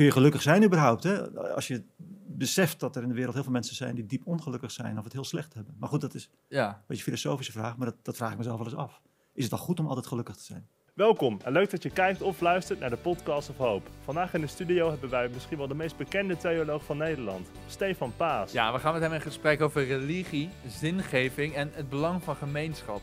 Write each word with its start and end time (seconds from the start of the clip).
kun 0.00 0.08
je 0.08 0.14
gelukkig 0.14 0.42
zijn 0.42 0.64
überhaupt? 0.64 1.02
Hè? 1.02 1.30
Als 1.54 1.66
je 1.66 1.84
beseft 2.26 2.80
dat 2.80 2.96
er 2.96 3.02
in 3.02 3.08
de 3.08 3.14
wereld 3.14 3.34
heel 3.34 3.42
veel 3.42 3.52
mensen 3.52 3.76
zijn 3.76 3.94
die 3.94 4.06
diep 4.06 4.26
ongelukkig 4.26 4.70
zijn 4.70 4.98
of 4.98 5.04
het 5.04 5.12
heel 5.12 5.24
slecht 5.24 5.54
hebben. 5.54 5.76
Maar 5.78 5.88
goed, 5.88 6.00
dat 6.00 6.14
is 6.14 6.30
Ja, 6.48 6.68
een 6.68 6.74
beetje 6.74 6.94
een 6.94 6.98
filosofische 6.98 7.52
vraag, 7.52 7.76
maar 7.76 7.86
dat, 7.86 7.96
dat 8.02 8.16
vraag 8.16 8.30
ik 8.32 8.38
mezelf 8.38 8.56
wel 8.56 8.66
eens 8.66 8.76
af. 8.76 9.00
Is 9.32 9.42
het 9.42 9.52
wel 9.52 9.60
goed 9.60 9.80
om 9.80 9.86
altijd 9.86 10.06
gelukkig 10.06 10.36
te 10.36 10.44
zijn? 10.44 10.68
Welkom 10.94 11.38
en 11.44 11.52
leuk 11.52 11.70
dat 11.70 11.82
je 11.82 11.90
kijkt 11.90 12.22
of 12.22 12.40
luistert 12.40 12.80
naar 12.80 12.90
de 12.90 12.96
Podcast 12.96 13.50
of 13.50 13.56
Hoop. 13.56 13.88
Vandaag 14.04 14.34
in 14.34 14.40
de 14.40 14.46
studio 14.46 14.90
hebben 14.90 15.10
wij 15.10 15.28
misschien 15.28 15.58
wel 15.58 15.68
de 15.68 15.74
meest 15.74 15.96
bekende 15.96 16.36
theoloog 16.36 16.84
van 16.84 16.96
Nederland, 16.96 17.50
Stefan 17.66 18.12
Paas. 18.16 18.52
ja, 18.52 18.72
we 18.72 18.78
gaan 18.78 18.92
met 18.92 19.02
hem 19.02 19.12
in 19.12 19.20
gesprek 19.20 19.60
over 19.60 19.86
religie, 19.86 20.48
zingeving 20.66 21.54
en 21.54 21.70
het 21.72 21.88
belang 21.88 22.22
van 22.22 22.36
gemeenschap. 22.36 23.00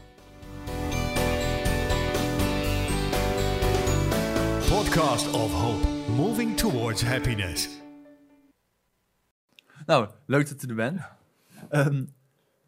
Podcast 4.70 5.34
of 5.34 5.54
Hope, 5.54 5.96
moving 6.18 6.58
towards 6.58 7.02
happiness. 7.02 7.70
Nou, 9.86 10.10
leuk 10.25 10.50
dat 10.50 10.64
u 10.64 10.68
er 10.68 10.75
bent. 10.75 11.02
Ehm, 11.70 12.06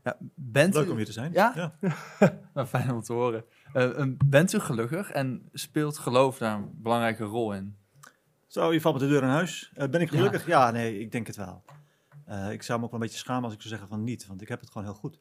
ja, 0.04 0.18
bent 0.36 0.74
Leuk 0.74 0.88
u... 0.88 0.90
om 0.90 0.96
hier 0.96 1.06
te 1.06 1.12
zijn. 1.12 1.32
Ja? 1.32 1.74
Nou, 2.54 2.68
fijn 2.68 2.92
om 2.92 3.02
te 3.02 3.14
horen. 3.14 3.44
Eh, 3.74 4.00
ehm, 4.00 4.14
bent 4.26 4.54
u 4.54 4.60
gelukkig 4.60 5.12
en 5.12 5.50
speelt 5.54 5.98
geloof 5.98 6.38
daar 6.38 6.56
een 6.56 6.72
belangrijke 6.74 7.24
rol 7.24 7.54
in? 7.54 7.76
Zo, 8.48 8.74
je 8.74 8.82
valt 8.82 9.00
met 9.00 9.04
de 9.04 9.10
deur 9.10 9.24
in 9.24 9.30
huis. 9.30 9.72
Eh, 9.74 9.90
ben 9.90 10.02
ik 10.02 10.10
gelukkig? 10.10 10.46
Ja. 10.46 10.72
nee, 10.72 11.00
ik 11.00 11.12
denk 11.12 11.28
het 11.28 11.36
wel. 11.36 11.64
Eh, 12.26 12.52
ik 12.52 12.64
zou 12.64 12.80
me 12.80 12.86
ook 12.86 12.92
wel 12.92 13.00
een 13.00 13.06
beetje 13.06 13.22
schamen 13.22 13.44
als 13.44 13.54
ik 13.54 13.62
zou 13.62 13.74
zeggen 13.74 13.90
van 13.90 14.04
niet, 14.04 14.28
want 14.28 14.42
ik 14.42 14.48
heb 14.48 14.60
het 14.60 14.70
gewoon 14.72 14.88
heel 14.88 14.98
goed. 14.98 15.20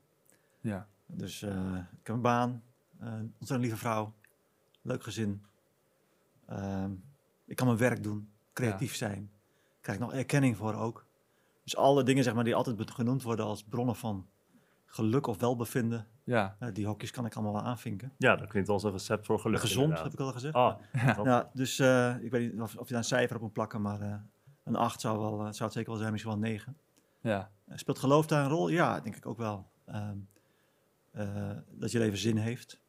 Ja. 0.61 0.89
Dus 1.07 1.43
eh, 1.43 1.75
ik 1.75 2.07
heb 2.07 2.17
een 2.17 2.23
baan, 2.23 2.63
eh, 2.99 3.07
een 3.07 3.35
ontzettend 3.39 3.61
lieve 3.61 3.77
vrouw, 3.77 4.15
leuk 4.83 5.03
gezin. 5.03 5.45
Ehm, 6.47 6.91
ik 7.49 7.57
kan 7.57 7.67
mijn 7.67 7.79
werk 7.79 8.03
doen, 8.03 8.31
creatief 8.53 8.95
zijn. 8.95 9.31
Krijg 9.81 9.99
ik 9.99 10.05
nog 10.05 10.15
erkenning 10.15 10.57
voor 10.57 10.75
ook. 10.75 11.07
Dus 11.65 11.77
alle 11.77 12.03
dingen 12.03 12.25
zeg 12.25 12.35
maar, 12.35 12.45
die 12.45 12.55
altijd 12.55 12.91
genoemd 12.91 13.23
worden 13.23 13.45
als 13.45 13.63
bronnen 13.63 13.97
van 13.97 14.27
geluk 14.87 15.27
of 15.27 15.39
welbevinden, 15.39 16.07
Ja, 16.25 16.57
eh, 16.59 16.69
die 16.73 16.87
hokjes 16.87 17.11
kan 17.11 17.27
ik 17.27 17.35
allemaal 17.35 17.53
wel 17.53 17.63
aanvinken. 17.63 18.13
Ja, 18.19 18.37
dat 18.37 18.49
klinkt 18.49 18.69
als 18.69 18.83
een 18.83 18.93
recept 18.93 19.27
voor 19.27 19.39
geluk. 19.39 19.61
Gezond, 19.61 20.03
heb 20.03 20.13
ik 20.13 20.21
al 20.21 20.33
gezegd. 20.33 20.55
Ah, 20.55 20.79
Ja. 20.93 21.21
Ja, 21.25 21.51
dus 21.53 21.79
eh, 21.79 22.15
ik 22.21 22.31
weet 22.31 22.53
niet 22.53 22.61
of, 22.61 22.77
of 22.77 22.87
je 22.87 22.93
daar 22.93 23.03
een 23.03 23.09
cijfer 23.09 23.37
op 23.37 23.43
moet 23.43 23.53
plakken, 23.53 23.83
maar 23.83 24.01
eh, 24.01 24.15
een 24.65 24.77
8 24.77 25.01
zou, 25.01 25.19
wel, 25.19 25.39
zou 25.39 25.65
het 25.65 25.73
zeker 25.73 25.91
wel 25.91 25.99
zijn, 26.01 26.13
misschien 26.13 26.33
wel 26.35 26.43
een 26.43 26.51
9. 26.51 26.77
ja, 27.21 27.51
Speelt 27.75 27.99
geloof 27.99 28.27
daar 28.27 28.45
een 28.45 28.51
rol? 28.51 28.69
Ja, 28.69 29.01
denk 29.01 29.17
ik 29.17 29.27
ook 29.27 29.39
wel. 29.39 29.67
Ehm, 29.85 30.17
eh, 31.11 31.51
dat 31.71 31.93
je 31.93 31.99
leven 31.99 32.19
zin 32.19 32.37
heeft. 32.37 32.81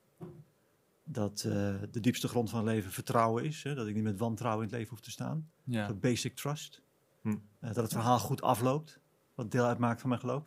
Dat 1.11 1.43
eh, 1.47 1.51
de 1.91 1.99
diepste 1.99 2.27
grond 2.27 2.49
van 2.49 2.59
het 2.59 2.67
leven 2.67 2.91
vertrouwen 2.91 3.43
is. 3.43 3.63
Hè? 3.63 3.75
Dat 3.75 3.87
ik 3.87 3.95
niet 3.95 4.03
met 4.03 4.19
wantrouwen 4.19 4.63
in 4.63 4.69
het 4.69 4.77
leven 4.77 4.93
hoef 4.95 5.01
te 5.03 5.11
staan. 5.11 5.49
Ja. 5.63 5.93
basic 5.93 6.35
trust. 6.35 6.81
Hm. 7.21 7.29
Eh, 7.29 7.37
dat 7.73 7.75
het 7.83 7.91
verhaal 7.91 8.19
goed 8.19 8.41
afloopt. 8.41 8.99
Wat 9.35 9.51
deel 9.51 9.65
uitmaakt 9.65 9.99
van 9.99 10.09
mijn 10.09 10.21
geloof. 10.21 10.43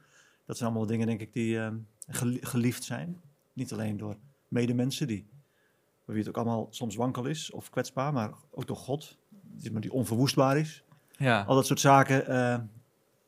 Dat 0.46 0.56
zijn 0.56 0.68
allemaal 0.70 0.86
dingen, 0.88 1.06
denk 1.06 1.20
ik, 1.20 1.32
die 1.32 1.58
ehm, 1.58 1.76
gel- 2.08 2.38
geliefd 2.40 2.84
zijn. 2.84 3.20
Niet 3.52 3.72
alleen 3.72 3.96
door 3.96 4.16
medemensen, 4.48 5.06
die, 5.06 5.26
voor 6.04 6.14
wie 6.14 6.22
het 6.22 6.28
ook 6.28 6.36
allemaal 6.36 6.66
soms 6.70 6.96
wankel 6.96 7.24
is 7.24 7.50
of 7.50 7.70
kwetsbaar. 7.70 8.12
Maar 8.12 8.32
ook 8.50 8.66
door 8.66 8.76
God, 8.76 9.18
die 9.80 9.92
onverwoestbaar 9.92 10.56
is. 10.56 10.84
ja. 11.16 11.42
Al 11.42 11.54
dat 11.54 11.66
soort 11.66 11.80
zaken 11.80 12.26
eh, 12.26 12.58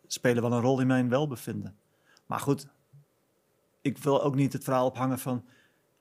spelen 0.07 0.43
wel 0.43 0.53
een 0.53 0.61
rol 0.61 0.81
in 0.81 0.87
mijn 0.87 1.09
welbevinden. 1.09 1.77
Maar 2.27 2.41
goed, 2.41 2.69
ik 3.81 3.99
wil 3.99 4.23
ook 4.23 4.35
niet 4.35 4.53
het 4.53 4.65
verhaal 4.65 4.87
ophangen 4.87 5.19
van... 5.19 5.45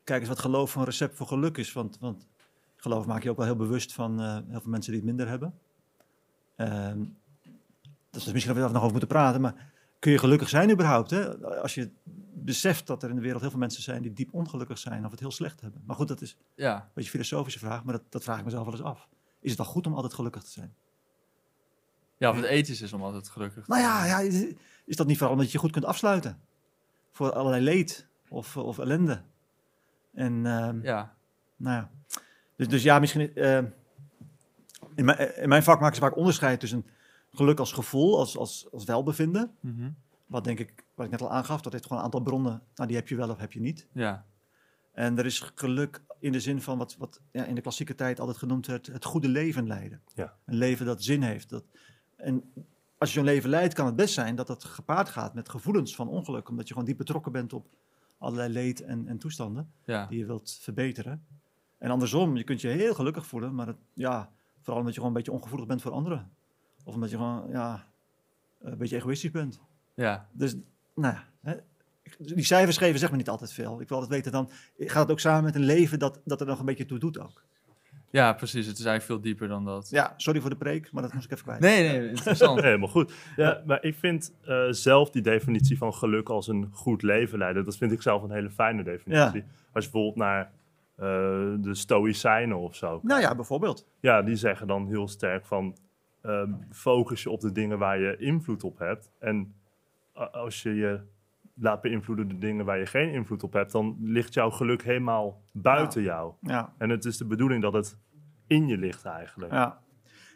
kijk 0.04 0.20
eens 0.20 0.30
wat 0.30 0.40
geloof 0.40 0.72
van 0.72 0.84
recept 0.84 1.16
voor 1.16 1.28
geluk 1.28 1.58
is. 1.58 1.74
Want, 1.74 1.98
want 2.00 2.28
geloof 2.76 3.06
maak 3.06 3.24
je 3.24 3.30
ook 3.30 3.38
wel 3.38 3.46
heel 3.46 3.56
bewust 3.56 3.94
van 3.94 4.22
eh, 4.22 4.38
heel 4.50 4.62
veel 4.62 4.72
mensen 4.72 4.92
die 4.92 5.02
het 5.02 5.10
minder 5.10 5.28
hebben. 5.28 5.60
Ehm 6.56 7.02
dus 8.14 8.32
misschien 8.32 8.56
dat 8.56 8.66
we 8.66 8.72
nog 8.74 8.82
over 8.82 8.92
moeten 8.92 9.08
praten. 9.08 9.42
Maar 9.42 9.72
kun 10.00 10.12
je 10.12 10.18
gelukkig 10.18 10.50
zijn 10.50 10.72
überhaupt? 10.72 11.10
Hè? 11.10 11.38
Als 11.62 11.74
je 11.74 11.90
beseft 12.34 12.88
dat 12.88 13.04
er 13.04 13.10
in 13.10 13.16
de 13.16 13.22
wereld 13.22 13.42
heel 13.42 13.50
veel 13.50 13.60
mensen 13.60 13.84
zijn... 13.84 14.02
die 14.02 14.14
diep 14.14 14.34
ongelukkig 14.34 14.78
zijn 14.78 15.06
of 15.06 15.12
het 15.12 15.20
heel 15.20 15.32
slecht 15.32 15.62
hebben. 15.62 15.84
Maar 15.86 15.96
goed, 15.96 16.08
dat 16.08 16.22
is 16.22 16.32
een 16.32 16.64
ja. 16.64 16.90
beetje 16.94 16.94
een 16.96 17.24
filosofische 17.24 17.60
vraag. 17.60 17.84
Maar 17.84 17.94
dat, 17.94 18.04
dat 18.10 18.24
vraag 18.24 18.38
ik 18.38 18.44
mezelf 18.46 18.64
wel 18.66 18.74
eens 18.74 18.84
af. 18.84 19.08
Is 19.40 19.50
het 19.50 19.60
wel 19.60 19.68
goed 19.68 19.88
om 19.88 19.94
altijd 19.94 20.14
gelukkig 20.14 20.44
te 20.44 20.52
zijn? 20.52 20.74
Ja, 22.18 22.30
of 22.30 22.36
het 22.36 22.46
ethisch 22.46 22.82
is 22.82 22.94
om 22.94 23.04
altijd 23.04 23.30
gelukkig 23.30 23.64
te 23.64 23.70
Nou 23.72 23.82
ja, 23.82 24.06
ja, 24.06 24.20
is- 24.20 24.54
is 24.86 24.96
dat 24.96 25.08
niet 25.08 25.18
vooral 25.18 25.34
omdat 25.34 25.48
je 25.48 25.54
je 25.54 25.64
goed 25.64 25.72
kunt 25.72 25.86
afsluiten? 25.86 26.40
Voor 27.12 27.34
allerlei 27.34 27.64
leed 27.64 28.08
of, 28.30 28.58
of 28.58 28.80
ellende. 28.80 29.22
En 30.14 30.46
ehm, 30.46 30.80
Ja, 30.84 31.14
nou 31.56 31.76
ja. 31.76 31.90
Dus, 32.56 32.68
dus 32.68 32.84
ja, 32.84 33.00
misschien... 33.00 33.36
eh, 33.36 33.58
in, 34.96 35.06
mijn, 35.06 35.36
in 35.38 35.50
mijn 35.50 35.64
vak 35.64 35.80
maken 35.80 35.96
ze 35.96 36.02
vaak 36.02 36.18
onderscheid 36.18 36.60
tussen 36.60 36.86
geluk 37.32 37.60
als 37.60 37.72
gevoel, 37.72 38.18
als, 38.20 38.38
als, 38.38 38.68
als 38.72 38.84
welbevinden. 38.84 39.52
mhm. 39.60 39.90
Wat 40.26 40.44
denk 40.44 40.60
ik, 40.60 40.84
wat 40.96 41.06
ik 41.06 41.12
net 41.12 41.22
al 41.22 41.32
aangaf, 41.32 41.62
dat 41.62 41.72
heeft 41.72 41.84
gewoon 41.84 41.98
een 41.98 42.04
aantal 42.06 42.22
bronnen. 42.22 42.62
Nou, 42.76 42.88
die 42.88 42.98
heb 42.98 43.08
je 43.08 43.16
wel 43.16 43.30
of 43.30 43.38
heb 43.38 43.52
je 43.52 43.60
niet. 43.60 43.88
ja, 43.92 44.26
En 44.92 45.18
er 45.18 45.26
is 45.26 45.52
geluk 45.56 46.02
in 46.20 46.32
de 46.32 46.40
zin 46.40 46.62
van 46.62 46.78
wat, 46.78 46.96
wat 46.98 47.22
ja, 47.32 47.46
in 47.46 47.56
de 47.56 47.62
klassieke 47.62 47.96
tijd 47.96 48.20
altijd 48.20 48.38
genoemd 48.38 48.68
werd, 48.68 48.88
het 48.88 49.06
goede 49.06 49.28
leven 49.28 49.68
leiden. 49.68 50.02
Ja. 50.16 50.34
Een 50.46 50.56
leven 50.56 50.86
dat 50.86 51.04
zin 51.04 51.22
heeft. 51.22 51.50
Dat, 51.50 51.64
en 52.16 52.54
als 52.98 53.10
je 53.10 53.16
zo'n 53.16 53.26
leven 53.28 53.50
leidt, 53.50 53.74
kan 53.74 53.86
het 53.86 53.96
best 53.96 54.14
zijn 54.14 54.36
dat 54.36 54.48
dat 54.48 54.64
gepaard 54.64 55.10
gaat 55.10 55.34
met 55.34 55.50
gevoelens 55.50 55.96
van 55.96 56.08
ongeluk. 56.08 56.50
Omdat 56.50 56.68
je 56.68 56.74
gewoon 56.74 56.88
diep 56.88 56.98
betrokken 56.98 57.32
bent 57.32 57.54
op 57.54 57.66
allerlei 58.24 58.54
leed 58.54 58.82
en, 58.82 59.08
en 59.08 59.18
toestanden 59.18 59.72
ja. 59.86 60.06
die 60.06 60.20
je 60.20 60.26
wilt 60.26 60.58
verbeteren. 60.62 61.26
En 61.78 61.90
andersom, 61.90 62.38
je 62.38 62.44
kunt 62.44 62.62
je 62.62 62.68
heel 62.68 62.94
gelukkig 62.94 63.26
voelen, 63.26 63.56
maar 63.56 63.68
het, 63.68 63.78
ja, 63.94 64.32
vooral 64.62 64.80
omdat 64.80 64.94
je 64.94 65.00
gewoon 65.00 65.16
een 65.16 65.24
beetje 65.24 65.38
ongevoelig 65.38 65.68
bent 65.68 65.82
voor 65.82 65.92
anderen. 65.92 66.32
Of 66.84 66.94
omdat 66.94 67.10
je 67.10 67.16
gewoon 67.16 67.50
ja, 67.50 67.88
een 68.60 68.78
beetje 68.78 68.96
egoïstisch 68.96 69.32
bent. 69.32 69.60
ja. 69.94 70.30
Dus, 70.32 70.56
nou 70.96 71.14
ja, 71.14 71.24
hè, 71.42 71.56
die 72.18 72.44
cijfers 72.44 72.78
geven 72.78 73.00
zeg 73.00 73.10
maar 73.10 73.18
niet 73.18 73.30
altijd 73.30 73.54
veel. 73.54 73.82
Ik 73.82 73.88
wil 73.88 73.98
altijd 73.98 74.16
weten 74.16 74.32
dan, 74.32 74.50
gaat 74.78 75.02
het 75.02 75.12
ook 75.12 75.20
samen 75.20 75.44
met 75.44 75.56
een 75.56 75.66
leven 75.66 76.00
dat, 76.00 76.22
dat 76.26 76.42
er 76.42 76.48
nog 76.48 76.60
een 76.60 76.66
beetje 76.66 76.86
toe 76.86 77.00
doet 77.00 77.20
ook? 77.20 77.44
Ja, 78.14 78.34
precies. 78.34 78.68
Het 78.68 78.78
is 78.80 78.86
eigenlijk 78.86 79.06
veel 79.06 79.32
dieper 79.32 79.48
dan 79.48 79.66
dat. 79.66 79.90
Ja, 79.90 80.14
sorry 80.18 80.42
voor 80.42 80.50
de 80.50 80.56
preek, 80.56 80.92
maar 80.92 81.04
dat 81.04 81.14
moest 81.14 81.26
ik 81.26 81.32
even 81.32 81.44
kwijt. 81.44 81.60
Nee, 81.60 81.90
nee, 81.90 82.10
interessant. 82.10 82.62
helemaal 82.70 82.88
goed. 82.90 83.14
Ja, 83.36 83.62
maar 83.66 83.84
ik 83.84 83.96
vind 83.96 84.34
eh, 84.46 84.66
zelf 84.70 85.10
die 85.10 85.22
definitie 85.22 85.78
van 85.78 85.94
geluk 85.94 86.30
als 86.30 86.48
een 86.48 86.70
goed 86.72 87.02
leven 87.02 87.38
leiden, 87.38 87.64
dat 87.66 87.78
vind 87.78 87.92
ik 87.92 88.02
zelf 88.02 88.24
een 88.24 88.32
hele 88.32 88.50
fijne 88.50 88.84
definitie. 88.84 89.44
Als 89.72 89.86
je 89.86 89.92
bijvoorbeeld 89.92 90.16
naar 90.16 90.52
eh, 90.96 91.06
de 91.60 91.76
Stoïcijnen 91.76 92.58
of 92.58 92.76
zo. 92.76 93.00
Nou 93.04 93.22
ja, 93.22 93.36
bijvoorbeeld. 93.36 93.88
Ja, 94.00 94.22
die 94.22 94.36
zeggen 94.36 94.68
dan 94.68 94.88
heel 94.88 95.08
sterk 95.08 95.46
van 95.46 95.78
ehm, 96.22 96.52
focus 96.72 97.24
je 97.24 97.30
op 97.30 97.40
de 97.40 97.52
dingen 97.52 97.78
waar 97.78 98.00
je 98.00 98.18
invloed 98.18 98.64
op 98.64 98.80
hebt. 98.80 99.12
En 99.20 99.56
als 100.32 100.62
je 100.62 100.76
je 100.76 101.00
laat 101.54 101.82
beïnvloeden 101.82 102.28
de 102.28 102.38
dingen 102.38 102.66
waar 102.66 102.80
je 102.80 102.86
geen 102.86 103.12
invloed 103.12 103.44
op 103.44 103.54
hebt, 103.54 103.72
dan 103.72 103.98
ligt 104.02 104.34
jouw 104.34 104.50
geluk 104.50 104.84
helemaal 104.84 105.42
buiten 105.52 106.02
jou. 106.02 106.34
Ja, 106.42 106.74
En 106.78 106.90
het 106.90 107.06
is 107.06 107.18
de 107.18 107.26
bedoeling 107.26 107.62
dat 107.62 107.74
het 107.74 107.98
in 108.48 108.68
je 108.68 108.78
ligt 108.78 109.06
eigenlijk. 109.06 109.52
ja. 109.52 109.82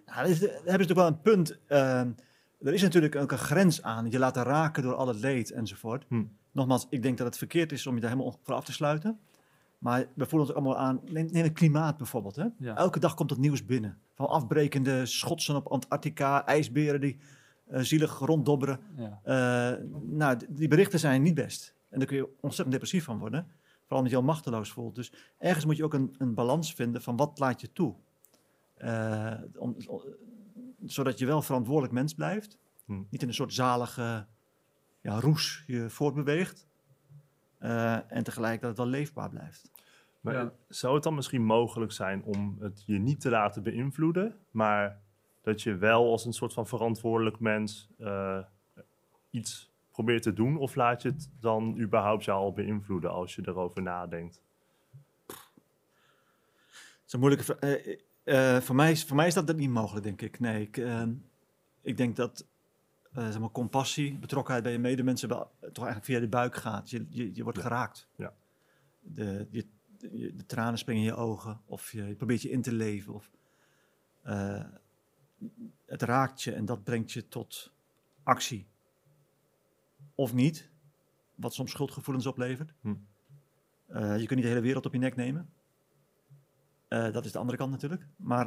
Nou, 0.06 0.18
daar 0.18 0.30
is- 0.30 0.40
daar 0.40 0.50
hebben 0.50 0.64
ze 0.66 0.72
natuurlijk 0.72 1.00
wel 1.00 1.08
een 1.08 1.22
punt. 1.22 1.60
Ehm, 1.68 2.12
er 2.68 2.74
is 2.74 2.82
natuurlijk 2.82 3.16
ook 3.16 3.32
een 3.32 3.38
grens 3.38 3.82
aan. 3.84 4.10
Je 4.12 4.20
laten 4.20 4.44
raken 4.44 4.84
door 4.84 4.94
al 4.96 5.08
het 5.08 5.20
leed 5.20 5.52
enzovoort. 5.52 6.06
Hm. 6.10 6.24
Nogmaals, 6.52 6.88
ik 6.90 7.02
denk 7.02 7.18
dat 7.18 7.28
het 7.28 7.38
verkeerd 7.38 7.72
is 7.72 7.88
om 7.88 7.96
je 7.96 8.02
daar 8.02 8.10
helemaal 8.10 8.40
voor 8.44 8.54
af 8.56 8.64
te 8.66 8.72
sluiten. 8.74 9.20
Maar 9.78 10.00
we 10.16 10.26
voelen 10.26 10.40
ons 10.40 10.50
ook 10.50 10.56
allemaal 10.56 10.78
aan. 10.78 11.00
Neem, 11.06 11.28
neem 11.32 11.44
het 11.44 11.54
klimaat 11.54 11.98
bijvoorbeeld. 11.98 12.36
Hè? 12.36 12.46
Ja. 12.58 12.76
Elke 12.76 13.00
dag 13.00 13.14
komt 13.14 13.30
het 13.30 13.40
nieuws 13.40 13.66
binnen. 13.66 13.98
Van 14.16 14.28
afbrekende 14.28 15.06
schotsen 15.06 15.56
op 15.56 15.68
Antarctica, 15.68 16.46
ijsberen 16.46 17.02
die 17.02 17.18
zielig 17.70 18.20
ronddobberen. 18.20 18.80
Ja, 18.96 19.20
Eh, 19.24 19.84
nou, 20.02 20.38
die 20.50 20.68
berichten 20.68 21.00
zijn 21.00 21.22
niet 21.22 21.34
best. 21.36 21.76
En 21.90 21.98
daar 22.00 22.08
kun 22.08 22.18
je 22.18 22.30
ontzettend 22.40 22.72
depressief 22.72 23.04
van 23.04 23.18
worden. 23.20 23.48
Vooral 23.80 23.98
omdat 23.98 24.12
je 24.12 24.18
al 24.18 24.24
machteloos 24.24 24.72
voelt. 24.72 24.96
Dus 24.96 25.14
ergens 25.38 25.66
moet 25.66 25.78
je 25.78 25.84
ook 25.84 25.94
een, 25.94 26.16
een 26.18 26.34
balans 26.34 26.74
vinden 26.74 27.02
van 27.02 27.16
wat 27.18 27.40
laat 27.40 27.62
je 27.62 27.72
toe. 27.74 27.96
Eh, 28.74 29.34
om, 29.58 29.76
om- 29.88 30.02
zodat 30.86 31.20
je 31.20 31.26
wel 31.26 31.42
verantwoordelijk 31.42 31.94
mens 31.94 32.14
blijft. 32.14 32.58
Hm. 32.86 33.02
Niet 33.10 33.22
in 33.22 33.28
een 33.28 33.34
soort 33.34 33.54
zalige 33.54 34.26
ja, 35.02 35.20
roes 35.20 35.64
je 35.68 35.90
voortbeweegt. 35.90 36.68
Eh, 37.58 38.12
en 38.12 38.24
tegelijk 38.24 38.60
dat 38.62 38.70
het 38.70 38.78
wel 38.78 38.88
leefbaar 38.88 39.30
blijft. 39.30 39.72
Maar 40.22 40.34
Ja. 40.34 40.52
zou 40.68 40.94
het 40.94 41.04
dan 41.04 41.16
misschien 41.16 41.44
mogelijk 41.44 41.92
zijn 41.92 42.24
om 42.24 42.58
het 42.60 42.84
je 42.86 43.00
niet 43.00 43.20
te 43.20 43.30
laten 43.30 43.64
beïnvloeden, 43.64 44.36
maar 44.52 45.00
dat 45.48 45.62
je 45.62 45.76
wel 45.76 46.12
als 46.12 46.26
een 46.26 46.34
soort 46.34 46.54
van 46.54 46.68
verantwoordelijk 46.68 47.40
mens 47.40 47.90
eh, 47.98 48.40
iets 49.30 49.72
probeert 49.92 50.24
te 50.24 50.34
doen? 50.34 50.58
Of 50.58 50.76
laat 50.76 51.02
je 51.02 51.10
het 51.10 51.30
dan 51.40 51.80
überhaupt 51.80 52.24
jou 52.24 52.40
al 52.40 52.54
beïnvloeden 52.54 53.12
als 53.12 53.36
je 53.36 53.42
erover 53.46 53.82
nadenkt? 53.82 54.42
Het 55.26 57.06
is 57.06 57.14
een 57.14 57.20
moeilijke 57.20 57.56
eh, 58.24 58.58
voor, 58.58 58.76
mij 58.76 58.92
is, 58.92 59.06
voor 59.06 59.16
mij 59.16 59.28
is 59.28 59.34
dat 59.34 59.56
niet 59.56 59.70
mogelijk, 59.70 60.06
denk 60.06 60.22
ik. 60.22 60.40
Nee, 60.40 60.62
ik, 60.62 60.78
ehm, 60.78 61.14
ik 61.82 61.98
denk 61.98 62.16
dat 62.16 62.46
zeg 63.14 63.40
maar, 63.40 63.52
compassie, 63.52 64.18
betrokkenheid 64.18 64.64
bij 64.64 64.74
je 64.74 64.80
medemensen 64.80 65.30
wel, 65.30 65.52
toch 65.60 65.86
eigenlijk 65.86 66.06
via 66.06 66.20
de 66.20 66.28
buik 66.28 66.56
gaat. 66.56 66.90
Je, 66.90 67.06
je, 67.10 67.36
je 67.36 67.44
wordt 67.44 67.58
Ja. 67.58 67.64
geraakt. 67.64 68.08
Ja. 68.16 68.34
De, 69.00 69.48
je, 69.52 69.66
de 70.36 70.46
tranen 70.46 70.78
springen 70.78 71.04
in 71.04 71.10
je 71.10 71.16
ogen, 71.16 71.62
of 71.66 71.92
je, 71.92 72.04
je 72.06 72.16
probeert 72.16 72.42
je 72.42 72.50
in 72.50 72.62
te 72.62 72.74
leven. 72.74 73.14
Of, 73.14 73.30
het 75.86 76.02
raakt 76.02 76.42
je 76.42 76.54
en 76.54 76.66
dat 76.66 76.84
brengt 76.84 77.12
je 77.12 77.28
tot 77.28 77.72
actie. 78.24 78.68
Of 80.16 80.34
niet, 80.34 80.70
wat 81.36 81.54
soms 81.54 81.72
schuldgevoelens 81.72 82.26
oplevert. 82.26 82.74
Hm. 82.82 82.96
Eh, 83.88 84.20
je 84.20 84.26
kunt 84.26 84.30
niet 84.30 84.42
de 84.42 84.48
hele 84.48 84.62
wereld 84.62 84.86
op 84.86 84.94
je 84.94 85.00
nek 85.00 85.16
nemen. 85.16 85.50
Eh, 86.88 87.12
dat 87.12 87.26
is 87.26 87.32
de 87.32 87.40
andere 87.40 87.58
kant 87.58 87.72
natuurlijk. 87.72 88.08
Maar 88.16 88.46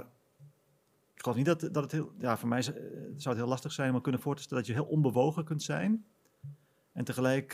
ik 1.15 1.23
geloof 1.23 1.37
niet 1.37 1.47
dat, 1.47 1.61
dat 1.61 1.83
het 1.83 1.93
heel... 1.93 2.13
Ja, 2.19 2.37
voor 2.37 2.49
mij 2.49 2.63
zou 2.63 2.77
eh, 2.77 3.25
het 3.25 3.37
heel 3.37 3.47
lastig 3.47 3.73
zijn 3.73 3.89
om 3.89 3.95
me 3.95 4.01
kunnen 4.01 4.21
voor 4.21 4.37
te 4.37 4.43
stellen 4.43 4.65
dat 4.65 4.75
je 4.75 4.81
heel 4.81 4.91
onbewogen 4.91 5.45
kunt 5.45 5.63
zijn. 5.63 6.05
En 6.93 7.05
tegelijk 7.05 7.53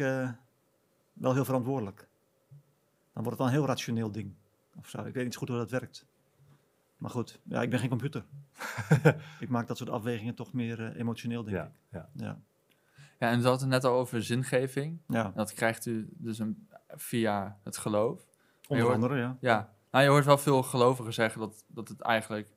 wel 1.12 1.34
heel 1.34 1.44
verantwoordelijk. 1.44 2.08
Dan 3.12 3.24
wordt 3.24 3.28
het 3.28 3.38
wel 3.38 3.46
een 3.46 3.52
heel 3.52 3.66
rationeel 3.66 4.12
ding. 4.12 4.34
Of 4.76 4.88
zo. 4.88 5.04
Ik 5.04 5.14
weet 5.14 5.24
niet 5.24 5.32
zo 5.32 5.38
goed 5.38 5.48
hoe 5.48 5.58
dat 5.58 5.70
werkt. 5.70 6.06
Maar 6.96 7.10
goed, 7.10 7.40
ja, 7.44 7.62
ik 7.62 7.70
ben 7.70 7.78
geen 7.78 7.88
computer. 7.88 8.24
ik 9.40 9.48
maak 9.48 9.66
dat 9.66 9.76
soort 9.76 9.90
afwegingen 9.90 10.34
toch 10.34 10.52
meer 10.52 10.84
eh, 10.86 10.98
emotioneel, 11.00 11.42
denk 11.44 11.56
Ja, 11.56 11.64
ik. 11.64 11.70
ja. 11.90 12.08
Ja. 12.12 12.38
Ja, 13.18 13.30
en 13.30 13.40
we 13.40 13.48
hadden 13.48 13.70
het 13.72 13.82
net 13.82 13.92
al 13.92 13.98
over 13.98 14.22
zingeving. 14.22 14.98
ja, 15.08 15.24
En 15.24 15.32
dat 15.34 15.52
krijgt 15.52 15.86
u 15.86 16.08
dus 16.12 16.38
een, 16.38 16.68
via 16.88 17.58
het 17.62 17.76
geloof. 17.76 18.26
onder 18.68 18.84
hoort- 18.84 18.94
andere, 18.96 19.16
ja. 19.16 19.36
Ja, 19.40 19.72
nou, 19.90 20.04
je 20.04 20.10
hoort 20.10 20.24
wel 20.24 20.38
veel 20.38 20.62
gelovigen 20.62 21.12
zeggen 21.12 21.40
dat, 21.40 21.64
dat 21.66 21.88
het 21.88 22.00
eigenlijk 22.00 22.48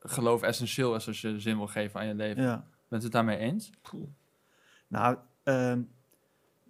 geloof 0.00 0.42
essentieel 0.42 0.94
is 0.94 1.06
als 1.06 1.20
je 1.20 1.40
zin 1.40 1.56
wil 1.56 1.66
geven 1.66 2.00
aan 2.00 2.06
je 2.06 2.14
leven. 2.14 2.42
ja. 2.42 2.64
Bent 2.88 3.02
u 3.02 3.04
het 3.06 3.14
daarmee 3.14 3.36
eens? 3.38 3.70
Nou, 4.88 5.16
ehm, 5.42 5.82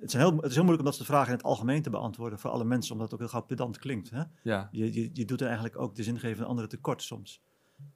het, 0.02 0.12
is 0.14 0.20
heel, 0.20 0.36
het 0.36 0.44
is 0.44 0.54
heel 0.54 0.64
moeilijk 0.64 0.78
om 0.78 0.84
dat 0.84 0.94
soort 0.94 1.08
vragen 1.08 1.28
in 1.28 1.36
het 1.36 1.42
algemeen 1.46 1.82
te 1.82 1.90
beantwoorden 1.90 2.38
voor 2.38 2.50
alle 2.50 2.64
mensen, 2.64 2.92
omdat 2.92 3.10
het 3.10 3.14
ook 3.14 3.26
heel 3.26 3.38
gauw 3.38 3.46
pedant 3.46 3.78
klinkt. 3.78 4.10
Hè? 4.10 4.22
Ja, 4.42 4.68
Je, 4.70 4.92
je, 4.92 5.10
je 5.12 5.24
doet 5.24 5.40
er 5.40 5.46
eigenlijk 5.46 5.78
ook 5.78 5.94
de 5.94 6.02
zingevende 6.02 6.44
anderen 6.44 6.70
tekort 6.70 7.02
soms. 7.02 7.42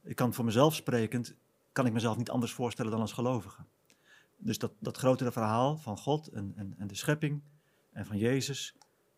Ik 0.02 0.16
kan 0.16 0.34
voor 0.34 0.44
mezelf 0.44 0.74
sprekend, 0.74 1.36
kan 1.72 1.86
ik 1.86 1.92
mezelf 1.92 2.16
niet 2.16 2.30
anders 2.30 2.52
voorstellen 2.52 2.90
dan 2.90 3.00
als 3.00 3.12
gelovige. 3.12 3.62
Dus 4.36 4.58
dat, 4.58 4.72
dat 4.78 4.96
grotere 4.96 5.32
verhaal 5.32 5.76
van 5.76 5.98
God 5.98 6.26
en, 6.28 6.52
en, 6.56 6.74
en 6.78 6.86
de 6.86 6.94
schepping 6.94 7.42
en 7.92 8.06
van 8.06 8.18
Jezus, 8.18 8.76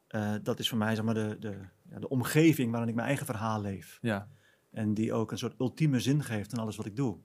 eh, 0.08 0.34
dat 0.42 0.58
is 0.58 0.68
voor 0.68 0.78
mij 0.78 0.94
zeg 0.94 1.04
maar, 1.04 1.14
de, 1.14 1.36
de, 1.40 1.58
ja, 1.90 1.98
de 1.98 2.08
omgeving 2.08 2.70
waarin 2.70 2.88
ik 2.88 2.94
mijn 2.94 3.06
eigen 3.06 3.26
verhaal 3.26 3.60
leef. 3.60 3.98
ja, 4.02 4.28
En 4.70 4.94
die 4.94 5.12
ook 5.12 5.30
een 5.32 5.38
soort 5.38 5.60
ultieme 5.60 6.00
zin 6.00 6.22
geeft 6.22 6.52
aan 6.52 6.60
alles 6.60 6.76
wat 6.76 6.86
ik 6.86 6.96
doe. 6.96 7.18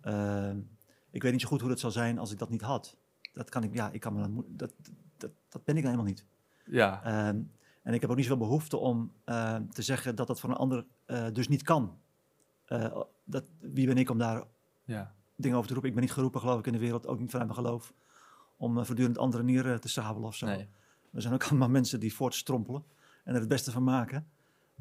Ehm, 0.00 0.58
ik 1.10 1.22
weet 1.22 1.32
niet 1.32 1.40
zo 1.40 1.48
goed 1.48 1.60
hoe 1.60 1.68
dat 1.68 1.80
zou 1.80 1.92
zijn 1.92 2.18
als 2.18 2.32
ik 2.32 2.38
dat 2.38 2.50
niet 2.50 2.62
had. 2.62 2.96
Dat 3.34 3.48
kan 3.50 3.62
ik, 3.62 3.74
ja, 3.74 3.90
ik 3.90 4.00
kan 4.00 4.12
me 4.14 4.20
dan, 4.20 4.44
dat, 4.48 4.72
dat, 5.16 5.30
dat 5.48 5.64
ben 5.64 5.76
ik 5.76 5.82
nou 5.82 5.94
helemaal 5.96 6.04
niet. 6.04 6.24
ja, 6.64 7.02
Ehm, 7.04 7.40
en 7.82 7.94
ik 7.94 8.00
heb 8.00 8.10
ook 8.10 8.16
niet 8.16 8.26
zoveel 8.26 8.46
behoefte 8.46 8.76
om 8.76 9.12
ehm, 9.24 9.66
te 9.68 9.82
zeggen 9.82 10.16
dat 10.16 10.26
dat 10.26 10.40
voor 10.40 10.50
een 10.50 10.56
ander 10.56 10.86
eh, 11.04 11.26
dus 11.32 11.48
niet 11.48 11.62
kan. 11.62 11.98
Eh, 12.64 13.00
dat, 13.24 13.44
wie 13.60 13.86
ben 13.86 13.96
ik 13.98 14.10
om 14.10 14.18
daar 14.18 14.42
ja, 14.84 15.14
dingen 15.36 15.56
over 15.56 15.66
te 15.68 15.72
roepen? 15.72 15.90
Ik 15.90 15.96
ben 15.96 16.04
niet 16.06 16.14
geroepen, 16.14 16.40
geloof 16.40 16.58
ik, 16.58 16.66
in 16.66 16.72
de 16.72 16.78
wereld, 16.78 17.06
ook 17.06 17.18
niet 17.18 17.30
vanuit 17.30 17.48
mijn 17.50 17.64
geloof, 17.64 17.92
om 18.56 18.78
eh, 18.78 18.84
voortdurend 18.84 19.18
andere 19.18 19.42
nieren 19.42 19.80
te 19.80 19.88
sabelen 19.88 20.28
of 20.28 20.36
zo. 20.36 20.46
nee. 20.46 20.68
Er 21.12 21.22
zijn 21.22 21.34
ook 21.34 21.44
allemaal 21.44 21.68
mensen 21.68 22.00
die 22.00 22.14
voortstrompelen 22.14 22.84
en 23.24 23.34
er 23.34 23.40
het 23.40 23.48
beste 23.48 23.70
van 23.70 23.84
maken. 23.84 24.28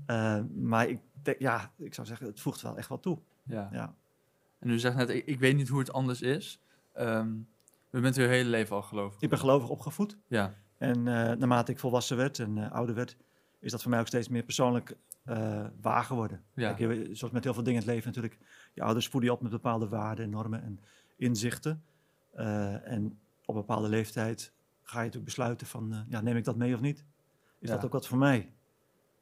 Eh, 0.06 0.42
maar 0.56 0.88
ik, 0.88 1.00
denk- 1.22 1.40
ja, 1.40 1.72
ik 1.78 1.94
zou 1.94 2.08
zeggen, 2.08 2.28
het 2.28 2.40
voegt 2.40 2.62
wel 2.62 2.78
echt 2.78 2.88
wat 2.90 3.02
toe. 3.02 3.20
Ja. 3.44 3.70
Ja. 3.72 3.96
En 4.60 4.70
u 4.70 4.80
zegt 4.80 4.96
net, 4.96 5.10
ik, 5.10 5.26
ik 5.26 5.40
weet 5.40 5.56
niet 5.56 5.68
hoe 5.68 5.80
het 5.80 5.94
anders 5.94 6.22
is. 6.22 6.60
Ehm 6.94 7.32
u 7.94 8.02
bent 8.02 8.18
uw 8.18 8.28
hele 8.28 8.50
leven 8.50 8.76
al 8.76 8.82
gelovig. 8.82 9.22
Ik 9.22 9.30
ben 9.30 9.40
gelovig 9.40 9.70
opgevoed. 9.70 10.18
Ja, 10.28 10.56
En 10.78 10.98
eh, 10.98 11.04
naarmate 11.38 11.72
ik 11.72 11.80
volwassen 11.80 12.18
werd 12.18 12.40
en 12.40 12.58
eh, 12.58 12.72
ouder 12.72 12.96
werd, 12.96 13.18
is 13.60 13.72
dat 13.72 13.82
voor 13.82 13.92
mij 13.92 14.00
ook 14.00 14.08
steeds 14.08 14.28
meer 14.28 14.44
persoonlijk 14.44 14.98
eh, 15.24 15.66
waar 15.82 16.04
geworden. 16.04 16.44
Ja. 16.54 16.74
Kijk, 16.74 17.10
zoals 17.12 17.34
met 17.34 17.44
heel 17.44 17.54
veel 17.54 17.64
dingen 17.64 17.82
in 17.82 17.88
het 17.88 17.96
leven 17.96 18.08
natuurlijk, 18.08 18.38
je 18.74 18.82
ouders 18.84 19.08
voeden 19.08 19.30
je 19.30 19.36
op 19.36 19.42
met 19.42 19.52
bepaalde 19.52 19.88
waarden, 19.88 20.30
normen 20.30 20.64
en 20.64 20.80
inzichten. 21.18 21.84
En 22.84 23.20
op 23.46 23.56
een 23.56 23.62
bepaalde 23.62 23.90
leeftijd 23.90 24.54
ga 24.82 24.98
je 24.98 25.04
natuurlijk 25.06 25.26
besluiten 25.26 25.68
van, 25.68 26.06
ja, 26.10 26.22
neem 26.22 26.36
ik 26.36 26.44
dat 26.44 26.56
mee 26.56 26.74
of 26.74 26.82
niet? 26.82 27.06
Is 27.60 27.70
Ja. 27.70 27.76
dat 27.76 27.86
ook 27.86 27.92
wat 27.92 28.08
voor 28.08 28.18
mij? 28.18 28.54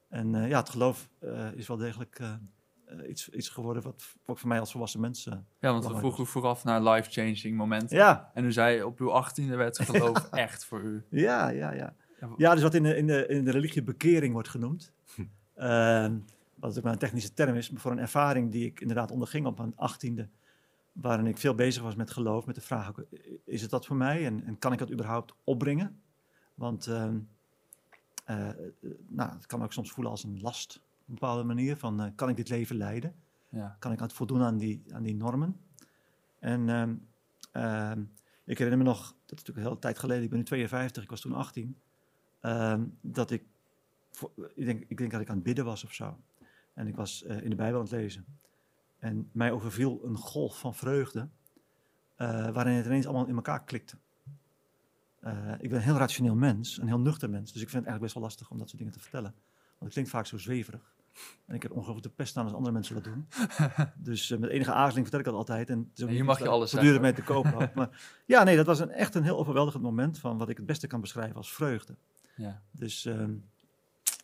En 0.10 0.48
ja, 0.48 0.60
het 0.60 0.70
geloof 0.70 1.10
is 1.56 1.68
wel 1.68 1.78
degelijk 1.78 2.20
iets, 3.10 3.30
iets 3.30 3.50
geworden 3.50 3.84
wat 3.84 4.16
ook 4.26 4.38
voor 4.38 4.48
mij 4.48 4.60
als 4.60 4.72
volwassen 4.72 5.00
mens... 5.00 5.28
eh, 5.28 5.34
ja 5.60 5.72
want 5.72 5.88
we 5.88 5.98
vroegen 5.98 6.24
u 6.24 6.28
vooraf 6.28 6.64
naar 6.64 6.84
life-changing 6.84 7.58
momenten. 7.58 7.98
ja, 7.98 8.32
En 8.34 8.46
u 8.46 8.52
zei, 8.52 8.84
op 8.84 9.00
uw 9.00 9.12
achttiende 9.12 9.56
werd 9.56 9.80
geloof 9.80 10.30
echt 10.32 10.66
voor 10.66 10.82
u. 10.82 11.04
Ja, 11.10 11.50
ja, 11.50 11.74
ja. 11.74 11.96
Ja, 12.38 12.54
dus 12.54 12.64
wat 12.64 12.74
in 12.74 12.84
de, 12.84 12.96
in 12.96 13.08
de, 13.08 13.28
in 13.28 13.46
de 13.46 13.52
religie 13.52 13.84
bekering 13.84 14.34
wordt 14.34 14.50
genoemd. 14.50 14.92
Ehm, 15.56 16.18
wat 16.56 16.78
ook 16.78 16.84
maar 16.84 16.94
een 16.94 17.00
technische 17.00 17.34
term 17.34 17.56
is, 17.56 17.70
maar 17.70 17.82
voor 17.82 17.92
een 17.92 18.00
ervaring 18.00 18.52
die 18.52 18.66
ik 18.66 18.82
inderdaad 18.82 19.12
onderging 19.12 19.46
op 19.46 19.58
mijn 19.58 19.74
achttiende. 19.76 20.30
Waarin 20.92 21.28
ik 21.28 21.38
veel 21.38 21.56
bezig 21.56 21.84
was 21.84 21.96
met 21.96 22.12
geloof, 22.12 22.46
met 22.46 22.56
de 22.56 22.62
vraag, 22.62 22.90
ook, 22.90 23.06
is 23.46 23.62
het 23.62 23.70
dat 23.70 23.86
voor 23.86 23.96
mij 23.96 24.26
en, 24.26 24.44
en 24.46 24.60
kan 24.60 24.74
ik 24.74 24.80
dat 24.80 24.92
überhaupt 24.92 25.34
opbrengen? 25.44 26.02
Want 26.54 26.88
ehm, 26.88 27.18
eh, 28.26 28.50
eh, 28.50 28.56
nou, 29.08 29.32
het 29.32 29.46
kan 29.46 29.64
ook 29.64 29.74
soms 29.74 29.92
voelen 29.92 30.12
als 30.12 30.24
een 30.24 30.40
last 30.42 30.82
bepaalde 31.14 31.44
manier. 31.44 31.78
Van, 31.78 32.02
eh, 32.02 32.12
kan 32.16 32.30
ik 32.30 32.36
dit 32.36 32.50
leven 32.50 32.76
leiden? 32.76 33.16
Ja, 33.50 33.76
kan 33.80 33.92
ik 33.92 34.00
aan 34.00 34.08
het 34.08 34.16
voldoen 34.16 34.42
aan 34.42 34.58
die, 34.58 34.84
aan 34.92 35.04
die 35.04 35.16
normen. 35.16 35.60
En 36.40 36.70
ehm, 36.70 36.96
ehm, 37.52 38.02
ik 38.46 38.58
herinner 38.58 38.78
me 38.78 38.84
nog, 38.84 39.00
dat 39.02 39.12
is 39.16 39.30
natuurlijk 39.30 39.58
een 39.58 39.64
hele 39.64 39.80
tijd 39.80 40.00
geleden, 40.00 40.24
ik 40.24 40.30
ben 40.30 40.38
nu 40.38 40.46
52, 40.46 41.04
ik 41.04 41.10
was 41.10 41.22
toen 41.22 41.34
18, 41.34 41.78
ehm, 42.40 42.84
dat 43.02 43.32
ik, 43.32 43.44
voor- 44.12 44.32
ik, 44.56 44.66
denk, 44.66 44.84
ik 44.88 44.98
denk 44.98 45.12
dat 45.12 45.22
ik 45.22 45.30
aan 45.30 45.36
het 45.36 45.44
bidden 45.44 45.66
was 45.66 45.84
of 45.84 45.94
zo. 45.94 46.18
En 46.74 46.88
ik 46.88 46.96
was 46.96 47.24
eh, 47.24 47.42
in 47.44 47.50
de 47.50 47.56
Bijbel 47.56 47.78
aan 47.80 47.86
het 47.86 47.94
lezen. 47.94 48.26
En 49.00 49.30
mij 49.32 49.52
overviel 49.52 50.00
een 50.04 50.18
golf 50.18 50.60
van 50.60 50.76
vreugde, 50.76 51.28
eh, 52.16 52.50
waarin 52.50 52.74
het 52.74 52.86
ineens 52.86 53.06
allemaal 53.06 53.28
in 53.28 53.36
elkaar 53.36 53.64
klikte. 53.64 53.98
Ik 55.60 55.70
ben 55.70 55.78
een 55.78 55.84
heel 55.84 55.98
rationeel 55.98 56.36
mens, 56.36 56.78
een 56.78 56.88
heel 56.88 57.00
nuchter 57.00 57.30
mens, 57.30 57.52
dus 57.52 57.62
ik 57.62 57.70
vind 57.70 57.84
het 57.84 57.92
eigenlijk 57.92 58.02
best 58.02 58.14
wel 58.14 58.24
lastig 58.24 58.50
om 58.50 58.58
dat 58.58 58.68
soort 58.68 58.78
dingen 58.78 58.94
te 58.94 59.00
vertellen. 59.00 59.32
Want 59.32 59.80
het 59.80 59.92
klinkt 59.94 60.10
vaak 60.10 60.26
zo 60.26 60.38
zweverig. 60.38 60.96
En 61.46 61.56
ik 61.56 61.62
heb 61.62 61.72
ongelooflijk 61.72 62.08
de 62.08 62.14
pest 62.16 62.38
aan 62.38 62.44
als 62.44 62.54
andere 62.54 62.74
mensen 62.74 62.96
dat 62.96 63.04
doen. 63.04 63.28
dus 64.10 64.32
eh, 64.32 64.38
met 64.40 64.50
enige 64.50 64.72
aarzeling 64.74 65.02
vertel 65.08 65.20
ik 65.20 65.26
dat 65.26 65.34
altijd. 65.36 65.70
En 65.70 65.78
het 65.80 65.98
is 65.98 66.04
ook 66.04 66.10
En 66.10 66.16
hier 66.16 66.26
mag 66.26 66.40
je 66.40 66.48
alles 66.48 66.72
voortdurend 66.72 67.02
mee 67.02 67.14
te 67.14 67.24
kopen 67.24 67.52
had. 67.54 67.74
Maar 67.80 68.22
ja, 68.26 68.44
nee, 68.44 68.56
dat 68.56 68.66
was 68.66 68.80
een, 68.80 68.92
echt 68.92 69.16
een 69.16 69.24
heel 69.24 69.38
overweldigend 69.38 69.84
moment 69.84 70.20
van 70.20 70.38
wat 70.38 70.50
ik 70.50 70.58
het 70.58 70.66
beste 70.66 70.88
kan 70.88 71.02
beschrijven 71.02 71.36
als 71.36 71.54
vreugde. 71.54 71.96
ja, 72.36 72.62
Dus 72.72 73.06
ehm, 73.06 73.34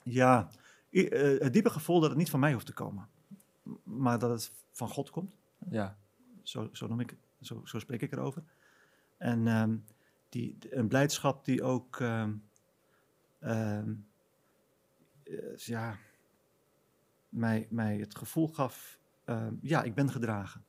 ja, 0.04 0.50
i- 0.92 1.08
eh, 1.08 1.40
het 1.40 1.54
diepe 1.54 1.70
gevoel 1.70 2.00
dat 2.00 2.10
het 2.10 2.18
niet 2.18 2.30
van 2.30 2.40
mij 2.40 2.54
hoeft 2.54 2.66
te 2.66 2.74
komen. 2.74 3.08
Maar 3.84 4.20
dat 4.20 4.30
het 4.30 4.52
van 4.72 4.90
God 4.90 5.10
komt. 5.10 5.36
ja, 5.70 5.98
Zo, 6.44 6.70
zo, 6.72 6.88
noem 6.88 7.00
ik, 7.00 7.16
zo, 7.42 7.62
zo 7.66 7.80
spreek 7.80 8.02
ik 8.02 8.12
erover. 8.12 8.44
En 9.18 9.48
ehm, 9.48 9.76
die, 10.30 10.58
een 10.70 10.88
blijdschap 10.88 11.46
die 11.46 11.64
ook, 11.64 12.00
ehm, 12.00 12.34
eh, 13.40 13.82
ja, 15.56 15.98
mij, 17.38 17.68
mij 17.70 17.98
het 17.98 18.18
gevoel 18.18 18.48
gaf, 18.48 19.00
ehm, 19.26 19.54
ja, 19.62 19.84
ik 19.84 19.94
ben 19.94 20.12
gedragen. 20.12 20.66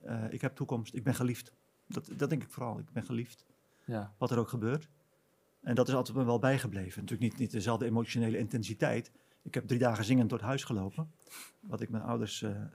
Eh, 0.00 0.32
ik 0.32 0.40
heb 0.40 0.54
toekomst, 0.54 0.94
ik 0.94 1.04
ben 1.04 1.14
geliefd. 1.14 1.52
Dat, 1.86 2.08
dat 2.16 2.28
denk 2.28 2.42
ik 2.42 2.50
vooral, 2.50 2.78
ik 2.78 2.92
ben 2.92 3.02
geliefd, 3.02 3.44
ja, 3.84 4.14
wat 4.18 4.30
er 4.30 4.38
ook 4.38 4.48
gebeurt. 4.48 4.88
En 5.62 5.74
dat 5.74 5.88
is 5.88 5.94
altijd 5.94 6.16
me 6.16 6.24
wel 6.24 6.38
bijgebleven. 6.38 7.00
Natuurlijk 7.00 7.30
niet, 7.30 7.40
niet 7.40 7.50
dezelfde 7.50 7.86
emotionele 7.86 8.38
intensiteit. 8.38 9.10
Ik 9.42 9.54
heb 9.54 9.66
drie 9.66 9.78
dagen 9.78 10.04
zingend 10.04 10.28
door 10.28 10.38
het 10.38 10.46
huis 10.46 10.64
gelopen. 10.64 11.12
Wat 11.60 11.80
ik 11.80 11.90
mijn 11.90 12.02
ouders 12.02 12.42
eh, 12.42 12.50
eh, 12.50 12.66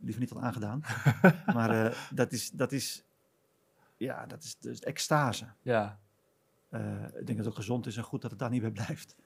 liever 0.00 0.20
niet 0.20 0.30
had 0.30 0.42
aangedaan. 0.42 0.82
maar 1.54 1.96
dat, 2.14 2.32
is, 2.32 2.50
dat 2.50 2.72
is, 2.72 3.04
ja, 3.96 4.26
dat 4.26 4.42
is, 4.42 4.56
is 4.60 4.80
extase. 4.80 5.46
ja, 5.62 5.98
ik 6.70 7.26
denk 7.26 7.26
dat 7.26 7.36
het 7.36 7.46
ook 7.46 7.54
gezond 7.54 7.86
is 7.86 7.96
en 7.96 8.02
goed 8.02 8.22
dat 8.22 8.30
het 8.30 8.40
daar 8.40 8.50
niet 8.50 8.60
bij 8.60 8.70
blijft. 8.70 9.16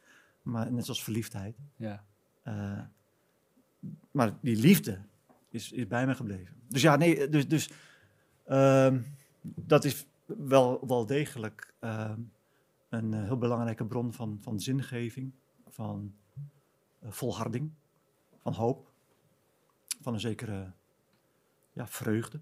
Maar 0.43 0.73
net 0.73 0.85
zoals 0.85 1.05
verliefdheid. 1.05 1.59
ja. 1.77 2.05
Maar 4.11 4.35
die 4.41 4.57
liefde 4.57 4.99
is, 5.51 5.73
is 5.73 5.87
bij 5.87 6.07
me 6.07 6.15
gebleven. 6.15 6.57
Dus 6.69 6.83
ja, 6.83 6.97
nee, 6.97 7.29
dus, 7.29 7.49
dus 7.49 7.71
ehm, 8.45 9.01
dat 9.43 9.85
is 9.85 10.07
wel, 10.27 10.87
wel 10.87 11.07
degelijk 11.07 11.75
ehm, 11.79 12.21
een 12.89 13.15
eh, 13.15 13.23
heel 13.23 13.39
belangrijke 13.39 13.85
bron 13.85 14.13
van, 14.13 14.39
van 14.41 14.61
zingeving, 14.61 15.33
van 15.69 16.15
eh, 16.99 17.11
volharding, 17.11 17.71
van 18.43 18.53
hoop, 18.53 18.91
van 20.01 20.15
een 20.15 20.21
zekere 20.21 20.73
ja, 21.73 21.87
vreugde. 21.87 22.41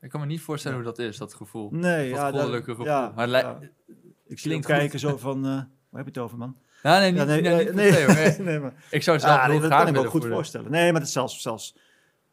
Ik 0.00 0.10
kan 0.10 0.20
me 0.20 0.26
niet 0.26 0.40
voorstellen 0.40 0.76
hoe 0.76 0.86
dat 0.86 0.98
is, 0.98 1.16
dat 1.16 1.34
gevoel. 1.34 1.70
Nee, 1.70 2.10
Dat 2.10 2.18
ja, 2.18 2.30
goddelijke 2.30 2.70
gevoel. 2.70 2.84
ja, 2.84 3.12
maar 3.16 3.28
ja. 3.28 3.60
Ik 4.26 4.38
zie 4.38 4.52
hem 4.52 4.60
kijken 4.60 4.98
zo 4.98 5.16
van, 5.16 5.36
eh, 5.36 5.50
waar 5.52 6.04
heb 6.04 6.04
je 6.04 6.10
het 6.10 6.18
over, 6.18 6.38
man? 6.38 6.56
Ja, 6.82 6.98
nee, 6.98 7.12
niet, 7.12 7.20
Ja, 7.20 7.24
nee, 7.26 7.72
nee, 7.72 8.38
nee, 8.38 8.58
maar 8.58 8.74
Ik 8.90 9.02
zou 9.02 9.16
het 9.16 9.26
zelf 9.26 9.40
heel 9.46 9.58
graag 9.60 9.78
kan 9.84 9.88
ik 9.88 9.92
me 9.92 10.00
goed 10.00 10.10
voelen. 10.10 10.30
voorstellen. 10.32 10.70
Nee, 10.70 10.92
maar 10.92 11.00
het 11.00 11.10
zelfs, 11.10 11.42
zelfs 11.42 11.76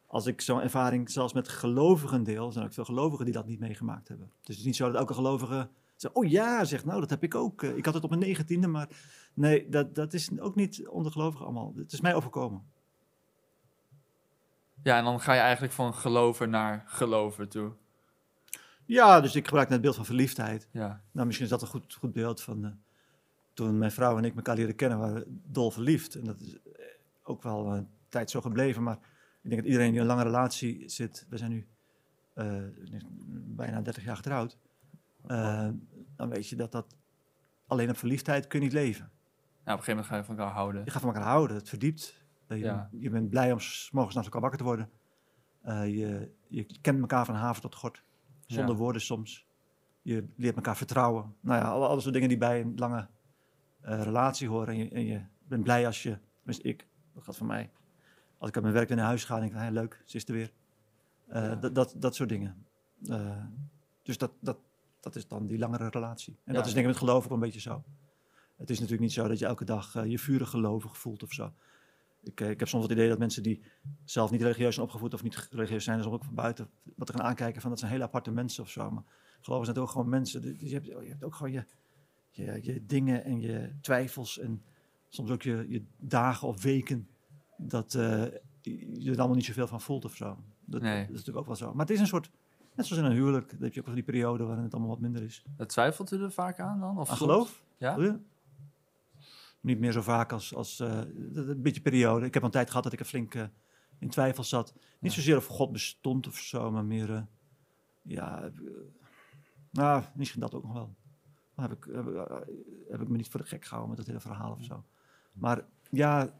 als 0.06 0.26
ik 0.26 0.40
zo'n 0.40 0.60
ervaring 0.60 1.10
zelfs 1.10 1.32
met 1.32 1.48
gelovigen 1.48 2.22
deel, 2.22 2.50
zijn 2.52 2.64
er 2.64 2.68
ook 2.70 2.74
veel 2.74 2.84
gelovigen 2.84 3.24
die 3.24 3.34
dat 3.34 3.46
niet 3.46 3.60
meegemaakt 3.60 4.08
hebben. 4.08 4.26
Dus 4.26 4.46
het 4.48 4.58
is 4.58 4.64
niet 4.64 4.76
zo 4.76 4.86
dat 4.86 4.94
elke 5.00 5.14
gelovige 5.14 5.68
zegt, 5.96 6.14
oh 6.14 6.30
ja, 6.30 6.64
zegt 6.64 6.84
nou, 6.84 7.00
dat 7.00 7.10
heb 7.10 7.22
ik 7.22 7.34
ook. 7.34 7.62
Eh, 7.62 7.76
Ik 7.76 7.84
had 7.84 7.94
het 7.94 8.02
op 8.04 8.10
mijn 8.10 8.22
negentiende, 8.22 8.66
maar 8.66 8.88
nee, 9.34 9.68
dat, 9.68 9.94
dat 9.94 10.12
is 10.12 10.28
ook 10.38 10.54
niet 10.54 10.88
onder 10.88 11.12
gelovigen 11.12 11.44
allemaal. 11.46 11.72
Het 11.76 11.92
is 11.92 12.00
mij 12.00 12.14
overkomen. 12.14 12.62
Ja, 14.82 14.98
en 14.98 15.04
dan 15.04 15.20
ga 15.20 15.32
je 15.34 15.40
eigenlijk 15.40 15.72
van 15.72 15.94
geloven 15.94 16.50
naar 16.50 16.84
geloven 16.86 17.48
toe. 17.48 17.72
Ja, 18.84 19.20
dus 19.20 19.34
ik 19.34 19.44
gebruik 19.44 19.66
net 19.66 19.72
het 19.76 19.82
beeld 19.82 19.96
van 19.96 20.04
verliefdheid. 20.04 20.68
Ja, 20.72 21.02
Nou, 21.12 21.26
misschien 21.26 21.46
is 21.46 21.52
dat 21.52 21.62
een 21.62 21.68
goed, 21.68 21.94
goed 21.94 22.12
beeld 22.12 22.42
van 22.42 22.78
toen 23.54 23.78
mijn 23.78 23.90
vrouw 23.92 24.16
en 24.18 24.24
ik 24.24 24.36
elkaar 24.36 24.56
leren 24.56 24.74
kennen, 24.74 24.98
waren 24.98 25.14
we 25.14 25.26
dol 25.46 25.70
verliefd. 25.70 26.14
En 26.14 26.24
dat 26.24 26.40
is 26.40 26.54
eh, 26.54 26.84
ook 27.22 27.42
wel 27.42 27.72
een 27.74 27.88
tijd 28.08 28.30
zo 28.30 28.40
gebleven. 28.40 28.82
Maar 28.82 28.96
ik 29.42 29.50
denk 29.50 29.56
dat 29.56 29.64
iedereen 29.64 29.86
die 29.90 29.94
in 29.96 30.00
een 30.00 30.06
lange 30.14 30.22
relatie 30.22 30.88
zit, 30.88 31.26
we 31.28 31.36
zijn 31.36 31.50
nu 31.50 31.66
eh, 32.34 32.62
bijna 33.56 33.80
30 33.80 34.04
jaar 34.04 34.16
getrouwd, 34.16 34.58
eh, 35.26 35.68
dan 36.16 36.28
weet 36.28 36.48
je 36.48 36.56
dat 36.56 36.72
dat 36.72 36.96
alleen 37.66 37.90
op 37.90 37.96
verliefdheid 37.96 38.46
kun 38.46 38.58
je 38.58 38.64
niet 38.64 38.74
leven. 38.74 39.04
ja 39.64 39.72
op 39.72 39.78
een 39.78 39.84
gegeven 39.84 39.90
moment 39.90 40.06
ga 40.06 40.16
je 40.16 40.24
van 40.24 40.38
elkaar 40.38 40.54
houden. 40.54 40.84
Je 40.84 40.90
gaat 40.90 41.00
van 41.02 41.14
elkaar 41.14 41.28
houden, 41.28 41.56
het 41.56 41.68
verdiept. 41.68 42.24
Je, 42.48 42.56
Ja. 42.58 42.88
je 42.92 43.10
bent 43.10 43.30
blij 43.30 43.52
om 43.52 43.58
morgens 43.92 44.14
naast 44.14 44.26
elkaar 44.26 44.40
wakker 44.40 44.58
te 44.58 44.64
worden. 44.64 44.90
Je, 45.90 46.30
je 46.48 46.66
kent 46.80 47.00
elkaar 47.00 47.24
van 47.24 47.34
haven 47.34 47.62
tot 47.62 47.74
gort, 47.74 48.02
zonder 48.46 48.74
Ja. 48.74 48.80
woorden 48.80 49.00
soms. 49.02 49.46
Je 50.02 50.28
leert 50.36 50.56
elkaar 50.56 50.76
vertrouwen. 50.76 51.34
Nou 51.40 51.60
ja, 51.62 51.68
alle, 51.70 51.86
alle 51.86 52.00
soort 52.00 52.14
dingen 52.14 52.28
die 52.28 52.38
bij 52.38 52.60
een 52.60 52.72
lange 52.76 53.08
relatie 53.80 54.48
horen. 54.48 54.68
En 54.68 54.76
je, 54.76 54.88
en 54.88 55.04
je 55.04 55.20
bent 55.48 55.62
blij 55.62 55.86
als 55.86 56.02
je, 56.02 56.18
tenminste 56.36 56.68
ik, 56.68 56.86
dat 57.14 57.24
gaat 57.24 57.36
van 57.36 57.46
mij. 57.46 57.70
Als 58.38 58.48
ik 58.48 58.56
aan 58.56 58.62
mijn 58.62 58.74
werk 58.74 58.88
weer 58.88 58.96
naar 58.96 59.06
huis 59.06 59.24
ga, 59.24 59.38
denk 59.38 59.52
ik, 59.52 59.58
hey, 59.58 59.70
leuk, 59.70 60.02
ze 60.04 60.16
is 60.16 60.28
er 60.28 60.34
weer. 60.34 60.52
Eh, 61.28 61.42
Ja. 61.42 61.54
dat, 61.54 61.74
dat, 61.74 61.94
dat 61.98 62.14
soort 62.14 62.28
dingen. 62.28 62.66
Eh, 63.08 63.44
dus 64.02 64.18
dat, 64.18 64.32
dat, 64.40 64.58
dat 65.00 65.16
is 65.16 65.26
dan 65.28 65.46
die 65.46 65.58
langere 65.58 65.88
relatie. 65.88 66.32
En 66.44 66.52
Ja. 66.52 66.58
dat 66.58 66.66
is 66.66 66.72
denk 66.72 66.86
ik 66.86 66.92
met 66.92 67.00
geloof 67.00 67.24
ook 67.24 67.30
een 67.30 67.38
beetje 67.38 67.60
zo. 67.60 67.84
Het 68.56 68.70
is 68.70 68.76
natuurlijk 68.76 69.02
niet 69.02 69.12
zo 69.12 69.28
dat 69.28 69.38
je 69.38 69.46
elke 69.46 69.64
dag 69.64 69.94
eh, 69.94 70.04
je 70.04 70.18
vurig 70.18 70.50
gelovig 70.50 70.98
voelt 70.98 71.22
of 71.22 71.32
zo. 71.32 71.52
Ik, 72.22 72.40
eh, 72.40 72.50
ik 72.50 72.58
heb 72.58 72.68
soms 72.68 72.82
het 72.82 72.92
idee 72.92 73.08
dat 73.08 73.18
mensen 73.18 73.42
die 73.42 73.62
zelf 74.04 74.30
niet 74.30 74.42
religieus 74.42 74.74
zijn 74.74 74.86
opgevoed 74.86 75.14
of 75.14 75.22
niet 75.22 75.48
religieus 75.50 75.84
zijn, 75.84 76.02
soms 76.02 76.14
ook 76.14 76.24
van 76.24 76.34
buiten 76.34 76.70
wat 76.96 77.06
te 77.06 77.12
gaan 77.12 77.22
aankijken 77.22 77.60
van 77.60 77.70
dat 77.70 77.78
zijn 77.78 77.90
hele 77.90 78.04
aparte 78.04 78.30
mensen 78.30 78.62
of 78.62 78.70
zo. 78.70 78.90
Maar 78.90 79.04
geloven 79.40 79.64
zijn 79.66 79.78
ook 79.78 79.88
gewoon 79.90 80.08
mensen. 80.08 80.42
Dus 80.42 80.56
je 80.60 80.74
hebt, 80.74 80.86
je 80.86 81.08
hebt 81.08 81.24
ook 81.24 81.34
gewoon 81.34 81.52
je, 81.52 81.64
je, 82.30 82.58
je 82.62 82.86
dingen 82.86 83.24
en 83.24 83.40
je 83.40 83.72
twijfels 83.80 84.38
en 84.38 84.62
soms 85.08 85.30
ook 85.30 85.42
je, 85.42 85.64
je 85.68 85.82
dagen 85.98 86.48
of 86.48 86.62
weken 86.62 87.08
dat 87.56 87.94
eh, 87.94 88.24
je 88.62 89.10
er 89.10 89.18
allemaal 89.18 89.36
niet 89.36 89.44
zoveel 89.44 89.66
van 89.66 89.80
voelt 89.80 90.04
of 90.04 90.16
zo. 90.16 90.38
Dat, 90.64 90.82
Nee. 90.82 90.94
dat 91.00 91.02
is 91.08 91.10
natuurlijk 91.10 91.38
ook 91.38 91.46
wel 91.46 91.56
zo. 91.56 91.70
Maar 91.74 91.86
het 91.86 91.94
is 91.94 92.00
een 92.00 92.06
soort, 92.06 92.30
net 92.74 92.86
zoals 92.86 93.02
in 93.02 93.08
een 93.10 93.16
huwelijk, 93.16 93.50
dan 93.50 93.62
heb 93.62 93.72
je 93.72 93.80
ook 93.80 93.86
wel 93.86 93.94
die 93.94 94.04
periode 94.04 94.44
waarin 94.44 94.64
het 94.64 94.72
allemaal 94.72 94.90
wat 94.90 95.00
minder 95.00 95.22
is. 95.22 95.44
Dat 95.56 95.68
twijfelt 95.68 96.12
u 96.12 96.22
er 96.22 96.32
vaak 96.32 96.58
aan 96.60 96.80
dan? 96.80 96.98
Of 96.98 97.10
Aan 97.10 97.16
geloof? 97.16 97.62
Ja? 97.76 98.18
Niet 99.60 99.78
meer 99.78 99.92
zo 99.92 100.02
vaak 100.02 100.32
als, 100.32 100.54
als 100.54 100.76
dat- 100.76 101.06
een 101.34 101.62
beetje 101.62 101.80
periode. 101.80 102.26
Ik 102.26 102.34
heb 102.34 102.42
een 102.42 102.50
tijd 102.50 102.68
gehad 102.68 102.82
dat 102.84 102.92
ik 102.92 103.00
er 103.00 103.04
flink 103.06 103.34
eh, 103.34 103.44
in 103.98 104.08
twijfel 104.08 104.44
zat. 104.44 104.72
Niet 104.98 105.12
Ja. 105.14 105.18
zozeer 105.18 105.36
of 105.36 105.46
God 105.46 105.72
bestond 105.72 106.26
of 106.26 106.36
zo, 106.36 106.70
maar 106.70 106.84
meer, 106.84 107.26
ja, 108.02 108.50
nou, 109.70 110.02
misschien 110.14 110.40
dat 110.40 110.54
ook 110.54 110.62
nog 110.62 110.72
wel. 110.72 110.94
Heb 111.60 111.72
ik, 111.72 111.86
heb, 111.92 112.06
ik- 112.08 112.14
eh, 112.14 112.36
heb 112.90 113.00
ik 113.00 113.08
me 113.08 113.16
niet 113.16 113.28
voor 113.28 113.40
de 113.40 113.46
gek 113.46 113.64
gehouden 113.64 113.88
met 113.88 113.98
dat 113.98 114.06
hele 114.06 114.20
verhaal 114.34 114.52
of 114.52 114.64
zo. 114.64 114.84
Maar 115.32 115.64
ja, 115.90 116.34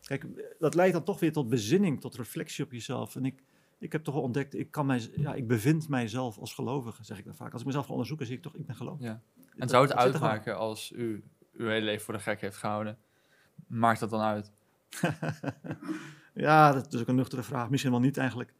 kijk, 0.00 0.26
dat 0.58 0.74
leidt 0.74 0.92
dan 0.92 1.04
toch 1.04 1.20
weer 1.20 1.32
tot 1.32 1.48
bezinning, 1.48 2.00
tot 2.00 2.14
reflectie 2.16 2.64
op 2.64 2.72
jezelf. 2.72 3.16
En 3.16 3.24
ik, 3.24 3.42
ik 3.78 3.92
heb 3.92 4.04
toch 4.04 4.14
wel 4.14 4.22
ontdekt, 4.22 4.54
ik, 4.54 4.70
kan 4.70 4.86
mij, 4.86 5.10
ja, 5.16 5.34
ik 5.34 5.46
bevind 5.46 5.88
mijzelf 5.88 6.38
als 6.38 6.54
gelovige, 6.54 7.04
zeg 7.04 7.18
ik 7.18 7.24
dan 7.24 7.34
vaak. 7.34 7.52
Als 7.52 7.60
ik 7.60 7.66
mezelf 7.66 7.84
ga 7.86 7.90
onderzoeken, 7.92 8.26
zie 8.26 8.36
ik 8.36 8.42
toch, 8.42 8.54
ik 8.54 8.66
ben 8.66 8.76
gelovig. 8.76 9.06
Ja. 9.06 9.10
En 9.36 9.42
Dat- 9.56 9.70
zou 9.70 9.82
het 9.86 9.94
uitmaken 10.12 10.56
als 10.56 10.92
u 10.92 11.24
uw 11.52 11.68
hele 11.68 11.84
leven 11.84 12.04
voor 12.04 12.14
de 12.14 12.20
gek 12.20 12.40
heeft 12.40 12.56
gehouden? 12.56 12.98
Maakt 13.66 14.00
dat 14.00 14.10
dan 14.10 14.20
uit? 14.20 14.52
Ja, 16.34 16.72
dat 16.72 16.92
is 16.92 17.00
ook 17.00 17.08
een 17.08 17.14
nuchtere 17.14 17.42
vraag. 17.42 17.70
Misschien 17.70 17.90
wel 17.92 18.00
niet 18.00 18.16
eigenlijk. 18.16 18.54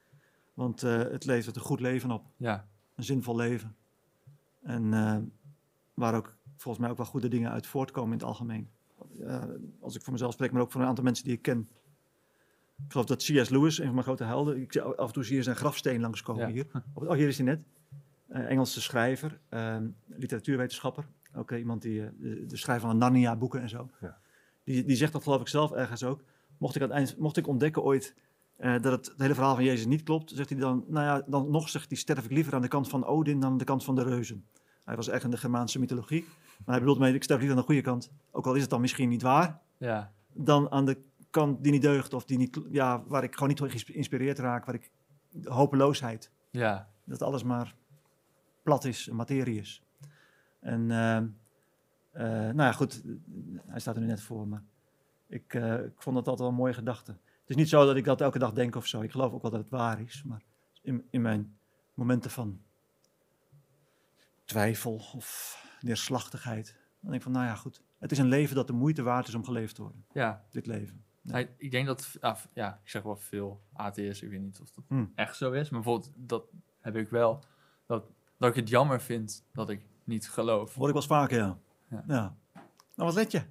Want 0.54 0.82
eh, 0.82 0.96
het 0.98 1.24
levert 1.24 1.56
een 1.56 1.62
goed 1.62 1.80
leven 1.80 2.10
op. 2.10 2.26
Ja, 2.36 2.66
Een 2.94 3.04
zinvol 3.04 3.36
leven. 3.36 3.76
En 4.62 4.94
eh, 4.94 5.16
waar 5.98 6.14
ook 6.14 6.36
volgens 6.56 6.78
mij 6.78 6.90
ook 6.90 6.96
wel 6.96 7.06
goede 7.06 7.28
dingen 7.28 7.50
uit 7.50 7.66
voortkomen 7.66 8.12
in 8.12 8.18
het 8.18 8.26
algemeen. 8.26 8.70
Eh, 9.20 9.44
als 9.80 9.96
ik 9.96 10.02
voor 10.02 10.12
mezelf 10.12 10.32
spreek, 10.32 10.52
maar 10.52 10.62
ook 10.62 10.72
voor 10.72 10.80
een 10.80 10.86
aantal 10.86 11.04
mensen 11.04 11.24
die 11.24 11.34
ik 11.34 11.42
ken. 11.42 11.68
Ik 12.84 12.92
geloof 12.92 13.06
dat 13.06 13.18
C.S. 13.18 13.48
Lewis, 13.48 13.78
een 13.78 13.84
van 13.84 13.94
mijn 13.94 14.06
grote 14.06 14.24
helden. 14.24 14.60
Ik 14.60 14.72
zie 14.72 14.82
af 14.82 15.06
en 15.06 15.12
toe 15.12 15.24
zie 15.24 15.36
je 15.36 15.42
zijn 15.42 15.56
grafsteen 15.56 16.00
langskomen 16.00 16.46
Ja. 16.46 16.52
hier. 16.52 16.66
Oh, 16.94 17.12
hier 17.12 17.28
is 17.28 17.36
hij 17.36 17.46
net. 17.46 17.60
Eh, 18.28 18.50
Engelse 18.50 18.80
schrijver, 18.80 19.40
eh, 19.48 19.76
literatuurwetenschapper. 20.06 21.08
Ook 21.34 21.50
eh, 21.50 21.58
iemand 21.58 21.82
die 21.82 22.10
de, 22.18 22.46
de 22.46 22.56
schrijver 22.56 22.88
van 22.88 22.98
Narnia-boeken 22.98 23.60
en 23.60 23.68
zo. 23.68 23.90
Ja. 24.00 24.18
Die, 24.64 24.84
die 24.84 24.96
zegt 24.96 25.12
dat 25.12 25.22
geloof 25.22 25.40
ik 25.40 25.48
zelf 25.48 25.72
ergens 25.72 26.04
ook. 26.04 26.22
Mocht 26.58 26.76
ik, 26.76 26.82
aan 26.82 26.88
het 26.88 26.96
eind, 26.96 27.16
mocht 27.18 27.36
ik 27.36 27.46
ontdekken 27.46 27.82
ooit 27.82 28.14
dat 28.56 28.84
het, 28.84 29.06
het 29.06 29.14
hele 29.16 29.34
verhaal 29.34 29.54
van 29.54 29.64
Jezus 29.64 29.86
niet 29.86 30.02
klopt, 30.02 30.30
zegt 30.34 30.48
hij 30.48 30.58
dan, 30.58 30.84
nou 30.88 31.04
ja, 31.04 31.24
dan 31.26 31.50
nog 31.50 31.68
zegt 31.68 31.88
hij, 31.88 31.98
sterf 31.98 32.24
ik 32.24 32.30
liever 32.30 32.54
aan 32.54 32.62
de 32.62 32.68
kant 32.68 32.88
van 32.88 33.04
Odin 33.04 33.40
dan 33.40 33.50
aan 33.50 33.58
de 33.58 33.64
kant 33.64 33.84
van 33.84 33.94
de 33.94 34.02
reuzen. 34.02 34.44
Hij 34.88 34.96
was 34.96 35.08
echt 35.08 35.24
in 35.24 35.30
de 35.30 35.36
Germaanse 35.36 35.78
mythologie. 35.78 36.24
Maar 36.64 36.74
hij 36.74 36.78
bedoelt 36.78 36.98
mee, 36.98 37.14
ik 37.14 37.22
sterf 37.22 37.38
liever 37.38 37.56
aan 37.56 37.62
de 37.62 37.68
goede 37.68 37.82
kant, 37.82 38.10
ook 38.30 38.46
al 38.46 38.54
is 38.54 38.60
het 38.60 38.70
dan 38.70 38.80
misschien 38.80 39.08
niet 39.08 39.22
waar, 39.22 39.60
ja, 39.76 40.12
dan 40.32 40.70
aan 40.70 40.84
de 40.84 40.98
kant 41.30 41.62
die 41.62 41.72
niet 41.72 41.82
deugt 41.82 42.14
of 42.14 42.24
die 42.24 42.38
niet, 42.38 42.60
ja, 42.70 43.02
waar 43.06 43.22
ik 43.22 43.32
gewoon 43.32 43.48
niet 43.48 43.58
door 43.58 43.70
geïnspireerd 43.70 44.38
raak, 44.38 44.64
waar 44.64 44.74
ik 44.74 44.90
hopeloosheid, 45.44 46.30
ja. 46.50 46.88
dat 47.04 47.22
alles 47.22 47.42
maar 47.42 47.74
plat 48.62 48.84
is 48.84 49.08
en 49.08 49.16
materie 49.16 49.60
is. 49.60 49.82
En 50.60 50.90
ehm, 50.90 51.26
eh, 52.10 52.24
nou 52.28 52.62
ja, 52.62 52.72
goed, 52.72 53.02
hij 53.66 53.80
staat 53.80 53.94
er 53.94 54.00
nu 54.00 54.06
net 54.06 54.22
voor, 54.22 54.48
maar 54.48 54.62
ik, 55.26 55.54
eh, 55.54 55.84
ik 55.84 56.02
vond 56.02 56.16
dat 56.16 56.28
altijd 56.28 56.38
wel 56.38 56.48
een 56.48 56.54
mooie 56.54 56.74
gedachte. 56.74 57.10
Het 57.12 57.50
is 57.50 57.56
niet 57.56 57.68
zo 57.68 57.86
dat 57.86 57.96
ik 57.96 58.04
dat 58.04 58.20
elke 58.20 58.38
dag 58.38 58.52
denk 58.52 58.76
of 58.76 58.86
zo. 58.86 59.00
Ik 59.00 59.10
geloof 59.10 59.32
ook 59.32 59.42
wel 59.42 59.50
dat 59.50 59.60
het 59.60 59.70
waar 59.70 60.00
is, 60.00 60.22
maar 60.26 60.42
in, 60.82 61.06
in 61.10 61.22
mijn 61.22 61.58
momenten 61.94 62.30
van 62.30 62.60
twijfel 64.58 64.94
of 65.14 65.56
neerslachtigheid, 65.80 66.66
dan 67.00 67.10
denk 67.10 67.14
ik 67.14 67.22
van, 67.22 67.32
nou 67.32 67.46
ja, 67.46 67.54
goed. 67.54 67.82
Het 67.98 68.12
is 68.12 68.18
een 68.18 68.28
leven 68.28 68.54
dat 68.54 68.66
de 68.66 68.72
moeite 68.72 69.02
waard 69.02 69.28
is 69.28 69.34
om 69.34 69.44
geleefd 69.44 69.74
te 69.74 69.82
worden, 69.82 70.04
ja. 70.12 70.44
dit 70.50 70.66
leven. 70.66 71.04
Nou, 71.22 71.48
ik 71.56 71.70
denk 71.70 71.86
dat, 71.86 72.16
ah, 72.20 72.34
f- 72.36 72.48
ja, 72.54 72.80
ik 72.82 72.88
zeg 72.90 73.02
wel 73.02 73.16
veel 73.16 73.60
atheïsten, 73.72 74.26
ik 74.26 74.32
weet 74.32 74.42
niet 74.42 74.60
of 74.60 74.70
dat 74.70 74.84
Hmm. 74.88 75.12
echt 75.14 75.36
zo 75.36 75.52
is, 75.52 75.70
maar 75.70 75.80
bijvoorbeeld, 75.80 76.12
dat 76.16 76.44
heb 76.80 76.96
ik 76.96 77.08
wel, 77.08 77.44
dat, 77.86 78.04
dat 78.38 78.48
ik 78.50 78.54
het 78.54 78.68
jammer 78.68 79.00
vind 79.00 79.44
dat 79.52 79.70
ik 79.70 79.86
niet 80.04 80.28
geloof. 80.30 80.74
Hoor 80.74 80.86
ik 80.88 80.92
wel 80.92 81.02
eens 81.02 81.10
vaker, 81.12 81.38
ja. 81.38 81.58
Ja. 81.90 82.04
ja. 82.06 82.36
Nou, 82.54 82.68
wat 82.94 83.14
let 83.14 83.30
je? 83.32 83.42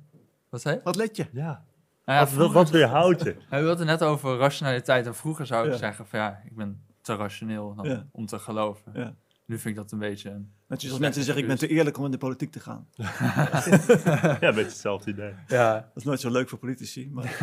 Wat 0.49 0.61
zei 0.61 0.75
je? 0.75 0.81
Wat 0.83 0.95
let 0.95 1.15
je? 1.15 1.27
Ja. 1.31 1.65
Nou 2.05 2.19
ja, 2.19 2.19
wat, 2.19 2.19
wat, 2.19 2.29
vroeger- 2.29 2.53
wat 2.53 2.69
weerhoudt 2.69 3.21
je? 3.23 3.35
Hij 3.49 3.61
had 3.61 3.77
het 3.77 3.87
net 3.87 4.03
over 4.03 4.37
rationaliteit 4.37 5.05
en 5.05 5.15
vroeger 5.15 5.45
zou 5.45 5.65
ik 5.65 5.71
Ja. 5.71 5.77
zeggen 5.77 6.07
van 6.07 6.19
ja, 6.19 6.41
ik 6.45 6.55
ben 6.55 6.85
te 7.01 7.15
rationeel 7.15 7.75
dan 7.75 7.85
Ja. 7.89 8.07
om 8.11 8.25
te 8.25 8.39
geloven. 8.39 9.17
Nu 9.47 9.57
vind 9.59 9.75
ik 9.75 9.81
dat 9.81 9.91
een 9.91 9.99
beetje 9.99 10.29
een... 10.29 10.51
Net 10.67 10.81
zoals 10.81 10.99
mensen 10.99 11.23
zeggen, 11.23 11.41
ik 11.43 11.49
ben 11.49 11.57
te 11.57 11.67
eerlijk 11.67 11.97
om 11.97 12.05
in 12.05 12.11
de 12.11 12.17
politiek 12.17 12.51
te 12.51 12.59
gaan. 12.59 12.87
Ja, 12.95 14.37
een 14.39 14.39
beetje 14.39 14.61
hetzelfde 14.61 15.11
idee. 15.11 15.33
Ja, 15.47 15.73
Dat 15.73 15.91
is 15.95 16.03
nooit 16.03 16.19
zo 16.19 16.31
leuk 16.31 16.49
voor 16.49 16.59
politici, 16.59 17.09
maar 17.11 17.25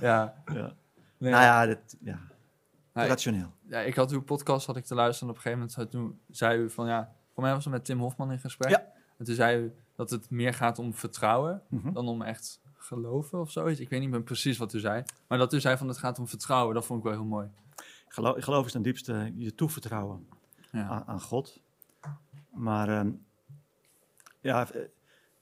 ja. 0.00 0.34
ja. 0.52 0.74
Nee, 1.18 1.30
Nou 1.32 1.42
ja, 1.44 1.66
dit, 1.66 1.96
ja. 2.00 2.18
Nou, 2.92 3.06
ik- 3.06 3.12
rationeel. 3.12 3.52
ja, 3.68 3.80
ik 3.80 3.94
had 3.94 4.12
uw 4.12 4.22
podcast 4.22 4.66
had 4.66 4.76
ik 4.76 4.84
te 4.84 4.94
luisteren 4.94 5.28
en 5.28 5.34
op 5.38 5.44
een 5.44 5.50
gegeven 5.52 5.68
moment 5.76 5.90
toen 5.90 6.20
zei 6.30 6.58
u 6.60 6.70
van 6.70 6.86
ja, 6.86 7.12
voor 7.34 7.42
mij 7.42 7.52
was 7.52 7.64
het 7.64 7.72
met 7.72 7.84
Tim 7.84 7.98
Hofman 7.98 8.32
in 8.32 8.38
gesprek. 8.38 8.70
Ja. 8.70 8.92
En 9.18 9.24
toen 9.24 9.34
zei 9.34 9.62
u 9.62 9.72
dat 9.96 10.10
het 10.10 10.30
meer 10.30 10.54
gaat 10.54 10.78
om 10.78 10.94
vertrouwen 10.94 11.62
Mhm. 11.68 11.92
dan 11.92 12.08
om 12.08 12.22
echt 12.22 12.60
geloven 12.76 13.40
of 13.40 13.50
zoiets. 13.50 13.80
Ik 13.80 13.88
weet 13.88 14.00
niet 14.00 14.10
meer 14.10 14.22
precies 14.22 14.58
wat 14.58 14.72
u 14.74 14.78
zei. 14.80 15.02
Maar 15.28 15.38
dat 15.38 15.52
u 15.52 15.60
zei 15.60 15.76
van 15.76 15.88
het 15.88 15.98
gaat 15.98 16.18
om 16.18 16.28
vertrouwen, 16.28 16.74
dat 16.74 16.86
vond 16.86 16.98
ik 16.98 17.04
wel 17.04 17.14
heel 17.14 17.24
mooi. 17.24 17.48
Geloof, 18.08 18.36
ik 18.36 18.42
geloof 18.44 18.66
is 18.66 18.72
ten 18.72 18.82
diepste 18.82 19.32
je 19.36 19.54
toevertrouwen 19.54 20.26
Ja, 20.72 20.88
aan, 20.88 21.04
aan 21.06 21.20
God. 21.20 21.60
Maar 22.50 22.88
ehm, 22.88 23.12
ja, 24.40 24.70
eh, 24.72 24.82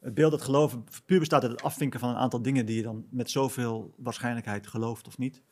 het 0.01 0.15
beeld 0.15 0.31
dat 0.31 0.43
geloven 0.43 0.85
puur 1.05 1.19
bestaat 1.19 1.43
uit 1.43 1.53
het 1.53 1.63
afvinken 1.63 2.01
van 2.01 2.09
een 2.09 2.17
aantal 2.17 2.43
dingen 2.43 2.67
die 2.67 2.77
je 2.77 2.83
dan 2.83 3.07
met 3.11 3.31
zoveel 3.31 3.95
waarschijnlijkheid 3.97 4.67
gelooft 4.67 5.07
of 5.07 5.19
niet. 5.19 5.43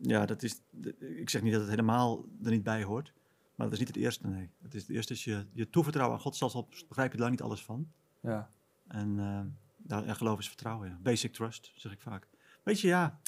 Ja, 0.00 0.26
dat 0.26 0.42
is, 0.42 0.62
ik 0.98 1.30
zeg 1.30 1.42
niet 1.42 1.52
dat 1.52 1.60
het 1.60 1.70
helemaal 1.70 2.24
er 2.42 2.50
niet 2.50 2.62
bij 2.62 2.82
hoort, 2.84 3.12
maar 3.54 3.66
dat 3.66 3.72
is 3.72 3.78
niet 3.78 3.94
het 3.94 4.04
eerste, 4.04 4.26
nee. 4.28 4.50
Het, 4.62 4.74
is, 4.74 4.80
het 4.80 4.90
eerste 4.90 5.12
is 5.12 5.24
je, 5.24 5.46
je 5.52 5.70
toevertrouwen 5.70 6.16
aan 6.16 6.22
God, 6.22 6.36
zelfs 6.36 6.54
al 6.54 6.68
begrijp 6.88 7.12
je 7.12 7.18
daar 7.18 7.30
niet 7.30 7.42
alles 7.42 7.64
van. 7.64 7.92
ja, 8.20 8.50
En 8.88 9.18
eh 9.18 9.40
daar, 9.84 10.06
ja, 10.06 10.14
geloof 10.14 10.38
is 10.38 10.48
vertrouwen, 10.48 10.88
ja. 10.88 10.98
Basic 11.02 11.32
trust, 11.32 11.72
zeg 11.74 11.92
ik 11.92 12.00
vaak. 12.00 12.28
Weet 12.62 12.80
je, 12.80 12.88
ja, 12.88 13.20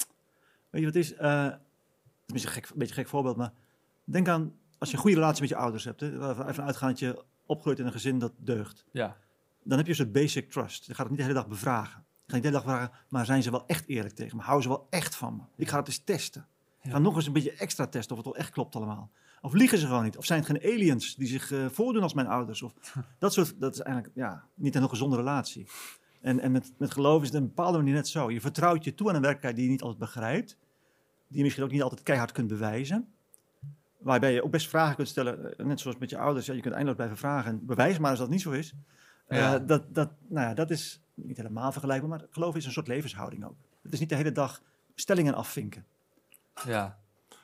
weet 0.69 0.81
je 0.81 0.87
wat 0.87 0.95
is? 0.95 1.13
Eh, 1.13 1.43
het 2.25 2.35
is 2.35 2.43
een 2.43 2.49
gek, 2.49 2.69
een 2.69 2.77
beetje 2.77 2.95
een 2.95 2.99
gek 2.99 3.09
voorbeeld, 3.09 3.35
maar 3.35 3.53
denk 4.03 4.27
aan 4.27 4.53
als 4.77 4.89
je 4.89 4.95
een 4.95 5.01
goede 5.01 5.15
relatie 5.17 5.41
met 5.41 5.49
je 5.49 5.55
ouders 5.55 5.83
hebt. 5.83 5.99
Hè, 5.99 6.47
even 6.49 6.63
uitgaan 6.63 6.89
dat 6.89 6.99
je 6.99 7.23
opgroeit 7.45 7.79
in 7.79 7.85
een 7.85 7.91
gezin 7.91 8.19
dat 8.19 8.33
deugt. 8.37 8.85
ja, 8.91 9.17
Dan 9.63 9.77
heb 9.77 9.87
je 9.87 9.93
soort 9.93 10.11
basic 10.11 10.51
trust. 10.51 10.85
Je 10.85 10.93
gaat 10.93 10.99
het 10.99 11.09
niet 11.09 11.17
de 11.17 11.23
hele 11.23 11.39
dag 11.39 11.47
bevragen. 11.47 12.03
Je 12.25 12.31
gaat 12.31 12.43
niet 12.43 12.51
de 12.51 12.57
hele 12.57 12.63
dag 12.63 12.75
vragen, 12.75 12.91
maar 13.09 13.25
zijn 13.25 13.43
ze 13.43 13.51
wel 13.51 13.65
echt 13.67 13.87
eerlijk 13.87 14.15
tegen 14.15 14.37
me? 14.37 14.43
Houden 14.43 14.63
ze 14.63 14.69
wel 14.69 14.87
echt 14.89 15.15
van 15.15 15.35
me? 15.35 15.41
Ik 15.55 15.69
ga 15.69 15.77
het 15.77 15.87
eens 15.87 16.01
testen. 16.03 16.47
Ik 16.81 16.91
ga 16.91 16.99
nog 16.99 17.15
eens 17.15 17.27
een 17.27 17.33
beetje 17.33 17.53
extra 17.53 17.87
testen 17.87 18.17
of 18.17 18.23
het 18.23 18.33
wel 18.33 18.43
echt 18.43 18.51
klopt 18.51 18.75
allemaal. 18.75 19.11
Of 19.41 19.53
liegen 19.53 19.77
ze 19.77 19.87
gewoon 19.87 20.03
niet? 20.03 20.17
Of 20.17 20.25
zijn 20.25 20.39
het 20.39 20.47
geen 20.47 20.73
aliens 20.73 21.15
die 21.15 21.27
zich 21.27 21.51
eh, 21.51 21.65
voordoen 21.69 22.01
als 22.03 22.13
mijn 22.13 22.27
ouders? 22.27 22.61
Of 22.61 22.73
dat 23.19 23.33
soort, 23.33 23.59
dat 23.59 23.73
is 23.73 23.79
eigenlijk 23.79 24.15
ja, 24.15 24.43
niet 24.53 24.73
een 24.75 24.79
heel 24.81 24.89
gezonde 24.89 25.15
relatie. 25.15 25.67
En, 26.21 26.39
en 26.39 26.51
met, 26.51 26.71
met 26.77 26.91
geloof 26.91 27.21
is 27.21 27.27
het 27.27 27.37
op 27.37 27.41
een 27.41 27.47
bepaalde 27.47 27.77
manier 27.77 27.93
net 27.93 28.07
zo. 28.07 28.31
Je 28.31 28.41
vertrouwt 28.41 28.83
je 28.83 28.93
toe 28.95 29.09
aan 29.09 29.15
een 29.15 29.21
werkelijkheid 29.21 29.55
die 29.55 29.65
je 29.65 29.71
niet 29.71 29.81
altijd 29.81 29.99
begrijpt. 29.99 30.57
die 31.27 31.37
je 31.37 31.43
misschien 31.43 31.63
ook 31.63 31.71
niet 31.71 31.81
altijd 31.81 32.03
keihard 32.03 32.31
kunt 32.31 32.47
bewijzen. 32.47 33.13
Waarbij 34.05 34.33
je 34.33 34.43
ook 34.43 34.51
best 34.51 34.67
vragen 34.67 34.95
kunt 34.95 35.07
stellen, 35.07 35.57
eh, 35.57 35.65
net 35.65 35.79
zoals 35.79 35.97
met 35.97 36.09
je 36.09 36.17
ouders. 36.17 36.45
Ja, 36.45 36.53
je 36.53 36.61
kunt 36.61 36.73
eindeloos 36.73 36.97
blijven 36.97 37.17
vragen 37.17 37.51
en 37.51 37.65
bewijs 37.65 37.97
maar 37.97 38.09
als 38.09 38.19
dat 38.19 38.29
niet 38.29 38.41
zo 38.41 38.51
is. 38.51 38.73
Eh, 39.27 39.55
dat, 39.65 39.95
dat, 39.95 40.09
nou 40.27 40.47
ja, 40.47 40.53
dat 40.53 40.69
is 40.69 41.01
niet 41.13 41.37
helemaal 41.37 41.71
vergelijkbaar, 41.71 42.09
maar 42.09 42.25
geloof 42.29 42.55
is 42.55 42.65
een 42.65 42.71
soort 42.71 42.87
levenshouding 42.87 43.45
ook. 43.45 43.55
Het 43.81 43.93
is 43.93 43.99
niet 43.99 44.09
de 44.09 44.15
hele 44.15 44.31
dag 44.31 44.61
stellingen 44.95 45.33
afvinken. 45.33 45.85
Ja, 46.65 46.97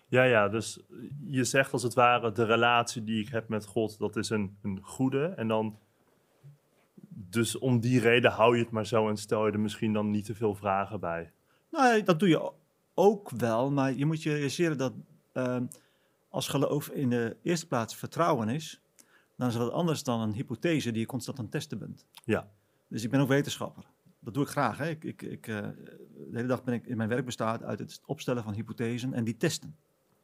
Ja, 0.07 0.23
ja, 0.23 0.49
dus 0.49 0.79
je 1.25 1.43
zegt 1.43 1.73
als 1.73 1.83
het 1.83 1.93
ware, 1.93 2.31
de 2.31 2.45
relatie 2.45 3.03
die 3.03 3.21
ik 3.21 3.29
heb 3.29 3.47
met 3.47 3.65
God, 3.65 3.99
dat 3.99 4.15
is 4.15 4.29
een, 4.29 4.57
een 4.61 4.79
goede. 4.81 5.25
En 5.25 5.47
dan, 5.47 5.77
dus 7.09 7.57
om 7.57 7.79
die 7.79 7.99
reden 7.99 8.31
hou 8.31 8.55
je 8.57 8.63
het 8.63 8.71
maar 8.71 8.85
zo 8.85 9.09
en 9.09 9.17
stel 9.17 9.45
je 9.45 9.51
er 9.51 9.59
misschien 9.59 9.93
dan 9.93 10.11
niet 10.11 10.25
te 10.25 10.35
veel 10.35 10.55
vragen 10.55 10.99
bij. 10.99 11.31
Nou, 11.69 12.03
dat 12.03 12.19
doe 12.19 12.29
je 12.29 12.51
ook 12.93 13.29
wel, 13.29 13.71
maar 13.71 13.93
je 13.93 14.05
moet 14.05 14.23
je 14.23 14.33
realiseren 14.33 14.77
dat 14.77 14.93
ehm, 15.31 15.65
als 16.31 16.47
geloof 16.47 16.89
in 16.89 17.09
de 17.09 17.37
eerste 17.43 17.67
plaats 17.67 17.95
vertrouwen 17.95 18.49
is, 18.49 18.81
dan 19.35 19.47
is 19.47 19.53
dat 19.53 19.63
wat 19.63 19.73
anders 19.73 20.03
dan 20.03 20.21
een 20.21 20.33
hypothese 20.33 20.91
die 20.91 20.99
je 20.99 21.07
constant 21.07 21.37
aan 21.37 21.43
het 21.43 21.53
testen 21.53 21.77
bent. 21.77 22.05
Ja. 22.25 22.49
Dus 22.87 23.03
ik 23.03 23.09
ben 23.09 23.19
ook 23.19 23.27
wetenschapper. 23.27 23.83
Dat 24.19 24.33
doe 24.33 24.43
ik 24.43 24.49
graag. 24.49 24.77
Hè. 24.77 24.89
Ik, 24.89 25.03
ik, 25.03 25.21
ik, 25.21 25.47
eh, 25.47 25.55
de 25.55 26.29
hele 26.31 26.47
dag 26.47 26.63
ben 26.63 26.73
ik 26.73 26.87
in 26.87 26.97
mijn 26.97 27.09
werk 27.09 27.25
bestaat 27.25 27.63
uit 27.63 27.79
het 27.79 28.01
opstellen 28.05 28.43
van 28.43 28.53
hypothesen 28.53 29.13
en 29.13 29.23
die 29.23 29.37
testen. 29.37 29.75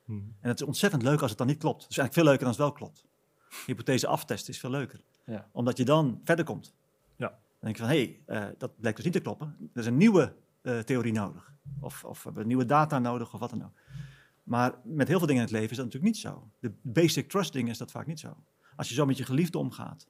Hm. 0.05 0.11
En 0.13 0.49
het 0.49 0.59
is 0.59 0.65
ontzettend 0.65 1.03
leuk 1.03 1.21
als 1.21 1.29
het 1.29 1.37
dan 1.37 1.47
niet 1.47 1.57
klopt. 1.57 1.81
Het 1.81 1.91
is 1.91 1.97
eigenlijk 1.97 2.13
veel 2.13 2.37
leuker 2.37 2.47
als 2.47 2.57
het 2.57 2.65
wel 2.65 2.75
klopt. 2.75 3.05
Hypothese 3.65 4.07
aftesten 4.07 4.53
is 4.53 4.59
veel 4.59 4.69
leuker. 4.69 5.01
Ja. 5.23 5.47
Omdat 5.51 5.77
je 5.77 5.85
dan 5.85 6.21
verder 6.23 6.45
komt. 6.45 6.73
Ja. 7.15 7.27
Dan 7.27 7.37
denk 7.59 7.75
je 7.75 7.81
van, 7.81 7.91
hé, 7.91 8.19
hey, 8.25 8.41
eh, 8.49 8.55
dat 8.57 8.79
blijkt 8.79 8.97
dus 8.97 9.05
niet 9.05 9.15
te 9.15 9.21
kloppen. 9.21 9.55
Er 9.73 9.79
is 9.79 9.85
een 9.85 9.97
nieuwe 9.97 10.33
eh, 10.61 10.79
theorie 10.79 11.13
nodig. 11.13 11.53
Of, 11.79 12.03
of 12.03 12.17
we 12.17 12.23
hebben 12.23 12.47
nieuwe 12.47 12.65
data 12.65 12.99
nodig, 12.99 13.33
of 13.33 13.39
wat 13.39 13.49
dan 13.49 13.63
ook. 13.63 13.73
Maar 14.47 14.73
met 14.83 15.07
heel 15.07 15.17
veel 15.17 15.27
dingen 15.27 15.41
in 15.41 15.47
het 15.47 15.57
leven 15.57 15.71
is 15.71 15.77
dat 15.77 15.85
natuurlijk 15.85 16.13
niet 16.13 16.21
zo. 16.21 16.51
De 16.59 16.73
basic 16.81 17.29
trust 17.29 17.53
dingen 17.53 17.71
is 17.71 17.77
dat 17.77 17.91
vaak 17.91 18.07
niet 18.07 18.19
zo. 18.19 18.37
Als 18.75 18.89
je 18.89 18.95
zo 18.95 19.05
met 19.05 19.17
je 19.17 19.23
geliefde 19.23 19.57
omgaat, 19.57 20.07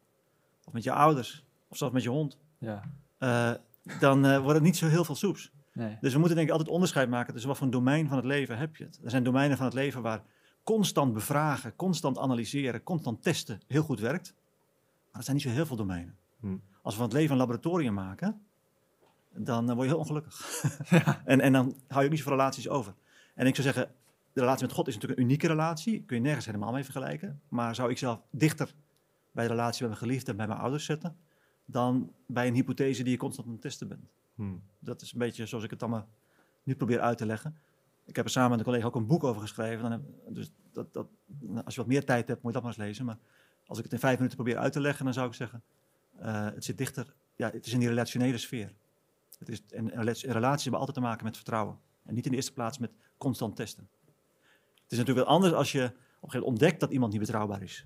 of 0.63 0.73
met 0.73 0.83
je 0.83 0.91
ouders, 0.91 1.45
of 1.67 1.77
zelfs 1.77 1.93
met 1.93 2.03
je 2.03 2.09
hond, 2.09 2.37
ja. 2.57 2.83
eh, 3.17 3.51
dan 3.99 4.25
eh, 4.25 4.37
wordt 4.37 4.53
het 4.53 4.63
niet 4.63 4.77
zo 4.77 4.87
heel 4.87 5.03
veel 5.03 5.15
soeps. 5.15 5.51
Nee. 5.73 5.97
Dus 6.01 6.13
we 6.13 6.19
moeten 6.19 6.35
denk 6.35 6.47
ik 6.47 6.53
altijd 6.53 6.73
onderscheid 6.73 7.09
maken 7.09 7.31
tussen 7.31 7.49
wat 7.49 7.57
voor 7.57 7.67
een 7.67 7.73
domein 7.73 8.07
van 8.07 8.17
het 8.17 8.25
leven 8.25 8.57
heb 8.57 8.75
je 8.75 8.83
het. 8.83 8.99
Er 9.03 9.09
zijn 9.09 9.23
domeinen 9.23 9.57
van 9.57 9.65
het 9.65 9.75
leven 9.75 10.01
waar 10.01 10.23
constant 10.63 11.13
bevragen, 11.13 11.75
constant 11.75 12.17
analyseren, 12.17 12.83
constant 12.83 13.23
testen 13.23 13.61
heel 13.67 13.83
goed 13.83 13.99
werkt. 13.99 14.33
Maar 15.11 15.17
er 15.19 15.23
zijn 15.23 15.35
niet 15.35 15.45
zo 15.45 15.51
heel 15.51 15.65
veel 15.65 15.75
domeinen. 15.75 16.17
Hm. 16.39 16.57
Als 16.81 16.93
we 16.93 16.99
van 16.99 17.09
het 17.09 17.17
leven 17.17 17.31
een 17.31 17.37
laboratorium 17.37 17.93
maken, 17.93 18.41
dan 19.33 19.69
eh, 19.69 19.75
word 19.75 19.87
je 19.87 19.93
heel 19.93 20.01
ongelukkig. 20.01 20.63
en, 21.25 21.41
en 21.41 21.53
dan 21.53 21.75
hou 21.87 21.99
je 21.99 22.05
ook 22.05 22.09
niet 22.09 22.19
zoveel 22.19 22.37
relaties 22.37 22.69
over. 22.69 22.93
En 23.35 23.47
ik 23.47 23.55
zou 23.55 23.67
zeggen, 23.67 23.95
de 24.37 24.43
relatie 24.43 24.65
met 24.65 24.75
God 24.75 24.87
is 24.87 24.93
natuurlijk 24.93 25.19
een 25.19 25.25
unieke 25.25 25.47
relatie. 25.47 26.03
Kun 26.03 26.15
je 26.15 26.21
nergens 26.21 26.45
helemaal 26.45 26.71
mee 26.71 26.83
vergelijken. 26.83 27.41
Maar 27.49 27.75
zou 27.75 27.89
ik 27.89 27.97
zelf 27.97 28.21
dichter 28.31 28.73
bij 29.31 29.43
de 29.43 29.49
relatie 29.49 29.81
met 29.81 29.89
mijn 29.89 30.03
geliefde 30.03 30.31
en 30.31 30.37
bij 30.37 30.47
mijn 30.47 30.59
ouders 30.59 30.85
zetten, 30.85 31.17
dan 31.65 32.13
bij 32.25 32.47
een 32.47 32.53
hypothese 32.53 33.03
die 33.03 33.11
je 33.11 33.17
constant 33.17 33.47
aan 33.47 33.53
het 33.53 33.61
testen 33.61 33.87
bent. 33.87 34.11
Hm. 34.35 34.55
Dat 34.79 35.01
is 35.01 35.11
een 35.11 35.19
beetje 35.19 35.45
zoals 35.45 35.63
ik 35.63 35.69
het 35.69 35.81
allemaal 35.81 36.07
nu 36.63 36.75
probeer 36.75 36.99
uit 36.99 37.17
te 37.17 37.25
leggen. 37.25 37.57
Ik 38.05 38.15
heb 38.15 38.25
er 38.25 38.31
samen 38.31 38.49
met 38.49 38.59
een 38.59 38.65
collega 38.65 38.85
ook 38.85 38.95
een 38.95 39.07
boek 39.07 39.23
over 39.23 39.41
geschreven. 39.41 39.81
Dan 39.81 39.91
heb, 39.91 40.01
dus 40.29 40.51
dat, 40.71 40.93
dat, 40.93 41.07
nou, 41.25 41.65
als 41.65 41.73
je 41.73 41.79
wat 41.79 41.89
meer 41.89 42.05
tijd 42.05 42.27
hebt, 42.27 42.41
moet 42.41 42.53
je 42.53 42.59
dat 42.59 42.67
maar 42.67 42.77
eens 42.77 42.87
lezen. 42.87 43.05
Maar 43.05 43.17
als 43.65 43.77
ik 43.77 43.83
het 43.83 43.93
in 43.93 43.99
vijf 43.99 44.15
minuten 44.15 44.35
probeer 44.37 44.57
uit 44.57 44.73
te 44.73 44.81
leggen, 44.81 45.05
dan 45.05 45.13
zou 45.13 45.27
ik 45.27 45.33
zeggen... 45.33 45.63
eh, 46.19 46.45
het 46.45 46.63
zit 46.63 46.77
dichter... 46.77 47.13
Ja, 47.35 47.49
het 47.49 47.65
is 47.65 47.73
in 47.73 47.79
die 47.79 47.87
relationele 47.87 48.37
sfeer. 48.37 48.73
Het 49.39 49.49
is, 49.49 49.61
en, 49.69 49.91
en 49.91 50.03
relaties 50.13 50.63
hebben 50.63 50.79
altijd 50.79 50.97
te 50.97 51.03
maken 51.03 51.25
met 51.25 51.35
vertrouwen. 51.35 51.77
En 52.03 52.13
niet 52.13 52.25
in 52.25 52.31
de 52.31 52.37
eerste 52.37 52.53
plaats 52.53 52.77
met 52.77 52.91
constant 53.17 53.55
testen. 53.55 53.89
Het 54.87 54.95
is 54.95 54.97
natuurlijk 54.97 55.27
wel 55.27 55.35
anders 55.35 55.53
als 55.53 55.71
je 55.71 55.83
op 55.83 55.89
een 55.89 55.95
gegeven 55.95 56.39
moment 56.39 56.45
ontdekt 56.45 56.79
dat 56.79 56.91
iemand 56.91 57.11
niet 57.11 57.21
betrouwbaar 57.21 57.61
is. 57.61 57.85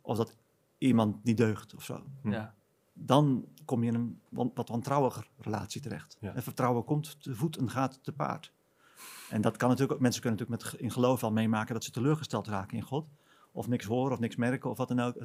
Of 0.00 0.16
dat 0.16 0.36
iemand 0.78 1.24
niet 1.24 1.36
deugt 1.36 1.74
of 1.74 1.84
zo 1.84 2.02
Hm. 2.22 2.30
Ja. 2.30 2.54
dan 2.92 3.44
kom 3.64 3.82
je 3.82 3.90
in 3.90 3.94
een 3.94 4.20
wat 4.54 4.68
wantrouwiger 4.68 5.28
relatie 5.38 5.80
terecht. 5.80 6.16
Ja. 6.20 6.34
En 6.34 6.42
vertrouwen 6.42 6.84
komt 6.84 7.22
te 7.22 7.34
voet 7.34 7.56
en 7.56 7.70
gaat 7.70 7.98
te 8.02 8.12
paard. 8.12 8.52
En 9.30 9.40
dat 9.40 9.56
kan 9.56 9.68
natuurlijk 9.68 9.94
ook, 9.94 10.00
mensen 10.02 10.22
kunnen 10.22 10.40
natuurlijk 10.40 10.72
met, 10.72 10.80
in 10.80 10.90
geloof 10.90 11.22
al 11.22 11.32
meemaken 11.32 11.74
dat 11.74 11.84
ze 11.84 11.90
teleurgesteld 11.90 12.46
raken 12.46 12.76
in 12.76 12.82
God. 12.82 13.06
Of 13.52 13.68
niks 13.68 13.84
horen 13.84 14.12
of 14.12 14.18
niks 14.18 14.36
merken 14.36 14.70
of 14.70 14.76
wat 14.76 14.88
dan 14.88 15.00
ook. 15.00 15.16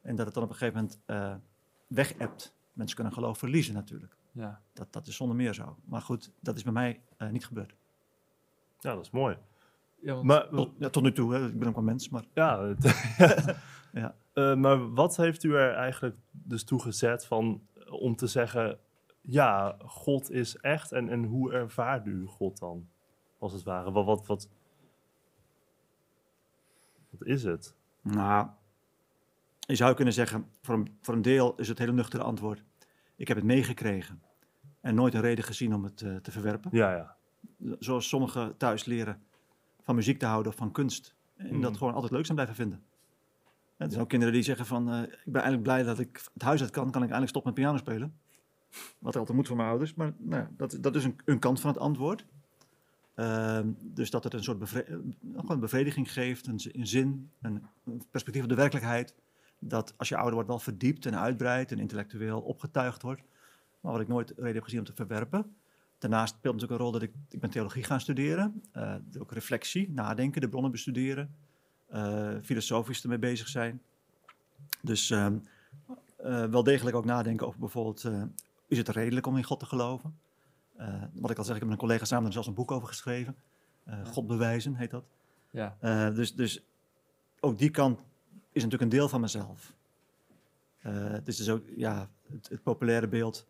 En 0.00 0.16
dat 0.16 0.26
het 0.26 0.34
dan 0.34 0.42
op 0.44 0.50
een 0.50 0.56
gegeven 0.56 0.80
moment 0.80 0.98
eh 1.06 1.34
weg 1.86 2.14
hebt. 2.18 2.54
Mensen 2.72 2.94
kunnen 2.96 3.12
geloof 3.14 3.38
verliezen 3.38 3.74
natuurlijk. 3.74 4.16
Ja. 4.32 4.60
Dat, 4.72 4.92
dat 4.92 5.06
is 5.06 5.16
zonder 5.16 5.36
meer 5.36 5.54
zo. 5.54 5.76
Maar 5.84 6.02
goed, 6.02 6.30
dat 6.40 6.56
is 6.56 6.62
bij 6.62 6.72
mij 6.72 7.00
eh, 7.16 7.28
niet 7.28 7.46
gebeurd. 7.46 7.74
Ja, 8.78 8.94
dat 8.94 9.04
is 9.04 9.10
mooi. 9.10 9.36
Ja, 10.02 10.12
want- 10.14 10.26
Maar, 10.26 10.48
Tot, 10.48 10.70
ja, 10.78 10.88
tot 10.88 11.02
nu 11.02 11.12
toe, 11.12 11.34
hè. 11.34 11.46
ik 11.46 11.58
ben 11.58 11.68
ook 11.68 11.74
wel 11.74 11.84
mens, 11.84 12.08
maar 12.08 12.24
ja, 12.34 12.64
het- 12.64 12.84
Ja. 13.92 14.14
Eh, 14.32 14.54
maar 14.54 14.94
wat 14.94 15.16
heeft 15.16 15.42
u 15.44 15.56
er 15.56 15.72
eigenlijk 15.74 16.16
dus 16.30 16.64
toe 16.64 16.80
gezet 16.82 17.26
van, 17.26 17.66
om 17.90 18.16
te 18.16 18.26
zeggen, 18.26 18.78
ja, 19.20 19.76
God 19.84 20.30
is 20.30 20.56
echt. 20.56 20.92
En, 20.92 21.08
en 21.08 21.24
hoe 21.24 21.52
ervaart 21.52 22.06
u 22.06 22.26
God 22.26 22.58
dan, 22.58 22.88
als 23.38 23.52
het 23.52 23.62
ware? 23.62 23.90
Wat, 23.92 24.04
wat, 24.04 24.26
wat, 24.26 24.48
wat 27.10 27.26
is 27.28 27.44
het? 27.44 27.74
Nou, 28.00 28.46
je 29.58 29.74
zou 29.76 29.94
kunnen 29.94 30.14
zeggen, 30.14 30.46
voor 30.62 30.74
een, 30.74 30.98
voor 31.00 31.14
een 31.14 31.22
deel 31.22 31.54
is 31.56 31.68
het 31.68 31.78
hele 31.78 31.92
nuchtere 31.92 32.22
antwoord. 32.22 32.64
Ik 33.16 33.28
heb 33.28 33.36
het 33.36 33.46
meegekregen 33.46 34.22
en 34.80 34.94
nooit 34.94 35.14
een 35.14 35.20
reden 35.20 35.44
gezien 35.44 35.74
om 35.74 35.84
het 35.84 36.02
eh, 36.02 36.16
te 36.16 36.30
verwerpen. 36.30 36.70
Ja, 36.74 36.94
ja. 36.94 37.16
Zoals 37.78 38.08
sommigen 38.08 38.56
thuis 38.56 38.84
leren 38.84 39.22
van 39.82 39.94
muziek 39.94 40.18
te 40.18 40.26
houden 40.26 40.52
of 40.52 40.58
van 40.58 40.72
kunst. 40.72 41.14
En 41.36 41.54
Mm. 41.54 41.60
dat 41.60 41.76
gewoon 41.76 41.94
altijd 41.94 42.12
leuk 42.12 42.24
zijn 42.24 42.34
blijven 42.36 42.56
vinden. 42.56 42.82
En 43.76 43.84
er 43.84 43.90
zijn 43.90 44.02
ook 44.02 44.08
kinderen 44.08 44.34
die 44.34 44.42
zeggen 44.42 44.66
van, 44.66 44.90
eh, 44.90 45.02
ik 45.02 45.32
ben 45.32 45.42
eigenlijk 45.42 45.62
blij 45.62 45.82
dat 45.82 45.98
ik 45.98 46.20
het 46.32 46.42
huis 46.42 46.60
uit 46.60 46.70
kan, 46.70 46.84
kan 46.84 46.94
ik 47.02 47.10
eindelijk 47.10 47.28
stoppen 47.28 47.52
met 47.52 47.60
piano 47.62 47.78
spelen. 47.78 48.14
Wat 48.98 49.16
altijd 49.16 49.36
moet 49.36 49.46
voor 49.46 49.56
mijn 49.56 49.68
ouders, 49.68 49.94
maar 49.94 50.12
nou, 50.18 50.42
ja, 50.42 50.50
dat, 50.56 50.78
dat 50.80 50.96
is 50.96 51.04
een, 51.04 51.16
een 51.24 51.38
kant 51.38 51.60
van 51.60 51.70
het 51.70 51.78
antwoord. 51.80 52.24
Ehm, 53.14 53.68
dus 53.80 54.10
dat 54.10 54.24
het 54.24 54.34
een 54.34 54.42
soort 54.42 54.58
bevre- 54.58 54.82
eh, 54.82 54.96
een 55.48 55.60
bevrediging 55.60 56.12
geeft, 56.12 56.46
een, 56.46 56.60
een 56.72 56.86
zin, 56.86 57.30
een, 57.40 57.66
een 57.84 58.02
perspectief 58.10 58.42
op 58.42 58.48
de 58.48 58.54
werkelijkheid. 58.54 59.14
Dat 59.58 59.94
als 59.96 60.08
je 60.08 60.14
ouder 60.16 60.34
wordt 60.34 60.48
wel 60.48 60.58
verdiept 60.58 61.06
en 61.06 61.18
uitbreidt 61.18 61.72
en 61.72 61.78
intellectueel 61.78 62.40
opgetuigd 62.40 63.02
wordt. 63.02 63.22
Maar 63.80 63.92
wat 63.92 64.00
ik 64.00 64.08
nooit 64.08 64.32
reden 64.36 64.54
heb 64.54 64.62
gezien 64.62 64.78
om 64.78 64.84
te 64.84 64.94
verwerpen. 64.94 65.54
Daarnaast 66.02 66.34
speelt 66.34 66.54
natuurlijk 66.54 66.80
een 66.80 66.86
rol 66.86 66.92
dat 66.92 67.02
ik, 67.02 67.12
ik 67.28 67.40
ben 67.40 67.50
theologie 67.50 67.84
gaan 67.84 68.00
studeren. 68.00 68.62
eh, 68.72 68.94
ook 69.18 69.32
reflectie, 69.32 69.90
nadenken, 69.90 70.40
de 70.40 70.48
bronnen 70.48 70.70
bestuderen. 70.70 71.34
eh, 71.88 72.34
filosofisch 72.42 73.02
ermee 73.02 73.18
bezig 73.18 73.48
zijn. 73.48 73.82
Dus 74.80 75.10
ehm, 75.10 75.38
eh, 76.16 76.44
wel 76.44 76.62
degelijk 76.62 76.96
ook 76.96 77.04
nadenken 77.04 77.46
over 77.46 77.58
bijvoorbeeld, 77.60 78.10
is 78.66 78.78
het 78.78 78.88
redelijk 78.88 79.26
om 79.26 79.36
in 79.36 79.44
God 79.44 79.58
te 79.60 79.66
geloven? 79.66 80.18
Wat 81.12 81.30
ik 81.30 81.38
al 81.38 81.44
zeg, 81.44 81.54
ik 81.54 81.60
heb 81.60 81.68
met 81.70 81.80
een 81.80 81.86
collega 81.86 82.04
samen 82.04 82.26
er 82.26 82.32
zelfs 82.32 82.48
een 82.48 82.54
boek 82.54 82.70
over 82.70 82.88
geschreven. 82.88 83.36
God 84.04 84.26
bewijzen 84.26 84.74
heet 84.74 84.90
dat. 84.90 85.04
ja. 85.50 86.10
Dus, 86.10 86.34
dus 86.34 86.62
ook 87.40 87.58
die 87.58 87.70
kant 87.70 87.98
is 88.52 88.62
natuurlijk 88.62 88.82
een 88.82 88.98
deel 88.98 89.08
van 89.08 89.20
mezelf. 89.20 89.72
Eh, 90.82 91.10
het 91.10 91.28
is 91.28 91.36
dus 91.36 91.48
ook 91.48 91.62
ja, 91.76 92.08
het, 92.30 92.48
het 92.48 92.62
populaire 92.62 93.08
beeld 93.08 93.46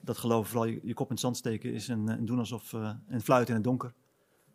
dat 0.00 0.18
geloven 0.18 0.50
vooral 0.50 0.66
je, 0.68 0.80
je 0.82 0.94
kop 0.94 1.06
in 1.06 1.12
het 1.12 1.20
zand 1.20 1.36
steken 1.36 1.72
is 1.72 1.88
en, 1.88 2.08
eh, 2.08 2.14
en 2.14 2.24
doen 2.24 2.38
alsof 2.38 2.72
eh 2.72 2.92
en 3.06 3.20
fluiten 3.20 3.48
in 3.48 3.60
het 3.60 3.64
donker. 3.68 3.92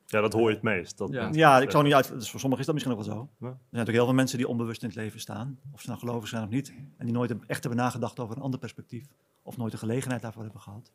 Ja, 0.05 0.21
dat 0.21 0.33
hoor 0.33 0.49
je 0.49 0.53
het 0.55 0.63
meest. 0.63 0.97
Dat 0.97 1.11
Ja. 1.33 1.59
ik 1.59 1.71
zou 1.71 1.83
niet 1.83 1.93
uit. 1.93 2.07
Dus 2.09 2.29
voor 2.31 2.39
sommigen 2.39 2.59
is 2.59 2.65
dat 2.65 2.73
misschien 2.75 2.95
ook 2.97 3.05
wel 3.05 3.15
zo. 3.15 3.29
Ja. 3.39 3.47
Er 3.47 3.53
zijn 3.53 3.57
natuurlijk 3.69 3.97
heel 3.97 4.05
veel 4.05 4.13
mensen 4.13 4.37
die 4.37 4.47
onbewust 4.47 4.81
in 4.81 4.87
het 4.87 4.97
leven 4.97 5.19
staan, 5.19 5.59
of 5.71 5.81
ze 5.81 5.87
nou 5.87 5.99
gelovig 5.99 6.27
zijn 6.29 6.43
of 6.43 6.49
niet, 6.49 6.73
en 6.97 7.05
die 7.05 7.13
nooit 7.13 7.31
echt 7.45 7.63
hebben 7.63 7.79
nagedacht 7.79 8.19
over 8.19 8.35
een 8.35 8.41
ander 8.41 8.59
perspectief, 8.59 9.07
of 9.41 9.57
nooit 9.57 9.71
de 9.71 9.77
gelegenheid 9.77 10.21
daarvoor 10.21 10.43
hebben 10.43 10.61
gehad. 10.61 10.91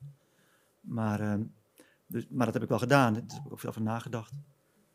Maar, 0.80 1.20
ehm, 1.20 1.42
dus, 2.06 2.26
maar 2.30 2.44
dat 2.44 2.54
heb 2.54 2.62
ik 2.62 2.68
wel 2.68 2.78
gedaan. 2.78 3.12
Daar 3.12 3.22
heb 3.22 3.46
ik 3.46 3.52
ook 3.52 3.60
veel 3.60 3.68
over 3.68 3.82
nagedacht. 3.82 4.32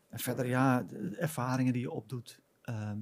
En 0.08 0.18
verder, 0.18 0.46
ja, 0.46 0.82
de 0.82 1.16
ervaringen 1.16 1.72
die 1.72 1.82
je 1.82 1.90
opdoet. 1.90 2.40
Ehm, 2.62 2.98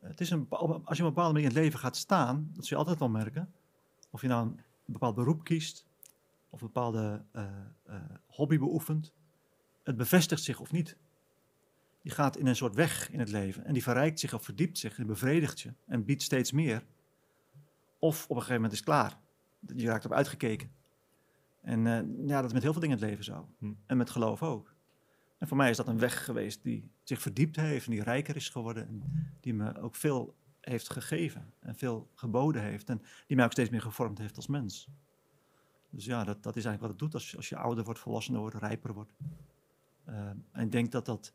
het 0.00 0.20
is 0.20 0.30
een, 0.30 0.46
als 0.48 0.68
je 0.68 0.76
op 0.76 0.88
een 0.90 1.04
bepaalde 1.04 1.32
manier 1.32 1.48
in 1.48 1.54
het 1.54 1.64
leven 1.64 1.78
gaat 1.78 1.96
staan, 1.96 2.50
dat 2.52 2.64
zul 2.66 2.76
je 2.76 2.82
altijd 2.84 2.98
wel 2.98 3.08
merken. 3.08 3.52
Of 4.10 4.20
je 4.20 4.28
nou 4.28 4.46
een 4.46 4.60
bepaald 4.92 5.14
beroep 5.14 5.44
kiest, 5.44 5.86
of 6.50 6.60
een 6.60 6.66
bepaalde 6.66 7.24
eh, 7.32 7.44
eh, 7.84 8.00
hobby 8.26 8.58
beoefent, 8.58 9.12
het 9.82 9.96
bevestigt 9.96 10.42
zich 10.42 10.60
of 10.60 10.72
niet. 10.72 10.96
Je 12.00 12.10
gaat 12.10 12.36
in 12.36 12.46
een 12.46 12.56
soort 12.56 12.74
weg 12.74 13.10
in 13.10 13.18
het 13.18 13.28
leven 13.28 13.64
en 13.64 13.72
die 13.72 13.82
verrijkt 13.82 14.20
zich 14.20 14.34
of 14.34 14.44
verdiept 14.44 14.78
zich 14.78 14.98
en 14.98 15.06
bevredigt 15.06 15.60
je 15.60 15.72
en 15.86 16.04
biedt 16.04 16.22
steeds 16.22 16.52
meer. 16.52 16.84
Of 17.98 18.22
op 18.24 18.30
een 18.30 18.42
gegeven 18.42 18.54
moment 18.54 18.72
is 18.72 18.78
het 18.78 18.88
klaar. 18.88 19.18
Je 19.76 19.86
raakt 19.86 20.04
op 20.04 20.12
uitgekeken. 20.12 20.70
En 21.60 21.86
eh, 21.86 22.28
ja, 22.28 22.36
dat 22.36 22.44
is 22.44 22.52
met 22.52 22.62
heel 22.62 22.72
veel 22.72 22.80
dingen 22.80 22.96
in 22.96 23.02
het 23.02 23.10
leven 23.10 23.24
zo. 23.24 23.48
Hm. 23.58 23.72
En 23.86 23.96
met 23.96 24.10
geloof 24.10 24.42
ook. 24.42 24.74
En 25.38 25.48
voor 25.48 25.56
mij 25.56 25.70
is 25.70 25.76
dat 25.76 25.88
een 25.88 25.98
weg 25.98 26.24
geweest 26.24 26.62
die 26.62 26.90
zich 27.02 27.20
verdiept 27.20 27.56
heeft 27.56 27.86
en 27.86 27.92
die 27.92 28.02
rijker 28.02 28.36
is 28.36 28.48
geworden. 28.48 28.86
En 28.88 29.02
die 29.40 29.54
me 29.54 29.80
ook 29.80 29.94
veel 29.94 30.34
heeft 30.64 30.90
gegeven 30.90 31.52
en 31.60 31.74
veel 31.76 32.08
geboden 32.14 32.62
heeft. 32.62 32.88
En 32.88 33.02
die 33.26 33.36
mij 33.36 33.44
ook 33.44 33.52
steeds 33.52 33.70
meer 33.70 33.82
gevormd 33.82 34.18
heeft 34.18 34.36
als 34.36 34.46
mens. 34.46 34.88
Dus 35.90 36.04
ja, 36.04 36.24
dat, 36.24 36.42
dat 36.42 36.56
is 36.56 36.64
eigenlijk 36.64 36.80
wat 36.80 36.90
het 36.90 36.98
doet 36.98 37.14
als 37.14 37.30
je, 37.30 37.36
als 37.36 37.48
je 37.48 37.56
ouder 37.56 37.84
wordt, 37.84 38.00
volwassener 38.00 38.40
wordt, 38.40 38.56
rijper 38.56 38.92
wordt. 38.94 39.12
Eh, 40.04 40.28
en 40.52 40.64
ik 40.64 40.72
denk 40.72 40.92
dat 40.92 41.06
dat 41.06 41.32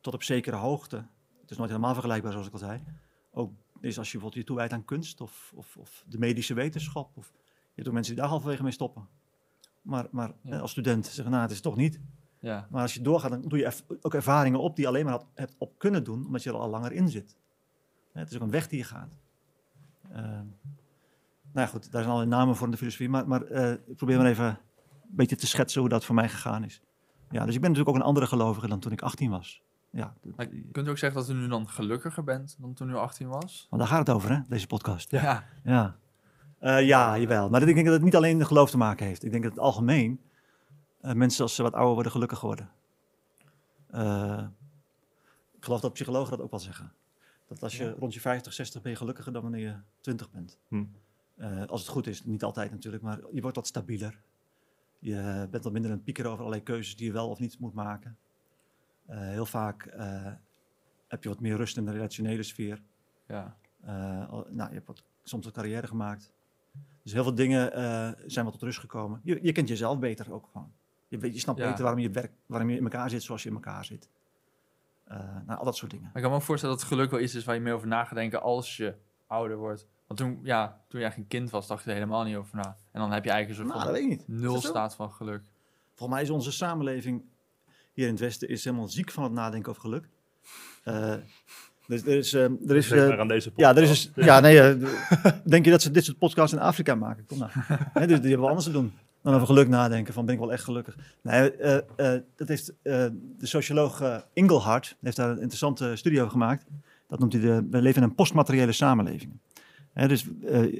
tot 0.00 0.14
op 0.14 0.22
zekere 0.22 0.56
hoogte, 0.56 0.96
het 1.40 1.50
is 1.50 1.56
nooit 1.56 1.70
helemaal 1.70 1.92
vergelijkbaar 1.92 2.32
zoals 2.32 2.46
ik 2.46 2.52
al 2.52 2.58
zei, 2.58 2.82
ook 3.30 3.52
is 3.80 3.98
als 3.98 4.06
je 4.06 4.12
bijvoorbeeld 4.12 4.34
je 4.34 4.44
toewijdt 4.44 4.72
aan 4.72 4.84
kunst 4.84 5.20
of, 5.20 5.52
of, 5.54 5.76
of 5.76 6.04
de 6.08 6.18
medische 6.18 6.54
wetenschap. 6.54 7.16
Of, 7.16 7.32
je 7.34 7.72
hebt 7.74 7.86
ook 7.88 7.94
mensen 7.94 8.12
die 8.12 8.22
daar 8.22 8.30
halverwege 8.30 8.62
mee 8.62 8.72
stoppen. 8.72 9.08
Maar, 9.82 10.08
maar 10.10 10.32
Ja. 10.42 10.58
als 10.58 10.70
student 10.70 11.06
zeggen, 11.06 11.30
nou 11.30 11.42
het 11.42 11.52
is 11.52 11.60
toch 11.60 11.76
niet. 11.76 12.00
Ja, 12.40 12.66
Maar 12.70 12.82
als 12.82 12.94
je 12.94 13.00
doorgaat, 13.00 13.30
dan 13.30 13.42
doe 13.42 13.58
je 13.58 13.72
ook 14.00 14.14
ervaringen 14.14 14.60
op 14.60 14.74
die 14.76 14.84
je 14.84 14.90
alleen 14.90 15.04
maar 15.04 15.12
had, 15.12 15.26
hebt 15.34 15.54
op 15.58 15.78
kunnen 15.78 16.04
doen, 16.04 16.26
omdat 16.26 16.42
je 16.42 16.50
er 16.50 16.56
al 16.56 16.68
langer 16.70 16.92
in 16.92 17.08
zit. 17.08 17.36
Het 18.12 18.30
is 18.30 18.36
ook 18.36 18.42
een 18.42 18.50
weg 18.50 18.68
die 18.68 18.78
je 18.78 18.84
gaat. 18.84 19.18
Ehm, 20.12 20.46
nou 21.52 21.66
ja, 21.66 21.66
goed, 21.66 21.92
daar 21.92 22.02
zijn 22.02 22.14
al 22.14 22.26
namen 22.26 22.56
voor 22.56 22.66
in 22.66 22.72
de 22.72 22.78
filosofie, 22.78 23.08
maar, 23.08 23.28
maar 23.28 23.42
eh, 23.42 23.72
ik 23.72 23.96
probeer 23.96 24.16
maar 24.16 24.26
even 24.26 24.46
een 24.46 24.56
beetje 25.16 25.36
te 25.36 25.46
schetsen 25.46 25.80
hoe 25.80 25.90
dat 25.90 26.04
voor 26.04 26.14
mij 26.14 26.28
gegaan 26.28 26.64
is. 26.64 26.82
Ja, 27.30 27.44
dus 27.44 27.54
ik 27.54 27.60
ben 27.60 27.70
natuurlijk 27.70 27.88
ook 27.88 28.02
een 28.02 28.08
andere 28.08 28.26
gelovige 28.26 28.68
dan 28.68 28.80
toen 28.80 28.92
ik 28.92 29.02
18 29.02 29.30
was. 29.30 29.62
Ja, 29.90 30.14
maar 30.36 30.46
kunt 30.72 30.86
u 30.86 30.90
ook 30.90 30.98
zeggen 30.98 31.20
dat 31.20 31.28
u 31.28 31.34
nu 31.34 31.48
dan 31.48 31.68
gelukkiger 31.68 32.24
bent 32.24 32.56
dan 32.58 32.74
toen 32.74 32.90
u 32.90 32.94
18 32.94 33.28
was? 33.28 33.66
want 33.70 33.82
daar 33.82 33.90
gaat 33.90 34.06
het 34.06 34.16
over, 34.16 34.30
hè, 34.30 34.40
deze 34.48 34.66
podcast. 34.66 35.10
Ja, 35.10 35.44
Ja, 35.64 35.96
Eh, 36.58 36.86
ja 36.86 37.18
jawel. 37.18 37.50
Maar 37.50 37.62
ik 37.62 37.74
denk 37.74 37.86
dat 37.86 37.94
het 37.94 38.04
niet 38.04 38.16
alleen 38.16 38.36
met 38.36 38.46
geloof 38.46 38.70
te 38.70 38.76
maken 38.76 39.06
heeft. 39.06 39.24
Ik 39.24 39.30
denk 39.30 39.42
dat 39.42 39.52
het 39.52 39.60
algemeen 39.60 40.20
eh, 41.00 41.12
mensen 41.12 41.42
als 41.42 41.54
ze 41.54 41.62
wat 41.62 41.72
ouder 41.72 41.94
worden 41.94 42.12
gelukkig 42.12 42.40
worden. 42.40 42.70
Eh, 43.86 44.44
ik 45.56 45.64
geloof 45.64 45.80
dat 45.80 45.92
psychologen 45.92 46.30
dat 46.30 46.40
ook 46.40 46.50
wel 46.50 46.60
zeggen. 46.60 46.92
Dat 47.50 47.62
als 47.62 47.76
je 47.76 47.84
Ja. 47.84 47.94
rond 47.98 48.14
je 48.14 48.20
50, 48.20 48.52
60 48.52 48.82
ben 48.82 48.90
je 48.90 48.96
gelukkiger 48.96 49.32
dan 49.32 49.42
wanneer 49.42 49.60
je 49.66 49.74
20 50.00 50.30
bent. 50.30 50.58
Hm. 50.68 50.84
Eh, 51.36 51.64
als 51.66 51.80
het 51.80 51.90
goed 51.90 52.06
is, 52.06 52.24
niet 52.24 52.42
altijd 52.44 52.70
natuurlijk, 52.70 53.02
maar 53.02 53.18
je 53.32 53.40
wordt 53.40 53.56
wat 53.56 53.66
stabieler. 53.66 54.22
Je 54.98 55.46
bent 55.50 55.64
wat 55.64 55.72
minder 55.72 55.90
aan 55.90 55.96
het 55.96 56.04
piekeren 56.04 56.30
over 56.30 56.42
allerlei 56.44 56.64
keuzes 56.64 56.96
die 56.96 57.06
je 57.06 57.12
wel 57.12 57.28
of 57.28 57.38
niet 57.38 57.58
moet 57.58 57.74
maken. 57.74 58.16
Eh, 59.06 59.18
heel 59.18 59.46
vaak 59.46 59.84
eh, 59.86 60.32
heb 61.08 61.22
je 61.22 61.28
wat 61.28 61.40
meer 61.40 61.56
rust 61.56 61.76
in 61.76 61.84
de 61.84 61.90
relationele 61.92 62.42
sfeer. 62.42 62.82
ja. 63.26 63.56
Al- 64.30 64.46
nou, 64.50 64.68
je 64.68 64.74
hebt 64.74 64.86
wat, 64.86 65.04
soms 65.22 65.46
een 65.46 65.52
carrière 65.52 65.86
gemaakt. 65.86 66.32
Dus 67.02 67.12
heel 67.12 67.22
veel 67.22 67.34
dingen 67.34 67.70
zijn 68.30 68.44
wat 68.44 68.54
tot 68.54 68.62
rust 68.62 68.78
gekomen. 68.78 69.20
Je, 69.24 69.38
je 69.42 69.52
kent 69.52 69.68
jezelf 69.68 69.98
beter 69.98 70.32
ook 70.32 70.48
gewoon. 70.52 70.72
Je, 71.08 71.32
je 71.32 71.38
snapt 71.38 71.58
Ja. 71.58 71.68
beter 71.68 71.82
waarom 71.84 72.00
je, 72.00 72.30
waarom 72.46 72.70
je 72.70 72.76
in 72.76 72.82
elkaar 72.82 73.10
zit 73.10 73.22
zoals 73.22 73.42
je 73.42 73.48
in 73.48 73.54
elkaar 73.54 73.84
zit. 73.84 74.08
Eh, 75.10 75.18
nou, 75.46 75.58
al 75.58 75.64
dat 75.64 75.76
soort 75.76 75.90
dingen. 75.90 76.10
Ik 76.14 76.20
kan 76.22 76.30
me 76.30 76.36
ook 76.36 76.42
voorstellen 76.42 76.76
dat 76.76 76.84
geluk 76.84 77.10
wel 77.10 77.20
iets 77.20 77.34
is 77.34 77.44
waar 77.44 77.54
je 77.54 77.60
meer 77.60 77.74
over 77.74 77.88
na 77.88 78.04
gaat 78.04 78.14
denken 78.14 78.42
als 78.42 78.76
je 78.76 78.94
ouder 79.26 79.56
wordt. 79.56 79.86
Want 80.06 80.20
toen, 80.20 80.40
ja, 80.42 80.66
toen 80.66 81.00
je 81.00 81.06
eigenlijk 81.06 81.16
een 81.16 81.38
kind 81.38 81.50
was, 81.50 81.66
dacht 81.66 81.82
je 81.84 81.88
er 81.88 81.94
helemaal 81.94 82.24
niet 82.24 82.36
over 82.36 82.56
na. 82.56 82.76
En 82.92 83.00
dan 83.00 83.12
heb 83.12 83.24
je 83.24 83.30
eigenlijk 83.30 83.60
een 83.60 83.66
soort 83.66 83.78
Nou, 83.78 83.78
van 83.86 83.92
dat 83.92 84.02
weet 84.02 84.18
ik 84.18 84.26
niet. 84.28 84.36
Is 84.36 84.42
nul 84.42 84.60
staat 84.60 84.94
van 84.94 85.10
geluk. 85.10 85.42
Volgens 85.94 86.18
mij 86.18 86.22
is 86.22 86.30
onze 86.30 86.52
samenleving 86.52 87.22
hier 87.92 88.06
in 88.06 88.10
het 88.10 88.20
Westen 88.20 88.48
is 88.48 88.64
helemaal 88.64 88.88
ziek 88.88 89.10
van 89.10 89.22
het 89.22 89.32
nadenken 89.32 89.70
over 89.70 89.82
geluk. 89.82 90.08
Eh, 90.82 91.14
dus 91.86 92.02
er 92.02 92.16
is, 92.16 92.32
eh, 92.32 92.42
er 92.42 92.76
is, 92.76 92.90
eh, 92.90 93.08
maar 93.08 93.20
aan 93.20 93.28
deze 93.28 93.52
ja, 93.56 93.76
er 93.76 93.82
is, 93.82 94.06
podcast. 94.06 94.26
ja, 94.26 94.40
nee, 94.40 94.76
denk 95.44 95.64
je 95.64 95.70
dat 95.70 95.82
ze 95.82 95.90
dit 95.90 96.04
soort 96.04 96.18
podcasts 96.18 96.52
in 96.52 96.60
Afrika 96.60 96.94
maken? 96.94 97.26
Kom 97.26 97.38
nou. 97.38 97.50
Hè, 97.54 98.06
dus 98.06 98.20
die 98.20 98.28
hebben 98.28 98.40
we 98.40 98.46
anders 98.46 98.64
te 98.64 98.72
doen 98.72 98.92
dan 99.22 99.34
over 99.34 99.46
geluk 99.46 99.68
nadenken. 99.68 100.14
Van 100.14 100.24
ben 100.24 100.34
ik 100.34 100.40
wel 100.40 100.52
echt 100.52 100.64
gelukkig? 100.64 100.96
Nee, 101.22 101.56
eh, 101.56 101.76
eh, 101.76 102.22
dat 102.36 102.48
heeft 102.48 102.68
eh, 102.68 103.06
de 103.38 103.46
socioloog 103.46 104.24
Inglehart 104.32 104.96
heeft 105.00 105.16
daar 105.16 105.30
een 105.30 105.40
interessante 105.40 105.96
studie 105.96 106.18
over 106.18 106.32
gemaakt. 106.32 106.66
Dat 107.06 107.18
noemt 107.18 107.32
hij 107.32 107.42
de, 107.42 107.66
we 107.70 107.82
leven 107.82 108.02
in 108.02 108.08
een 108.08 108.14
postmateriële 108.14 108.72
samenleving. 108.72 109.38
Hè, 109.92 110.08
dus 110.08 110.28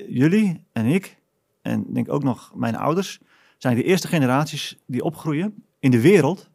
jullie 0.09 0.65
en 0.73 0.87
ik, 0.87 1.21
en 1.63 1.93
denk 1.93 2.13
ook 2.13 2.23
nog 2.23 2.53
mijn 2.55 2.77
ouders, 2.77 3.21
zijn 3.59 3.77
de 3.77 3.83
eerste 3.83 4.09
generaties 4.09 4.79
die 4.87 5.05
opgroeien 5.05 5.65
in 5.79 5.91
de 5.91 6.01
wereld, 6.01 6.51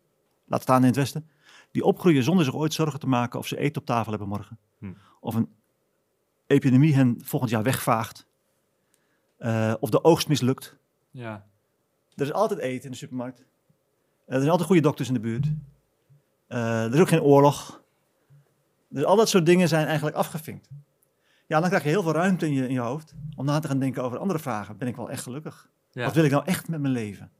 laat 0.45 0.61
staan 0.61 0.81
in 0.81 0.87
het 0.87 0.95
Westen, 0.95 1.29
die 1.71 1.83
opgroeien 1.83 2.23
zonder 2.23 2.45
zich 2.45 2.55
ooit 2.55 2.73
zorgen 2.73 2.99
te 2.99 3.07
maken 3.07 3.39
of 3.39 3.47
ze 3.47 3.57
eten 3.57 3.81
op 3.81 3.87
tafel 3.87 4.09
hebben 4.09 4.27
morgen. 4.27 4.57
Hm. 4.79 4.93
Of 5.19 5.35
een 5.35 5.49
epidemie 6.47 6.95
hen 6.95 7.17
volgend 7.23 7.51
jaar 7.51 7.63
wegvaagt. 7.63 8.27
Of 9.79 9.89
de 9.89 10.03
oogst 10.03 10.27
mislukt. 10.27 10.77
Ja, 11.11 11.45
Er 12.15 12.25
is 12.25 12.33
altijd 12.33 12.59
eten 12.59 12.85
in 12.85 12.91
de 12.91 12.97
supermarkt. 12.97 13.39
Eh, 13.39 13.45
er 14.25 14.37
zijn 14.37 14.49
altijd 14.49 14.67
goede 14.67 14.81
dokters 14.81 15.07
in 15.07 15.13
de 15.13 15.19
buurt. 15.19 15.47
Eh, 16.47 16.83
er 16.83 16.93
is 16.93 16.99
ook 16.99 17.07
geen 17.07 17.21
oorlog. 17.21 17.83
Dus 18.87 19.03
al 19.03 19.15
dat 19.15 19.29
soort 19.29 19.45
dingen 19.45 19.67
zijn 19.67 19.85
eigenlijk 19.85 20.15
afgevinkt. 20.15 20.69
Ja, 21.47 21.59
dan 21.59 21.67
krijg 21.67 21.83
je 21.83 21.89
heel 21.89 22.03
veel 22.03 22.11
ruimte 22.11 22.45
in 22.45 22.53
je, 22.53 22.67
in 22.67 22.73
je 22.73 22.79
hoofd 22.79 23.13
om 23.35 23.45
na 23.45 23.59
te 23.59 23.67
gaan 23.67 23.79
denken 23.79 24.03
over 24.03 24.17
andere 24.17 24.39
vragen. 24.39 24.77
Ben 24.77 24.87
ik 24.87 24.95
wel 24.95 25.09
echt 25.09 25.23
gelukkig? 25.23 25.69
ja. 25.91 26.05
Wat 26.05 26.13
wil 26.13 26.23
ik 26.23 26.31
nou 26.31 26.45
echt 26.45 26.67
met 26.67 26.81
mijn 26.81 26.93
leven? 26.93 27.31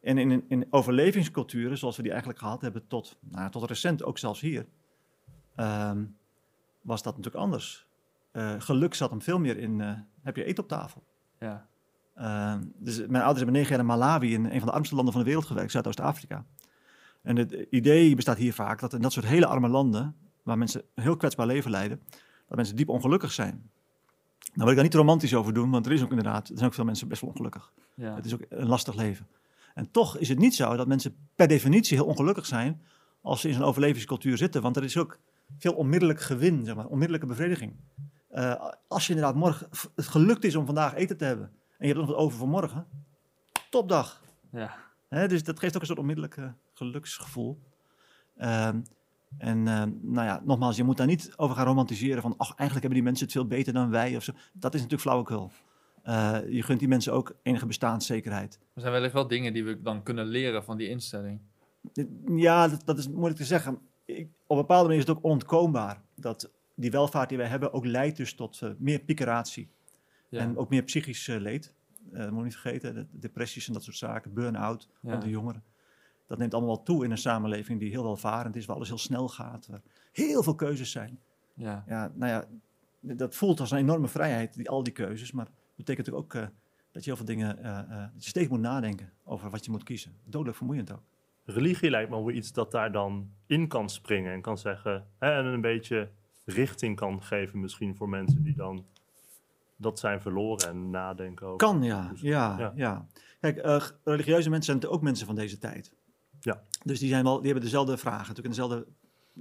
En 0.00 0.18
in, 0.18 0.30
in, 0.30 0.44
in 0.48 0.66
overlevingsculturen, 0.70 1.78
zoals 1.78 1.96
we 1.96 2.02
die 2.02 2.10
eigenlijk 2.10 2.40
gehad 2.40 2.60
hebben 2.60 2.86
tot, 2.86 3.18
nou, 3.20 3.50
tot 3.50 3.68
recent, 3.68 4.04
ook 4.04 4.18
zelfs 4.18 4.40
hier, 4.40 4.66
ehm, 5.54 6.04
was 6.80 7.02
dat 7.02 7.16
natuurlijk 7.16 7.44
anders. 7.44 7.86
Eh, 8.32 8.54
geluk 8.58 8.94
zat 8.94 9.10
hem 9.10 9.22
veel 9.22 9.38
meer 9.38 9.58
in, 9.58 9.80
heb 10.22 10.36
je 10.36 10.44
eten 10.44 10.62
op 10.62 10.68
tafel? 10.68 11.04
ja. 11.38 11.68
Ehm, 12.16 12.62
dus 12.76 12.96
mijn 12.96 13.22
ouders 13.22 13.36
hebben 13.36 13.54
negen 13.54 13.70
jaar 13.70 13.78
in 13.78 13.86
Malawi, 13.86 14.32
in 14.32 14.44
een 14.44 14.58
van 14.58 14.68
de 14.68 14.74
armste 14.74 14.94
landen 14.94 15.12
van 15.12 15.22
de 15.22 15.28
wereld 15.28 15.46
gewerkt, 15.46 15.70
Zuidoost-Afrika. 15.70 16.44
En 17.22 17.36
het 17.36 17.66
idee 17.70 18.14
bestaat 18.14 18.36
hier 18.36 18.52
vaak 18.52 18.80
dat 18.80 18.92
in 18.92 19.00
dat 19.00 19.12
soort 19.12 19.26
hele 19.26 19.46
arme 19.46 19.68
landen, 19.68 20.16
waar 20.42 20.58
mensen 20.58 20.82
een 20.94 21.02
heel 21.02 21.16
kwetsbaar 21.16 21.46
leven 21.46 21.70
leiden, 21.70 22.00
dat 22.48 22.56
mensen 22.56 22.76
diep 22.76 22.88
ongelukkig 22.88 23.32
zijn. 23.32 23.70
Nou 24.38 24.52
wil 24.54 24.68
ik 24.68 24.74
daar 24.74 24.84
niet 24.84 24.94
romantisch 24.94 25.34
over 25.34 25.52
doen, 25.52 25.70
want 25.70 25.86
er 25.86 25.92
is 25.92 26.02
ook 26.02 26.10
inderdaad, 26.10 26.48
er 26.48 26.54
zijn 26.54 26.68
ook 26.68 26.74
veel 26.74 26.84
mensen 26.84 27.08
best 27.08 27.20
wel 27.20 27.30
ongelukkig. 27.30 27.72
ja. 27.94 28.14
Het 28.14 28.24
is 28.24 28.34
ook 28.34 28.40
een 28.48 28.66
lastig 28.66 28.94
leven. 28.94 29.26
En 29.74 29.90
toch 29.90 30.18
is 30.18 30.28
het 30.28 30.38
niet 30.38 30.54
zo 30.54 30.76
dat 30.76 30.86
mensen 30.86 31.16
per 31.34 31.48
definitie 31.48 31.96
heel 31.96 32.06
ongelukkig 32.06 32.46
zijn 32.46 32.82
als 33.20 33.40
ze 33.40 33.48
in 33.48 33.54
zo'n 33.54 33.64
overlevingscultuur 33.64 34.36
zitten. 34.36 34.62
Want 34.62 34.76
er 34.76 34.84
is 34.84 34.96
ook 34.96 35.18
veel 35.58 35.72
onmiddellijk 35.72 36.20
gewin, 36.20 36.64
zeg 36.64 36.74
maar, 36.74 36.86
onmiddellijke 36.86 37.26
bevrediging. 37.26 37.76
Eh, 38.28 38.64
als 38.88 39.06
je 39.06 39.12
inderdaad 39.12 39.36
morgen 39.36 39.68
het 39.94 40.06
gelukt 40.06 40.44
is 40.44 40.56
om 40.56 40.66
vandaag 40.66 40.94
eten 40.94 41.16
te 41.16 41.24
hebben 41.24 41.52
en 41.78 41.86
je 41.88 41.94
hebt 41.94 41.98
nog 41.98 42.06
wat 42.06 42.16
over 42.16 42.38
voor 42.38 42.48
morgen, 42.48 42.86
topdag. 43.70 44.22
ja. 44.50 44.84
Dus 45.08 45.44
dat 45.44 45.58
geeft 45.58 45.74
ook 45.74 45.80
een 45.80 45.86
soort 45.86 45.98
onmiddellijk 45.98 46.36
eh, 46.36 46.48
geluksgevoel. 46.72 47.58
Ehm, 48.36 48.80
en 49.38 49.68
ehm, 49.68 49.90
nou 50.02 50.26
ja, 50.26 50.42
nogmaals, 50.44 50.76
je 50.76 50.84
moet 50.84 50.96
daar 50.96 51.06
niet 51.06 51.32
over 51.36 51.56
gaan 51.56 51.66
romantiseren 51.66 52.22
van, 52.22 52.34
ach, 52.36 52.48
eigenlijk 52.48 52.80
hebben 52.80 52.90
die 52.90 53.02
mensen 53.02 53.24
het 53.24 53.34
veel 53.34 53.46
beter 53.46 53.72
dan 53.72 53.90
wij 53.90 54.16
of 54.16 54.22
zo. 54.22 54.32
Dat 54.52 54.74
is 54.74 54.80
natuurlijk 54.80 55.08
flauwekul. 55.08 55.50
Eh, 56.02 56.38
je 56.48 56.62
gunt 56.62 56.78
die 56.78 56.88
mensen 56.88 57.12
ook 57.12 57.36
enige 57.42 57.66
bestaanszekerheid. 57.66 58.58
Er 58.74 58.80
zijn 58.80 58.92
wellicht 58.92 59.12
wel 59.12 59.28
dingen 59.28 59.52
die 59.52 59.64
we 59.64 59.82
dan 59.82 60.02
kunnen 60.02 60.26
leren 60.26 60.64
van 60.64 60.76
die 60.76 60.88
instelling. 60.88 61.40
Ja, 62.26 62.68
dat, 62.68 62.82
dat 62.84 62.98
is 62.98 63.08
moeilijk 63.08 63.36
te 63.36 63.44
zeggen. 63.44 63.78
Ik, 64.04 64.28
op 64.46 64.56
een 64.56 64.62
bepaalde 64.62 64.84
manier 64.88 65.02
is 65.02 65.08
het 65.08 65.16
ook 65.16 65.24
onontkoombaar 65.24 66.02
dat 66.14 66.50
die 66.74 66.90
welvaart 66.90 67.28
die 67.28 67.38
wij 67.38 67.46
hebben 67.46 67.72
ook 67.72 67.84
leidt 67.84 68.16
dus 68.16 68.34
tot 68.34 68.62
eh, 68.62 68.70
meer 68.78 68.98
piekeratie 68.98 69.68
Ja. 70.28 70.40
en 70.40 70.56
ook 70.56 70.68
meer 70.68 70.82
psychisch 70.82 71.28
eh, 71.28 71.40
leed. 71.40 71.74
Eh, 72.12 72.18
dat 72.18 72.30
moet 72.30 72.38
je 72.38 72.44
niet 72.44 72.56
vergeten, 72.56 72.94
de, 72.94 73.06
depressies 73.10 73.66
en 73.66 73.72
dat 73.72 73.82
soort 73.82 73.96
zaken, 73.96 74.32
burn-out 74.34 74.88
Ja. 75.00 75.10
van 75.10 75.20
de 75.20 75.28
jongeren. 75.28 75.62
Dat 76.26 76.38
neemt 76.38 76.54
allemaal 76.54 76.74
wel 76.74 76.84
toe 76.84 77.04
in 77.04 77.10
een 77.10 77.18
samenleving 77.18 77.80
die 77.80 77.90
heel 77.90 78.02
welvarend 78.02 78.56
is, 78.56 78.66
waar 78.66 78.76
alles 78.76 78.88
heel 78.88 78.98
snel 78.98 79.28
gaat, 79.28 79.66
waar 79.66 79.82
heel 80.12 80.42
veel 80.42 80.54
keuzes 80.54 80.90
zijn. 80.90 81.18
ja. 81.54 81.84
Ja, 81.88 82.12
nou 82.14 82.32
ja, 82.32 82.44
dat 83.14 83.34
voelt 83.34 83.60
als 83.60 83.70
een 83.70 83.78
enorme 83.78 84.08
vrijheid, 84.08 84.54
die, 84.54 84.68
al 84.68 84.82
die 84.82 84.92
keuzes, 84.92 85.32
maar 85.32 85.44
dat 85.44 85.54
betekent 85.76 86.06
natuurlijk 86.06 86.34
ook 86.34 86.42
eh, 86.42 86.48
dat 86.92 87.04
je 87.04 87.10
heel 87.10 87.16
veel 87.16 87.26
dingen, 87.26 87.58
eh, 87.62 87.78
eh, 87.78 87.88
dat 87.88 88.24
je 88.24 88.28
steeds 88.28 88.48
moet 88.48 88.60
nadenken 88.60 89.12
over 89.24 89.50
wat 89.50 89.64
je 89.64 89.70
moet 89.70 89.82
kiezen. 89.82 90.12
Dodelijk 90.24 90.56
vermoeiend 90.56 90.92
ook. 90.92 91.02
Religie 91.44 91.90
lijkt 91.90 92.10
me 92.10 92.16
wel 92.16 92.30
iets 92.30 92.52
dat 92.52 92.70
daar 92.70 92.92
dan 92.92 93.30
in 93.46 93.68
kan 93.68 93.90
springen 93.90 94.32
en 94.32 94.40
kan 94.40 94.58
zeggen. 94.58 95.06
Hè, 95.18 95.30
en 95.38 95.44
een 95.44 95.60
beetje 95.60 96.08
richting 96.44 96.96
kan 96.96 97.22
geven, 97.22 97.60
misschien 97.60 97.96
voor 97.96 98.08
mensen 98.08 98.42
die 98.42 98.54
dan 98.54 98.84
dat 99.76 99.98
zijn 99.98 100.20
verloren 100.20 100.68
en 100.68 100.90
nadenken 100.90 101.46
over. 101.46 101.58
Kan, 101.58 101.82
ja. 101.82 102.08
Dus, 102.08 102.20
ja, 102.20 102.56
ja. 102.58 102.72
ja. 102.74 103.06
Kijk, 103.40 103.56
eh, 103.56 103.82
religieuze 104.04 104.50
mensen 104.50 104.80
zijn 104.80 104.92
ook 104.92 105.02
mensen 105.02 105.26
van 105.26 105.34
deze 105.34 105.58
tijd. 105.58 105.92
Ja. 106.40 106.62
Dus 106.84 106.98
die, 106.98 107.08
zijn 107.08 107.24
wel, 107.24 107.36
die 107.36 107.44
hebben 107.44 107.64
dezelfde 107.64 107.96
vragen, 107.96 108.18
natuurlijk 108.28 108.44
in 108.44 108.62
dezelfde 108.62 108.86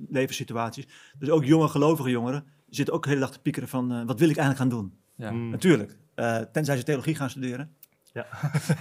levenssituaties. 0.09 0.87
Dus 1.17 1.29
ook 1.29 1.45
jonge 1.45 1.67
gelovige 1.67 2.09
jongeren 2.09 2.45
zitten 2.69 2.93
ook 2.93 3.03
de 3.03 3.09
hele 3.09 3.21
dag 3.21 3.31
te 3.31 3.39
piekeren 3.41 3.69
van... 3.69 3.91
eh, 3.91 3.97
wat 4.05 4.19
wil 4.19 4.29
ik 4.29 4.37
eigenlijk 4.37 4.57
gaan 4.57 4.79
doen? 4.81 4.97
ja. 5.15 5.31
Mm, 5.31 5.49
Natuurlijk, 5.49 5.97
eh, 6.15 6.37
tenzij 6.37 6.77
ze 6.77 6.83
theologie 6.83 7.15
gaan 7.15 7.29
studeren. 7.29 7.75
Ja. 8.13 8.25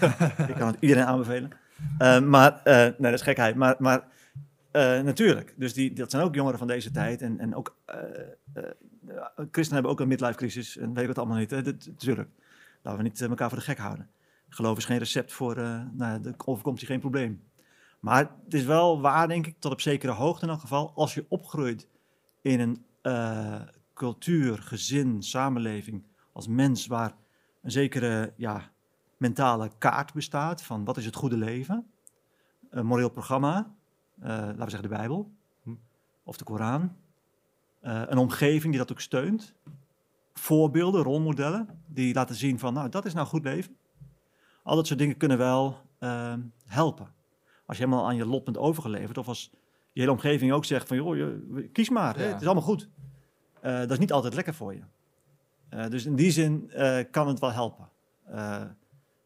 ik 0.48 0.54
kan 0.54 0.66
het 0.66 0.76
iedereen 0.80 1.04
aanbevelen. 1.04 1.50
Eh, 1.98 2.20
maar, 2.20 2.60
eh, 2.64 2.76
nee, 2.76 2.94
dat 2.98 3.12
is 3.12 3.22
gekheid. 3.22 3.54
Maar, 3.54 3.74
maar 3.78 4.04
eh, 4.74 5.00
natuurlijk, 5.00 5.54
dus 5.56 5.72
die, 5.74 5.92
dat 5.92 6.10
zijn 6.10 6.22
ook 6.22 6.34
jongeren 6.34 6.58
van 6.58 6.66
deze 6.66 6.90
tijd. 6.90 7.22
En, 7.22 7.40
en 7.40 7.54
ook, 7.54 7.76
eh, 7.84 7.98
eh, 8.54 8.70
christenen 9.37 9.72
hebben 9.72 9.90
ook 9.90 10.00
een 10.00 10.08
midlife 10.08 10.37
crisis. 10.37 10.76
En 10.76 10.94
weet 10.94 11.02
ik 11.02 11.08
het 11.08 11.18
allemaal 11.18 11.37
niet. 11.37 11.50
Natuurlijk, 11.50 12.28
laten 12.82 13.02
we 13.02 13.08
niet 13.08 13.20
elkaar 13.20 13.48
voor 13.48 13.58
de 13.58 13.64
gek 13.64 13.78
houden. 13.78 14.10
Geloof 14.48 14.76
is 14.76 14.84
geen 14.84 14.98
recept 14.98 15.32
voor, 15.32 15.56
nou, 15.92 16.20
de 16.20 16.34
overkomt 16.44 16.80
je 16.80 16.87
geen 16.87 17.00
probleem. 17.00 17.42
Maar 18.00 18.30
het 18.44 18.54
is 18.54 18.64
wel 18.64 19.00
waar, 19.00 19.28
denk 19.28 19.46
ik, 19.46 19.56
tot 19.58 19.72
op 19.72 19.80
zekere 19.80 20.12
hoogte 20.12 20.44
in 20.44 20.50
elk 20.50 20.60
geval. 20.60 20.92
Als 20.94 21.14
je 21.14 21.26
opgroeit 21.28 21.88
in 22.42 22.60
een 22.60 22.84
cultuur, 23.94 24.58
gezin, 24.58 25.22
samenleving, 25.22 26.04
als 26.32 26.48
mens 26.48 26.87
waar 26.87 27.14
een 27.62 27.70
zekere 27.70 28.32
ja, 28.37 28.70
mentale 29.16 29.70
kaart 29.78 30.12
bestaat 30.12 30.62
van 30.62 30.84
wat 30.84 30.96
is 30.96 31.04
het 31.04 31.16
goede 31.16 31.37
leven, 31.37 31.87
een 32.70 32.87
moreel 32.87 33.10
programma, 33.10 33.74
laten 34.28 34.64
we 34.64 34.70
zeggen 34.70 34.88
de 34.88 34.96
Bijbel 34.96 35.30
Hm. 35.64 35.74
of 36.22 36.37
de 36.37 36.44
Koran. 36.44 36.96
Eh, 37.80 38.02
een 38.06 38.18
omgeving 38.18 38.72
die 38.72 38.78
dat 38.78 38.92
ook 38.92 39.00
steunt. 39.00 39.54
Voorbeelden, 40.32 41.02
rolmodellen, 41.02 41.68
die 41.87 42.14
laten 42.14 42.34
zien 42.34 42.58
van, 42.58 42.74
nou, 42.74 42.88
dat 42.88 43.04
is 43.04 43.14
nou 43.14 43.26
goed 43.26 43.44
leven. 43.44 43.76
Al 44.62 44.76
dat 44.76 44.87
soort 44.87 44.98
dingen 44.98 45.16
kunnen 45.16 45.38
wel 45.38 45.80
ehm, 45.98 46.40
helpen. 46.66 47.12
Als 47.66 47.76
je 47.78 47.84
helemaal 47.84 48.06
aan 48.06 48.16
je 48.16 48.26
lot 48.26 48.44
bent 48.44 48.58
overgeleverd, 48.58 49.18
of 49.18 49.28
als 49.28 49.50
je 49.92 50.00
hele 50.00 50.12
omgeving 50.12 50.52
ook 50.52 50.64
zegt 50.64 50.88
van, 50.88 50.96
joh, 50.96 51.16
je, 51.16 51.68
kies 51.72 51.90
maar, 51.90 52.16
hè, 52.16 52.24
het 52.24 52.40
is 52.40 52.46
allemaal 52.46 52.64
goed. 52.64 52.88
Eh, 53.60 53.78
dat 53.78 53.90
is 53.90 53.98
niet 53.98 54.12
altijd 54.12 54.34
lekker 54.34 54.54
voor 54.54 54.74
je. 54.74 54.82
Eh, 55.68 55.88
dus 55.88 56.04
in 56.04 56.16
die 56.16 56.30
zin 56.30 56.70
eh, 56.70 57.04
kan 57.10 57.28
het 57.28 57.38
wel 57.38 57.52
helpen. 57.52 57.88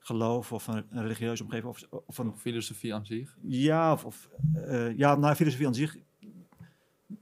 Geloof 0.08 0.52
of 0.52 0.66
een, 0.66 0.84
een 0.90 1.02
religieuze 1.02 1.42
omgeving 1.42 1.68
of, 1.68 1.86
of 2.06 2.18
een 2.18 2.36
Filosofie 2.36 2.94
aan 2.94 3.06
zich. 3.06 3.36
ja, 3.42 3.92
of, 3.92 4.04
of 4.04 4.28
eh, 4.54 4.96
ja, 4.96 5.14
nou, 5.14 5.34
filosofie 5.34 5.66
aan 5.66 5.74
zich 5.74 5.96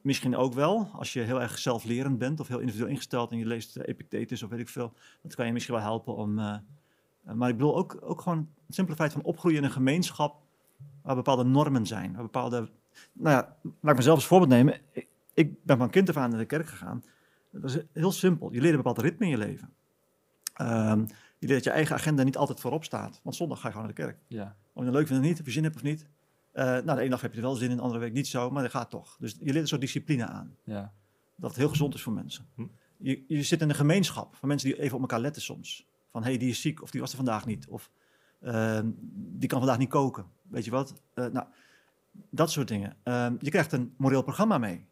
misschien 0.01 0.37
ook 0.37 0.55
wel. 0.55 0.88
Als 0.92 1.12
je 1.12 1.20
heel 1.20 1.40
erg 1.40 1.59
zelflerend 1.59 2.18
bent 2.18 2.40
of 2.40 2.49
heel 2.49 2.59
individueel 2.59 2.90
ingesteld 2.90 3.31
en 3.31 3.38
je 3.38 3.46
leest 3.46 3.77
eh, 3.77 3.88
Epictetus 3.88 4.42
of 4.42 4.51
weet 4.51 4.61
ik 4.61 4.68
veel, 4.68 4.92
dat 5.22 5.35
kan 5.35 5.46
je 5.46 5.53
misschien 5.53 5.75
wel 5.75 5.83
helpen 5.85 6.16
om. 6.16 6.38
eh, 6.38 6.57
maar 7.35 7.49
ik 7.49 7.57
bedoel 7.57 7.77
ook, 7.77 7.99
ook 8.01 8.20
gewoon 8.20 8.49
het 8.66 8.75
simpele 8.75 8.96
feit 8.96 9.12
van 9.12 9.22
opgroeien 9.22 9.59
in 9.59 9.64
een 9.64 9.70
gemeenschap 9.70 10.42
waar 11.03 11.14
bepaalde 11.14 11.44
normen 11.44 11.87
zijn, 11.87 12.12
waar 12.12 12.22
bepaalde. 12.22 12.68
Nou 13.12 13.37
ja, 13.37 13.57
laat 13.62 13.92
ik 13.92 13.96
mezelf 13.96 14.16
als 14.16 14.27
voorbeeld 14.27 14.51
nemen. 14.51 14.81
Ik, 14.92 15.07
ik 15.35 15.64
ben 15.64 15.79
van 15.79 15.90
kind 15.90 16.09
af 16.09 16.16
aan 16.16 16.31
naar 16.31 16.38
de 16.38 16.44
kerk 16.44 16.66
gegaan. 16.68 17.05
Dat 17.51 17.64
is 17.70 17.79
heel 17.92 18.12
simpel. 18.12 18.53
Je 18.53 18.61
leert 18.61 18.70
een 18.70 18.83
bepaald 18.83 18.99
ritme 18.99 19.25
in 19.25 19.31
je 19.31 19.38
leven. 19.38 19.72
Ehm, 20.55 21.07
je 21.38 21.46
leert 21.46 21.64
dat 21.64 21.64
je 21.64 21.70
eigen 21.70 21.94
agenda 21.94 22.22
niet 22.22 22.37
altijd 22.37 22.61
voorop 22.61 22.85
staat. 22.85 23.20
Want 23.22 23.37
zondag 23.37 23.61
ga 23.61 23.66
je 23.66 23.72
gewoon 23.72 23.87
naar 23.87 23.96
de 23.96 24.03
kerk. 24.03 24.18
Ja. 24.27 24.57
Of 24.72 24.83
je 24.83 24.88
het 24.88 24.94
leuk 24.99 25.07
vindt 25.07 25.22
of 25.22 25.29
niet, 25.29 25.40
of 25.40 25.46
je 25.46 25.53
zin 25.53 25.62
hebt 25.64 25.77
of 25.77 25.83
niet. 25.83 26.09
Eh, 26.53 26.64
nou, 26.64 26.85
de 26.85 27.01
ene 27.01 27.11
dag 27.11 27.20
heb 27.20 27.31
je 27.31 27.37
er 27.37 27.42
wel 27.44 27.55
zin 27.55 27.70
in, 27.70 27.77
de 27.77 27.83
andere 27.83 28.01
week 28.01 28.12
niet 28.12 28.27
zo, 28.27 28.51
maar 28.51 28.62
dat 28.62 28.70
gaat 28.70 28.90
toch. 28.90 29.16
Dus 29.20 29.33
je 29.38 29.44
leert 29.44 29.57
een 29.57 29.66
soort 29.66 29.81
discipline 29.81 30.27
aan. 30.27 30.57
Ja. 30.64 30.92
Dat 31.37 31.51
het 31.51 31.59
heel 31.59 31.68
gezond 31.68 31.94
is 31.94 32.03
voor 32.03 32.12
mensen. 32.12 32.46
Hm. 32.55 32.66
Je, 32.96 33.25
je 33.29 33.42
zit 33.42 33.61
in 33.61 33.68
een 33.68 33.75
gemeenschap 33.75 34.35
van 34.35 34.49
mensen 34.49 34.68
die 34.68 34.81
even 34.81 34.94
op 34.94 35.01
elkaar 35.01 35.20
letten 35.20 35.42
soms. 35.42 35.87
Van, 36.11 36.22
hé, 36.22 36.29
hey, 36.29 36.38
die 36.38 36.51
is 36.51 36.61
ziek, 36.61 36.83
of 36.83 36.90
die 36.90 37.01
was 37.01 37.11
er 37.11 37.16
vandaag 37.16 37.46
niet. 37.46 37.68
Of 37.68 37.90
ehm, 38.40 38.90
die 39.14 39.49
kan 39.49 39.59
vandaag 39.59 39.79
niet 39.79 39.88
koken. 39.88 40.27
Weet 40.42 40.64
je 40.64 40.70
wat? 40.70 41.03
Eh, 41.14 41.27
nou, 41.27 41.46
dat 42.31 42.51
soort 42.51 42.68
dingen. 42.68 42.96
Ehm, 43.03 43.35
je 43.40 43.51
krijgt 43.51 43.72
een 43.72 43.94
moreel 43.96 44.22
programma 44.22 44.59
mee. 44.59 44.87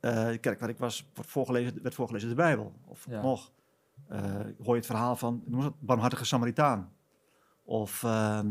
Eh, 0.00 0.28
de 0.28 0.38
kerk 0.38 0.60
waar 0.60 0.68
ik 0.68 0.78
was, 0.78 1.10
wordt 1.14 1.30
voorgelezen, 1.30 1.82
werd 1.82 1.94
voorgelezen 1.94 2.28
de 2.28 2.34
Bijbel. 2.34 2.72
Of 2.86 3.06
Ja. 3.08 3.22
nog. 3.22 3.52
Eh, 4.08 4.20
hoor 4.58 4.74
je 4.74 4.80
het 4.80 4.86
verhaal 4.86 5.16
van 5.16 5.42
noem 5.46 5.60
het, 5.60 5.72
barmhartige 5.78 6.24
Samaritaan. 6.24 6.92
Of 7.64 8.02
ehm, 8.02 8.46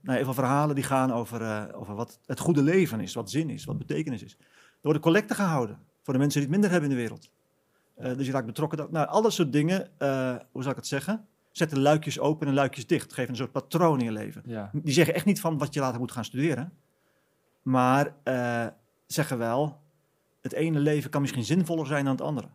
nou, 0.00 0.16
heel 0.16 0.24
veel 0.24 0.34
verhalen 0.34 0.74
die 0.74 0.84
gaan 0.84 1.12
over, 1.12 1.42
eh, 1.42 1.64
over 1.80 1.94
wat 1.94 2.20
het 2.26 2.38
goede 2.40 2.62
leven 2.62 3.00
is, 3.00 3.14
wat 3.14 3.30
zin 3.30 3.50
is, 3.50 3.64
wat 3.64 3.78
betekenis 3.78 4.22
is. 4.22 4.36
Er 4.40 4.46
worden 4.86 5.02
collecten 5.02 5.36
gehouden 5.36 5.78
voor 6.02 6.12
de 6.12 6.18
mensen 6.18 6.40
die 6.40 6.48
het 6.50 6.60
minder 6.60 6.70
hebben 6.70 6.90
in 6.90 6.96
de 6.96 7.02
wereld. 7.02 7.30
Eh, 7.94 8.16
dus 8.16 8.26
je 8.26 8.32
raakt 8.32 8.46
betrokken. 8.46 8.78
dat- 8.78 8.90
Nou, 8.90 9.06
al 9.08 9.22
dat 9.22 9.32
soort 9.32 9.52
dingen, 9.52 9.90
hoe 10.52 10.62
zal 10.62 10.70
ik 10.70 10.76
het 10.76 10.86
zeggen? 10.86 11.26
Zetten 11.50 11.78
luikjes 11.80 12.18
open 12.18 12.46
en 12.46 12.54
luikjes 12.54 12.86
dicht. 12.86 13.12
Geven 13.12 13.30
een 13.30 13.36
soort 13.36 13.52
patroon 13.52 13.98
in 13.98 14.04
je 14.04 14.12
leven. 14.12 14.42
Ja. 14.46 14.70
Die 14.72 14.92
zeggen 14.92 15.14
echt 15.14 15.24
niet 15.24 15.40
van 15.40 15.58
wat 15.58 15.74
je 15.74 15.80
later 15.80 16.00
moet 16.00 16.12
gaan 16.12 16.24
studeren. 16.24 16.72
Maar 17.62 18.14
zeggen 19.06 19.38
wel, 19.38 19.80
het 20.40 20.52
ene 20.52 20.78
leven 20.78 21.10
kan 21.10 21.20
misschien 21.20 21.44
zinvoller 21.44 21.86
zijn 21.86 22.04
dan 22.04 22.12
het 22.14 22.22
andere. 22.24 22.48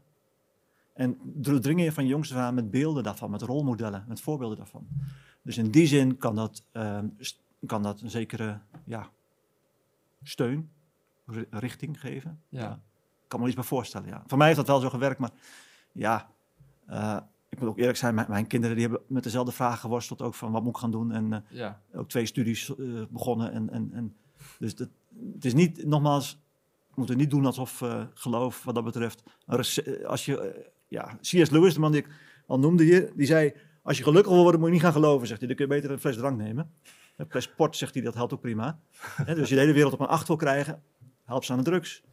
En 0.96 1.18
dr- 1.42 1.56
dringen 1.60 1.84
je 1.84 1.92
van 1.92 2.04
je 2.04 2.10
jongste 2.10 2.36
aan 2.36 2.54
met 2.54 2.72
beelden 2.72 3.04
daarvan, 3.04 3.32
met 3.32 3.42
rolmodellen, 3.42 4.06
met 4.08 4.22
voorbeelden 4.22 4.58
daarvan. 4.58 4.88
Dus 5.42 5.58
in 5.58 5.72
die 5.72 5.88
zin 5.88 6.18
kan 6.18 6.36
dat, 6.36 6.64
ehm, 6.72 7.08
kan 7.66 7.84
dat 7.84 8.02
een 8.02 8.10
zekere 8.10 8.60
ja, 8.86 9.10
steun, 10.24 10.70
ri- 11.26 11.46
richting 11.50 12.00
geven. 12.00 12.42
Ja. 12.50 12.72
Ik 13.24 13.28
kan 13.32 13.40
me 13.40 13.46
iets 13.46 13.56
bij 13.56 13.64
voorstellen, 13.64 14.08
ja. 14.08 14.24
Voor 14.28 14.38
mij 14.38 14.48
heeft 14.48 14.60
dat 14.60 14.68
wel 14.68 14.80
zo 14.80 14.90
gewerkt, 14.90 15.20
maar 15.20 15.32
ja, 15.92 16.30
eh, 16.88 17.18
ik 17.50 17.60
moet 17.60 17.70
ook 17.70 17.78
eerlijk 17.78 17.98
zijn, 17.98 18.16
mijn, 18.16 18.28
mijn 18.30 18.48
kinderen 18.48 18.76
die 18.76 18.86
hebben 18.88 19.04
met 19.08 19.24
dezelfde 19.24 19.52
vragen 19.52 19.80
geworsteld, 19.80 20.22
ook 20.22 20.34
van 20.34 20.52
wat 20.52 20.64
moet 20.64 20.74
ik 20.76 20.80
gaan 20.82 20.92
doen. 20.92 21.12
En 21.12 21.34
eh, 21.34 21.40
Ja. 21.50 21.82
ook 21.94 22.10
twee 22.10 22.26
studies 22.26 22.76
eh, 22.76 23.02
begonnen. 23.10 23.52
En, 23.52 23.70
en, 23.70 23.90
en, 23.94 24.16
dus 24.60 24.76
dat, 24.76 24.90
het 25.34 25.46
is 25.46 25.54
niet, 25.54 25.86
nogmaals, 25.86 26.40
we 26.88 26.94
moeten 26.96 27.18
niet 27.18 27.30
doen 27.30 27.46
alsof 27.46 27.84
geloof 28.14 28.64
wat 28.64 28.76
dat 28.76 28.84
betreft. 28.84 29.24
Als 30.08 30.26
je, 30.26 30.74
ja, 30.96 31.18
C.S. 31.22 31.50
Lewis, 31.50 31.74
de 31.74 31.80
man 31.80 31.92
die 31.92 32.02
ik 32.02 32.10
al 32.48 32.60
noemde 32.60 32.84
hier, 32.84 33.12
die 33.16 33.26
zei: 33.26 33.54
Als 33.84 33.98
je 33.98 34.04
gelukkig 34.04 34.32
wil 34.32 34.42
worden, 34.42 34.60
moet 34.60 34.70
je 34.70 34.76
niet 34.76 34.84
gaan 34.84 34.92
geloven, 34.92 35.28
zegt 35.28 35.40
hij. 35.40 35.48
Dan 35.48 35.58
kun 35.58 35.66
je 35.68 35.74
beter 35.74 35.92
een 35.92 36.00
fles 36.00 36.16
drank 36.16 36.38
nemen. 36.38 36.72
Een 37.18 37.26
fles 37.30 37.50
port, 37.50 37.76
zegt 37.76 37.94
hij, 37.94 38.04
dat 38.04 38.14
helpt 38.14 38.34
ook 38.34 38.42
prima. 38.42 38.80
Dus 39.26 39.50
je 39.50 39.56
de 39.56 39.62
hele 39.62 39.74
wereld 39.74 39.94
op 39.94 40.00
een 40.00 40.08
acht 40.08 40.28
wil 40.28 40.36
krijgen, 40.36 40.82
help 41.26 41.44
ze 41.44 41.52
aan 41.52 41.58
de 41.58 41.64
drugs. 41.64 42.04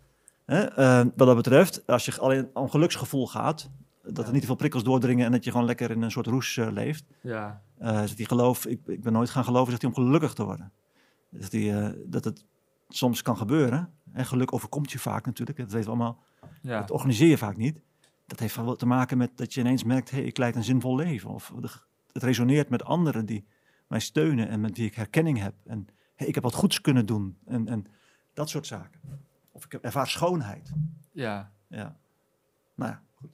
Hè, 0.45 0.61
eh, 0.65 1.05
wat 1.17 1.27
dat 1.27 1.37
betreft, 1.37 1.87
als 1.87 2.05
je 2.05 2.19
alleen 2.19 2.51
om 2.53 2.71
geluksgevoel 2.71 3.27
gaat, 3.27 3.71
dat 4.03 4.27
er 4.27 4.33
niet 4.33 4.41
te 4.41 4.47
veel 4.47 4.57
prikkels 4.57 4.85
doordringen 4.85 5.27
en 5.27 5.33
dat 5.33 5.45
je 5.45 5.51
gewoon 5.51 5.67
lekker 5.67 5.91
in 5.91 6.03
een 6.03 6.11
soort 6.11 6.27
roes 6.27 6.57
eh, 6.57 6.71
leeft. 6.71 7.05
Ja. 7.21 7.63
Zegt 7.81 8.17
hij, 8.17 8.27
geloof, 8.27 8.67
ik, 8.67 8.81
ik 8.87 9.03
ben 9.03 9.13
nooit 9.13 9.31
gaan 9.31 9.45
geloven, 9.45 9.69
zegt 9.71 9.83
hij, 9.83 9.91
om 9.91 9.97
gelukkig 9.97 10.33
te 10.33 10.45
worden. 10.45 10.73
Zegt 11.31 11.53
hij, 11.53 11.83
eh, 11.83 11.91
dat 12.07 12.25
het 12.25 12.45
soms 12.89 13.23
kan 13.23 13.37
gebeuren. 13.37 13.93
En 14.13 14.27
geluk 14.27 14.53
overkomt 14.53 14.93
je 14.93 14.99
vaak 14.99 15.27
natuurlijk, 15.27 15.59
dat 15.59 15.71
weten 15.71 15.91
we 15.91 15.97
allemaal. 15.97 16.23
Ja. 16.63 16.81
Dat 16.81 16.91
organiseer 16.91 17.29
je 17.29 17.39
vaak 17.39 17.57
niet. 17.57 17.81
Dat 18.33 18.41
heeft 18.41 18.57
wel 18.57 18.77
te 18.77 18.87
maken 18.87 19.19
met 19.19 19.37
dat 19.37 19.55
je 19.55 19.61
ineens 19.61 19.85
merkt, 19.85 20.11
hey, 20.11 20.23
ik 20.23 20.37
leid 20.39 20.57
een 20.57 20.65
zinvol 20.65 20.97
leven. 20.97 21.31
Of 21.31 21.53
de- 21.61 21.69
het 22.13 22.23
resoneert 22.23 22.69
met 22.69 22.85
anderen 22.85 23.27
die 23.27 23.47
mij 23.87 24.01
steunen 24.01 24.49
en 24.49 24.61
met 24.61 24.77
wie 24.77 24.87
ik 24.87 24.95
herkenning 24.95 25.39
heb. 25.39 25.55
En 25.67 25.87
hey, 26.15 26.27
ik 26.27 26.35
heb 26.35 26.43
wat 26.43 26.55
goeds 26.55 26.81
kunnen 26.81 27.07
doen. 27.07 27.39
En, 27.47 27.69
en 27.69 27.87
dat 28.35 28.49
soort 28.49 28.67
zaken. 28.67 29.01
Of 29.51 29.65
ik 29.65 29.73
heb- 29.73 29.85
ervaar 29.85 30.07
schoonheid. 30.09 30.73
Ja. 31.13 31.53
Ja. 31.69 31.97
Nou 32.75 32.91
ja, 32.91 33.03
goed. 33.15 33.31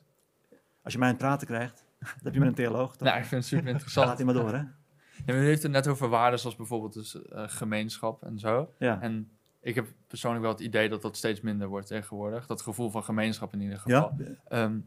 Als 0.83 0.93
je 0.93 0.99
mij 0.99 1.09
aan 1.09 1.15
het 1.15 1.23
praten 1.25 1.47
krijgt, 1.47 1.85
dat 2.01 2.23
heb 2.23 2.33
je 2.33 2.39
met 2.39 2.49
een 2.49 2.55
theoloog. 2.55 2.97
Dan 2.97 3.09
Nou, 3.09 3.21
ik 3.21 3.25
vind 3.27 3.41
het 3.41 3.51
super 3.51 3.65
gaat 3.65 3.73
interessant. 3.75 4.17
hij 4.17 4.25
maar 4.25 4.35
door, 4.35 4.53
hè? 4.53 4.59
Ja, 4.59 5.35
maar 5.35 5.43
u 5.43 5.45
heeft 5.45 5.63
het 5.63 5.73
net 5.73 5.87
over 5.89 6.09
waarden 6.09 6.39
zoals 6.41 6.57
bijvoorbeeld 6.57 6.93
dus, 6.93 7.23
eh, 7.23 7.45
gemeenschap 7.47 8.23
en 8.23 8.39
zo. 8.39 8.75
Ja. 8.79 9.01
En 9.01 9.31
ik 9.69 9.75
heb 9.75 9.87
persoonlijk 10.07 10.43
wel 10.43 10.53
het 10.53 10.61
idee 10.61 10.89
dat 10.89 11.03
dat 11.03 11.17
steeds 11.17 11.41
minder 11.41 11.69
wordt 11.69 11.87
tegenwoordig. 11.87 12.47
Dat 12.47 12.63
gevoel 12.63 12.91
van 12.91 13.05
gemeenschap 13.05 13.53
in 13.53 13.61
ieder 13.61 13.79
geval. 13.79 14.13
Ja? 14.19 14.27
Ehm, 14.49 14.79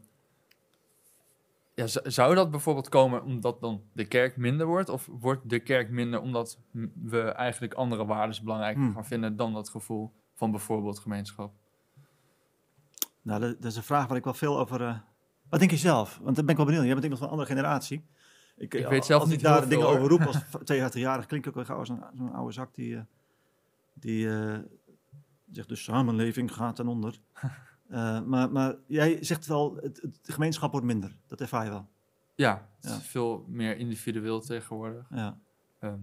ja, 1.74 1.86
z- 1.86 1.96
zou 1.96 2.34
dat 2.34 2.50
bijvoorbeeld 2.50 2.88
komen 2.88 3.22
omdat 3.22 3.60
dan 3.60 3.82
de 3.92 4.04
kerk 4.04 4.36
minder 4.36 4.66
wordt? 4.66 4.88
Of 4.88 5.08
wordt 5.10 5.48
de 5.50 5.58
kerk 5.60 5.90
minder 5.90 6.20
omdat 6.20 6.58
we 7.02 7.20
eigenlijk 7.20 7.74
andere 7.74 8.04
waarden 8.06 8.44
belangrijker 8.44 8.82
Hmm. 8.82 8.92
gaan 8.94 9.04
vinden 9.06 9.36
dan 9.36 9.52
dat 9.52 9.68
gevoel 9.68 10.12
van 10.34 10.50
bijvoorbeeld 10.50 10.98
gemeenschap? 10.98 11.52
Nou, 13.22 13.40
dat, 13.40 13.64
is 13.64 13.76
een 13.76 13.82
vraag 13.82 14.06
waar 14.06 14.16
ik 14.16 14.24
wel 14.24 14.34
veel 14.34 14.58
over. 14.58 14.82
eh, 14.82 14.96
wat 15.48 15.58
denk 15.58 15.70
je 15.70 15.76
zelf? 15.76 16.18
Want 16.22 16.36
dan 16.36 16.44
ben 16.44 16.50
ik 16.50 16.56
wel 16.56 16.66
benieuwd. 16.66 16.84
Jij 16.84 16.92
bent 16.92 17.04
iemand 17.04 17.20
van 17.22 17.30
een 17.32 17.38
andere 17.38 17.54
generatie. 17.56 18.04
Ik, 18.56 18.74
Ik 18.74 18.82
eh, 18.82 18.88
weet 18.88 19.04
zelf 19.04 19.20
als 19.20 19.30
niet 19.30 19.38
ik 19.38 19.44
daar 19.44 19.68
dingen 19.68 19.86
over 19.88 20.08
roep 20.08 20.20
als 20.22 20.36
52-jarig, 20.64 21.26
klinkt 21.26 21.48
ook 21.48 21.54
wel 21.54 21.64
gauw 21.64 21.78
als 21.78 21.88
een- 21.88 22.04
zo'n 22.18 22.32
oude 22.32 22.52
zak 22.52 22.74
die, 22.74 22.96
eh, 22.96 23.02
die 24.02 24.28
eh, 24.30 24.58
zegt 25.52 25.68
de 25.68 25.76
samenleving 25.76 26.52
gaat 26.54 26.76
ten 26.76 26.88
onder. 26.88 27.18
Eh, 27.88 28.20
maar, 28.22 28.52
maar 28.52 28.74
jij 28.86 29.24
zegt 29.24 29.46
wel, 29.46 29.74
het, 29.76 30.00
het, 30.02 30.18
de 30.22 30.32
gemeenschap 30.32 30.70
wordt 30.70 30.86
minder. 30.86 31.16
Dat 31.26 31.40
ervaar 31.40 31.64
je 31.64 31.70
wel. 31.70 31.88
Ja, 32.34 32.68
het 32.80 32.90
Ja. 32.90 32.96
is 32.96 33.06
veel 33.06 33.44
meer 33.48 33.76
individueel 33.76 34.40
tegenwoordig. 34.40 35.06
Ja. 35.10 35.38
Ehm, 35.78 35.98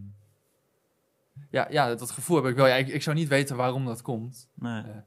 ja, 1.49 1.67
ja, 1.71 1.95
dat 1.95 2.11
gevoel 2.11 2.35
heb 2.37 2.45
ik 2.45 2.55
wel. 2.55 2.67
Ja, 2.67 2.75
ik, 2.75 2.87
ik 2.87 3.01
zou 3.01 3.15
niet 3.15 3.27
weten 3.27 3.55
waarom 3.55 3.85
dat 3.85 4.01
komt. 4.01 4.49
Nee. 4.53 4.81
Eh. 4.83 4.97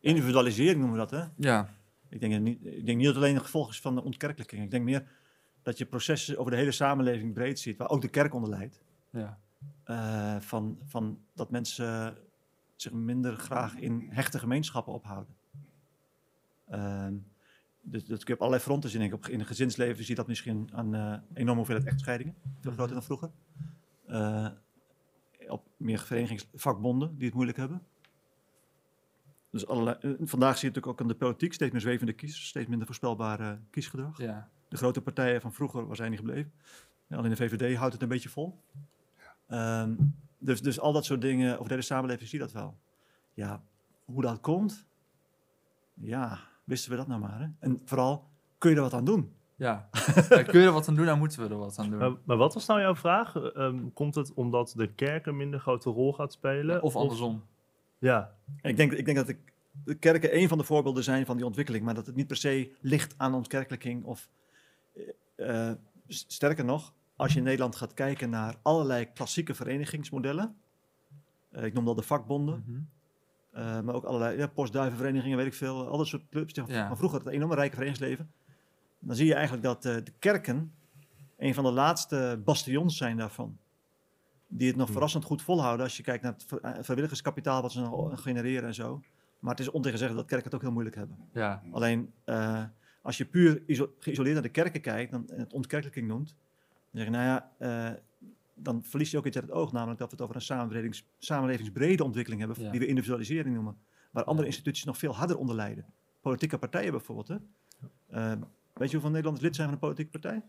Individualisering 0.00 0.78
noemen 0.80 0.98
we 0.98 1.06
dat, 1.06 1.20
hè? 1.20 1.26
Ja, 1.36 1.68
Ik 2.08 2.20
denk, 2.20 2.40
niet, 2.40 2.64
ik 2.64 2.86
denk 2.86 2.96
niet 2.96 3.06
dat 3.06 3.14
het 3.14 3.24
alleen 3.24 3.34
een 3.36 3.40
gevolg 3.44 3.70
is 3.70 3.80
van 3.80 3.94
de 3.94 4.02
ontkerkelijking. 4.02 4.62
Ik 4.62 4.70
denk 4.70 4.84
meer 4.84 5.08
dat 5.62 5.78
je 5.78 5.86
processen 5.86 6.38
over 6.38 6.50
de 6.50 6.56
hele 6.58 6.72
samenleving 6.72 7.32
breed 7.34 7.58
ziet, 7.58 7.76
waar 7.76 7.88
ook 7.88 8.00
de 8.00 8.08
kerk 8.08 8.34
onder 8.34 8.50
leidt. 8.50 8.80
ja, 9.10 9.38
eh, 9.88 10.36
van, 10.40 10.78
van 10.84 11.18
dat 11.34 11.50
mensen 11.50 12.16
zich 12.76 12.92
minder 12.92 13.36
graag 13.36 13.76
in 13.76 14.06
hechte 14.10 14.38
gemeenschappen 14.38 14.92
ophouden. 14.92 15.36
Dus 17.82 18.04
dat 18.04 18.18
kun 18.18 18.26
je 18.26 18.34
op 18.34 18.40
allerlei 18.40 18.62
fronten 18.62 18.90
zien. 18.90 19.12
Op, 19.12 19.26
in 19.26 19.38
het 19.38 19.48
gezinsleven 19.48 19.96
zie 19.96 20.08
je 20.08 20.14
dat 20.14 20.26
misschien 20.26 20.68
aan 20.72 20.94
eh 20.94 21.18
enorme 21.34 21.56
hoeveelheid 21.56 21.86
echtscheidingen, 21.86 22.34
veel 22.60 22.72
groter 22.72 22.94
dan 22.94 23.02
vroeger. 23.02 23.30
Eh, 24.06 24.48
op 25.48 25.66
meer 25.76 25.98
verenigingsvakbonden 25.98 27.14
die 27.16 27.24
het 27.24 27.34
moeilijk 27.34 27.58
hebben. 27.58 27.82
Dus 29.50 29.66
allerlei, 29.66 30.16
vandaag 30.20 30.58
zie 30.58 30.68
je 30.68 30.74
natuurlijk 30.74 30.86
ook 30.86 31.00
aan 31.00 31.08
de 31.08 31.14
politiek 31.14 31.52
steeds 31.52 31.72
meer 31.72 31.80
zwevende 31.80 32.12
kiezers, 32.12 32.48
steeds 32.48 32.68
minder 32.68 32.86
voorspelbaar 32.86 33.40
eh, 33.40 33.52
kiesgedrag. 33.70 34.18
ja. 34.18 34.50
De 34.68 34.76
grote 34.76 35.00
partijen 35.00 35.40
van 35.40 35.52
vroeger, 35.52 35.86
waar 35.86 35.96
zijn 35.96 36.08
die 36.10 36.18
gebleven? 36.18 36.52
Ja, 37.06 37.16
alleen 37.16 37.30
de 37.30 37.36
VVD 37.36 37.76
houdt 37.76 37.92
het 37.92 38.02
een 38.02 38.08
beetje 38.08 38.28
vol. 38.28 38.60
Ehm, 39.48 39.94
dus, 40.38 40.62
dus 40.62 40.80
al 40.80 40.92
dat 40.92 41.04
soort 41.04 41.20
dingen, 41.20 41.52
over 41.52 41.64
de 41.64 41.70
hele 41.70 41.82
samenleving 41.82 42.28
zie 42.28 42.38
je 42.38 42.44
dat 42.44 42.54
wel. 42.54 42.76
Ja, 43.34 43.62
hoe 44.04 44.22
dat 44.22 44.40
komt? 44.40 44.86
Ja, 45.94 46.38
wisten 46.64 46.90
we 46.90 46.96
dat 46.96 47.06
nou 47.06 47.20
maar. 47.20 47.40
Hè? 47.40 47.46
En 47.58 47.82
vooral, 47.84 48.24
kun 48.58 48.70
je 48.70 48.76
er 48.76 48.82
wat 48.82 48.94
aan 48.94 49.04
doen? 49.04 49.32
ja. 49.56 49.88
Ja, 50.28 50.42
kun 50.42 50.60
je 50.60 50.66
er 50.66 50.72
wat 50.72 50.88
aan 50.88 50.94
doen, 50.94 51.06
dan 51.06 51.18
moeten 51.18 51.42
we 51.42 51.48
er 51.48 51.58
wat 51.58 51.78
aan 51.78 51.90
doen. 51.90 51.98
Maar, 51.98 52.12
maar 52.24 52.36
wat 52.36 52.54
was 52.54 52.66
nou 52.66 52.80
jouw 52.80 52.94
vraag? 52.94 53.36
Ehm, 53.36 53.88
komt 53.94 54.14
het 54.14 54.34
omdat 54.34 54.72
de 54.76 54.92
kerk 54.92 55.26
een 55.26 55.36
minder 55.36 55.60
grote 55.60 55.90
rol 55.90 56.12
gaat 56.12 56.32
spelen? 56.32 56.82
of 56.82 56.96
andersom. 56.96 57.44
Ja, 57.98 58.34
En 58.60 58.70
ik 58.70 58.76
denk, 58.76 58.92
ik 58.92 59.04
denk 59.04 59.16
dat 59.16 59.26
de, 59.26 59.36
de 59.84 59.94
kerken 59.94 60.36
een 60.36 60.48
van 60.48 60.58
de 60.58 60.64
voorbeelden 60.64 61.04
zijn 61.04 61.26
van 61.26 61.36
die 61.36 61.46
ontwikkeling, 61.46 61.84
maar 61.84 61.94
dat 61.94 62.06
het 62.06 62.14
niet 62.16 62.26
per 62.26 62.36
se 62.36 62.72
ligt 62.80 63.14
aan 63.16 63.34
ontkerkelijking. 63.34 64.04
Of, 64.04 64.28
eh, 65.36 65.68
eh, 65.70 65.76
sterker 66.06 66.64
nog, 66.64 66.92
als 67.18 67.32
je 67.32 67.38
in 67.38 67.44
Nederland 67.44 67.76
gaat 67.76 67.94
kijken 67.94 68.30
naar 68.30 68.54
allerlei 68.62 69.12
klassieke 69.12 69.54
verenigingsmodellen, 69.54 70.56
eh, 71.50 71.64
ik 71.64 71.72
noem 71.72 71.88
al 71.88 71.94
de 71.94 72.02
vakbonden, 72.02 72.64
Mhm. 72.66 72.78
eh, 73.50 73.80
maar 73.80 73.94
ook 73.94 74.04
allerlei 74.04 74.36
ja, 74.38 74.46
postduivenverenigingen, 74.46 75.36
weet 75.36 75.46
ik 75.46 75.54
veel, 75.54 75.88
al 75.88 75.98
dat 75.98 76.06
soort 76.06 76.28
clubs 76.30 76.54
Ja. 76.54 76.86
van 76.88 76.96
vroeger, 76.96 77.18
het 77.18 77.28
enorme 77.28 77.54
rijke 77.54 77.74
verenigingsleven. 77.74 78.30
Dan 78.98 79.16
zie 79.16 79.26
je 79.26 79.34
eigenlijk 79.34 79.62
dat 79.62 79.84
eh, 79.84 79.94
de 79.94 80.12
kerken 80.18 80.72
een 81.36 81.54
van 81.54 81.64
de 81.64 81.70
laatste 81.70 82.40
bastions 82.44 82.96
zijn 82.96 83.16
daarvan. 83.16 83.58
Die 84.48 84.68
het 84.68 84.76
nog 84.76 84.90
verrassend 84.90 85.24
goed 85.24 85.42
volhouden 85.42 85.84
als 85.84 85.96
je 85.96 86.02
kijkt 86.02 86.22
naar 86.22 86.32
het 86.32 86.44
ver- 86.46 86.60
vrijwilligerskapitaal 86.84 87.62
wat 87.62 87.72
ze 87.72 87.80
nog 87.80 88.22
genereren 88.22 88.68
en 88.68 88.74
zo. 88.74 89.00
Maar 89.38 89.50
het 89.50 89.60
is 89.60 89.70
ontegenzegd 89.70 90.14
dat 90.14 90.26
kerken 90.26 90.44
het 90.46 90.54
ook 90.54 90.60
heel 90.62 90.72
moeilijk 90.72 90.96
hebben. 90.96 91.16
Ja, 91.32 91.62
Alleen 91.70 92.12
als 93.02 93.18
je 93.18 93.24
puur 93.24 93.62
geïsoleerd 93.98 94.34
naar 94.34 94.42
de 94.42 94.48
kerken 94.48 94.80
kijkt 94.80 95.12
dan, 95.12 95.28
en 95.28 95.38
het 95.40 95.52
ontkerkelijking 95.52 96.08
noemt, 96.08 96.34
dan 96.98 97.06
zeg 97.06 97.06
je, 97.06 97.10
nou 97.10 97.24
ja, 97.24 97.52
eh, 97.92 98.00
dan 98.54 98.82
verlies 98.84 99.10
je 99.10 99.18
ook 99.18 99.26
iets 99.26 99.36
uit 99.36 99.44
het 99.46 99.54
oog, 99.54 99.72
namelijk 99.72 99.98
dat 99.98 100.08
we 100.08 100.14
het 100.14 100.24
over 100.24 100.36
een 100.36 100.42
samenlevings, 100.42 101.04
samenlevingsbrede 101.18 102.04
ontwikkeling 102.04 102.42
hebben, 102.44 102.62
Ja. 102.64 102.70
die 102.70 102.80
we 102.80 102.86
individualisering 102.86 103.54
noemen, 103.54 103.78
waar 104.10 104.24
andere 104.24 104.46
instituties 104.48 104.84
nog 104.84 104.98
veel 104.98 105.14
harder 105.16 105.38
onder 105.38 105.54
lijden. 105.56 105.86
Politieke 106.20 106.58
partijen 106.58 106.90
bijvoorbeeld. 106.90 107.28
Hè? 107.28 107.36
Eh, 108.06 108.32
weet 108.74 108.88
je 108.88 108.92
hoeveel 108.92 109.10
Nederlanders 109.10 109.44
lid 109.44 109.54
zijn 109.54 109.66
van 109.68 109.74
een 109.76 109.82
politieke 109.82 110.10
partij? 110.10 110.42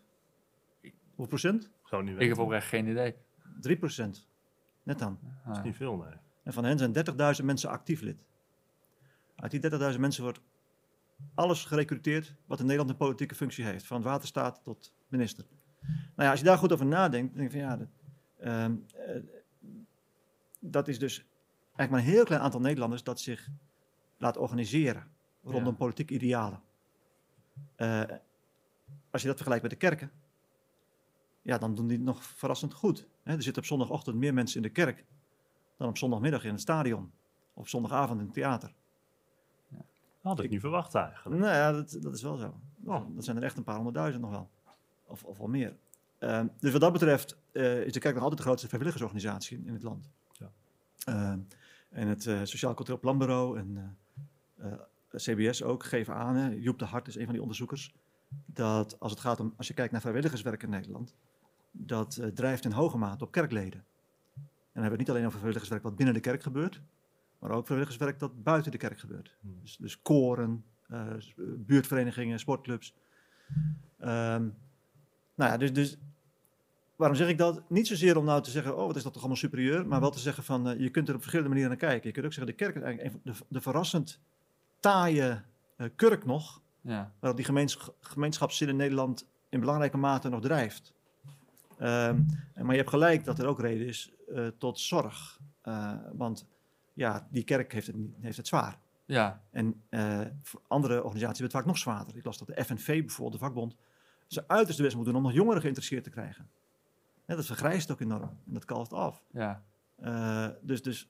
Hoeveel 0.82 1.28
procent? 1.28 1.70
gewoon 1.84 2.04
niet 2.04 2.14
ik 2.14 2.20
weten. 2.20 2.36
heb 2.36 2.46
oprecht 2.46 2.68
geen 2.68 2.88
idee. 2.88 3.16
3 3.62 3.78
procent. 3.78 4.28
Net 4.84 5.00
dan. 5.00 5.20
Dat 5.22 5.52
is 5.52 5.58
Ah, 5.58 5.64
niet 5.64 5.76
veel, 5.76 5.98
nee. 5.98 6.14
En 6.44 6.54
van 6.54 6.64
hen 6.64 6.78
zijn 6.78 6.92
30.000 6.94 7.46
mensen 7.46 7.70
actief 7.70 8.02
lid. 8.02 8.24
Uit 9.36 9.52
die 9.52 9.60
30.000 9.60 10.00
mensen 10.00 10.24
wordt 10.24 10.42
alles 11.36 11.66
gerecruiteerd 11.66 12.36
wat 12.46 12.60
in 12.60 12.66
Nederland 12.66 12.90
een 12.92 12.98
politieke 12.98 13.36
functie 13.36 13.66
heeft. 13.66 13.86
Van 13.86 14.02
waterstaat 14.02 14.64
tot 14.64 14.94
minister. 15.08 15.46
Nou 15.82 15.92
ja, 16.16 16.30
als 16.30 16.40
je 16.40 16.46
daar 16.46 16.58
goed 16.58 16.74
over 16.74 16.86
nadenkt, 16.86 17.28
dan 17.30 17.38
denk 17.38 17.52
je 17.52 17.60
van 17.60 17.68
ja, 17.70 17.78
dat, 17.78 17.88
ehm, 18.40 18.76
eh, 19.08 19.22
dat 20.60 20.88
is 20.88 21.00
dus 21.00 21.18
eigenlijk 21.76 21.90
maar 21.90 22.00
een 22.00 22.16
heel 22.18 22.24
klein 22.26 22.42
aantal 22.42 22.60
Nederlanders 22.60 23.04
dat 23.04 23.20
zich 23.20 23.50
laat 24.18 24.38
organiseren 24.38 25.12
rondom 25.44 25.72
Ja. 25.72 25.78
politieke 25.78 26.14
idealen. 26.14 26.62
Eh, 27.76 28.04
als 29.12 29.22
je 29.22 29.28
dat 29.28 29.36
vergelijkt 29.36 29.62
met 29.64 29.72
de 29.72 29.78
kerken, 29.88 30.12
ja, 31.42 31.58
dan 31.58 31.76
doen 31.76 31.88
die 31.88 31.98
het 31.98 32.06
nog 32.06 32.24
verrassend 32.24 32.74
goed. 32.74 33.08
Hè, 33.24 33.34
er 33.36 33.42
zitten 33.44 33.62
op 33.62 33.68
zondagochtend 33.68 34.16
meer 34.16 34.34
mensen 34.34 34.58
in 34.58 34.64
de 34.64 34.70
kerk 34.70 35.06
dan 35.78 35.88
op 35.88 35.98
zondagmiddag 35.98 36.44
in 36.44 36.52
het 36.52 36.62
stadion. 36.62 37.12
Of 37.54 37.70
zondagavond 37.70 38.20
in 38.20 38.26
het 38.26 38.34
theater. 38.34 38.74
Had 40.22 40.40
ik 40.40 40.50
niet 40.50 40.60
verwacht 40.60 40.96
eigenlijk. 40.96 41.42
Nou 41.42 41.54
ja, 41.56 41.72
dat, 41.72 41.98
dat 42.02 42.16
is 42.16 42.22
wel 42.22 42.36
zo. 42.38 42.60
Dat, 42.78 42.96
Oh. 43.02 43.16
dat 43.16 43.24
zijn 43.26 43.38
er 43.38 43.44
echt 43.44 43.58
een 43.58 43.64
paar 43.64 43.76
honderdduizend 43.76 44.22
nog 44.24 44.32
wel. 44.32 44.50
Of, 45.10 45.24
of 45.24 45.38
wel 45.38 45.48
meer. 45.48 45.76
Ehm, 46.20 46.48
dus 46.60 46.72
wat 46.72 46.82
dat 46.82 46.92
betreft 46.92 47.38
eh, 47.52 47.82
is 47.82 47.94
de 47.94 48.00
kerk 48.00 48.14
nog 48.14 48.24
altijd 48.24 48.42
de 48.42 48.48
grootste 48.48 48.68
vrijwilligersorganisatie 48.68 49.62
in, 49.66 49.74
het 49.74 49.84
land. 49.84 50.10
Ja. 50.32 50.52
Ehm, 51.04 51.40
en 51.90 52.08
het 52.08 52.26
eh, 52.26 52.40
Sociaal 52.44 52.74
Cultureel 52.74 53.00
Planbureau 53.00 53.60
en 53.60 53.98
eh, 54.56 54.72
CBS 55.16 55.64
ook 55.64 55.84
geven 55.84 56.16
aan, 56.16 56.36
hè, 56.36 56.50
Joep 56.50 56.80
de 56.80 56.86
Hart 56.86 57.08
is 57.08 57.16
een 57.16 57.24
van 57.24 57.32
die 57.32 57.42
onderzoekers, 57.42 57.96
dat 58.46 59.00
als 59.00 59.12
het 59.12 59.20
gaat 59.20 59.40
om, 59.40 59.54
als 59.58 59.68
je 59.68 59.74
kijkt 59.74 59.92
naar 59.92 60.02
vrijwilligerswerk 60.02 60.64
in 60.64 60.70
Nederland, 60.70 61.16
dat 61.72 62.22
drijft 62.34 62.66
in 62.66 62.72
hoge 62.72 62.98
mate 62.98 63.24
op 63.24 63.32
kerkleden. 63.32 63.86
En 64.36 64.42
dan 64.76 64.84
hebben 64.84 64.84
we 64.84 64.90
het 64.90 64.98
niet 64.98 65.10
alleen 65.10 65.26
over 65.26 65.40
vrijwilligerswerk 65.40 65.84
wat 65.84 65.96
binnen 65.96 66.14
de 66.14 66.20
kerk 66.20 66.44
gebeurt, 66.44 66.82
maar 67.40 67.52
ook 67.52 67.66
vrijwilligerswerk 67.66 68.20
dat 68.20 68.44
buiten 68.44 68.72
de 68.72 68.78
kerk 68.78 69.00
gebeurt. 69.00 69.38
Hmm. 69.42 69.58
Dus, 69.62 69.78
dus 69.78 70.02
koren, 70.02 70.64
buurtverenigingen, 71.58 72.40
sportclubs. 72.40 72.96
Ehm, 73.98 74.50
nou 75.40 75.52
ja, 75.52 75.58
dus, 75.58 75.74
dus 75.74 75.98
waarom 76.96 77.18
zeg 77.18 77.28
ik 77.28 77.38
dat? 77.38 77.62
Niet 77.70 77.88
zozeer 77.88 78.18
om 78.18 78.26
nou 78.26 78.42
te 78.42 78.50
zeggen, 78.50 78.78
oh 78.78 78.86
wat 78.88 78.96
is 78.96 79.04
dat 79.04 79.12
toch 79.12 79.22
allemaal 79.22 79.38
superieur, 79.42 79.88
maar 79.88 80.00
wel 80.00 80.12
te 80.12 80.20
zeggen 80.20 80.44
van, 80.44 80.70
eh, 80.70 80.80
je 80.80 80.90
kunt 80.90 81.08
er 81.08 81.14
op 81.14 81.20
verschillende 81.20 81.50
manieren 81.54 81.78
naar 81.80 81.90
kijken. 81.90 82.08
Je 82.08 82.14
kunt 82.14 82.26
ook 82.26 82.34
zeggen, 82.34 82.52
de 82.58 82.64
kerk 82.64 82.76
is 82.76 82.82
eigenlijk 82.82 83.16
een 83.16 83.22
van 83.22 83.34
de, 83.34 83.46
de 83.48 83.62
verrassend 83.62 84.20
taaie 84.80 85.42
eh, 85.78 85.88
kurk 85.96 86.26
nog, 86.26 86.62
ja, 86.82 87.12
waarop 87.20 87.38
die 87.38 87.46
gemeens, 87.46 87.90
gemeenschapszin 88.00 88.68
in 88.70 88.76
Nederland 88.76 89.28
in 89.50 89.60
belangrijke 89.60 89.98
mate 89.98 90.30
nog 90.30 90.42
drijft. 90.42 90.94
Ehm, 91.78 92.20
maar 92.56 92.72
je 92.72 92.78
hebt 92.78 92.90
gelijk 92.90 93.26
dat 93.26 93.40
er 93.40 93.46
ook 93.48 93.60
reden 93.60 93.88
is 93.88 94.12
eh, 94.36 94.48
tot 94.58 94.80
zorg. 94.80 95.40
Want 96.14 96.46
ja, 96.94 97.28
die 97.32 97.44
kerk 97.44 97.74
heeft 97.74 97.88
het, 97.88 97.96
niet- 97.96 98.16
heeft 98.20 98.38
het 98.38 98.48
zwaar. 98.48 98.78
ja, 99.06 99.42
En 99.52 99.82
andere 100.68 101.04
organisaties 101.04 101.40
hebben 101.40 101.44
het 101.44 101.52
vaak 101.52 101.66
nog 101.66 101.78
zwaarder. 101.78 102.16
Ik 102.18 102.26
las 102.26 102.38
dat 102.38 102.48
de 102.48 102.64
FNV 102.64 102.86
bijvoorbeeld, 103.06 103.40
de 103.40 103.46
vakbond, 103.46 103.76
zijn 104.34 104.46
uiterste 104.48 104.84
best 104.84 104.96
moet 104.96 105.06
doen 105.06 105.16
om 105.16 105.22
nog 105.22 105.34
jongeren 105.34 105.62
geïnteresseerd 105.62 106.04
te 106.04 106.10
krijgen. 106.10 106.50
Ja, 107.26 107.36
dat 107.36 107.46
vergrijst 107.46 107.92
ook 107.92 108.00
enorm 108.00 108.24
en 108.24 108.54
dat 108.54 108.66
kalft 108.66 108.94
af. 108.94 109.24
ja, 109.32 109.64
Eh, 109.96 110.48
dus, 110.62 110.82
dus, 110.82 111.10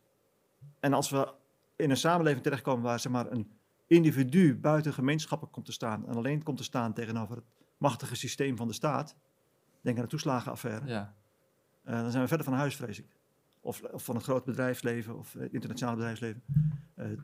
en 0.79 0.93
als 0.93 1.10
we 1.10 1.34
in 1.75 1.89
een 1.89 1.97
samenleving 1.97 2.43
terechtkomen 2.43 2.84
waar 2.84 2.99
zeg 2.99 3.12
maar, 3.12 3.32
een 3.32 3.51
individu 3.88 4.55
buiten 4.55 4.93
gemeenschappen 4.93 5.49
komt 5.49 5.65
te 5.65 5.71
staan 5.71 6.08
en 6.08 6.15
alleen 6.15 6.43
komt 6.43 6.58
te 6.58 6.63
staan 6.63 6.93
tegenover 6.93 7.36
het 7.36 7.45
machtige 7.77 8.15
systeem 8.15 8.58
van 8.58 8.67
de 8.67 8.73
staat, 8.73 9.15
denk 9.82 9.97
aan 9.97 10.03
de 10.03 10.10
toeslagenaffaire, 10.10 10.88
ja, 10.88 11.15
eh, 11.84 12.01
dan 12.01 12.12
zijn 12.12 12.21
we 12.21 12.27
verder 12.27 12.45
van 12.45 12.55
huis, 12.55 12.75
vrees 12.75 12.99
ik. 12.99 13.17
Of, 13.62 13.82
of 13.82 14.03
van 14.03 14.15
het 14.15 14.23
groot 14.23 14.45
bedrijfsleven 14.45 15.17
of 15.17 15.36
eh, 15.36 15.53
internationaal 15.53 15.95
bedrijfsleven, 15.95 16.43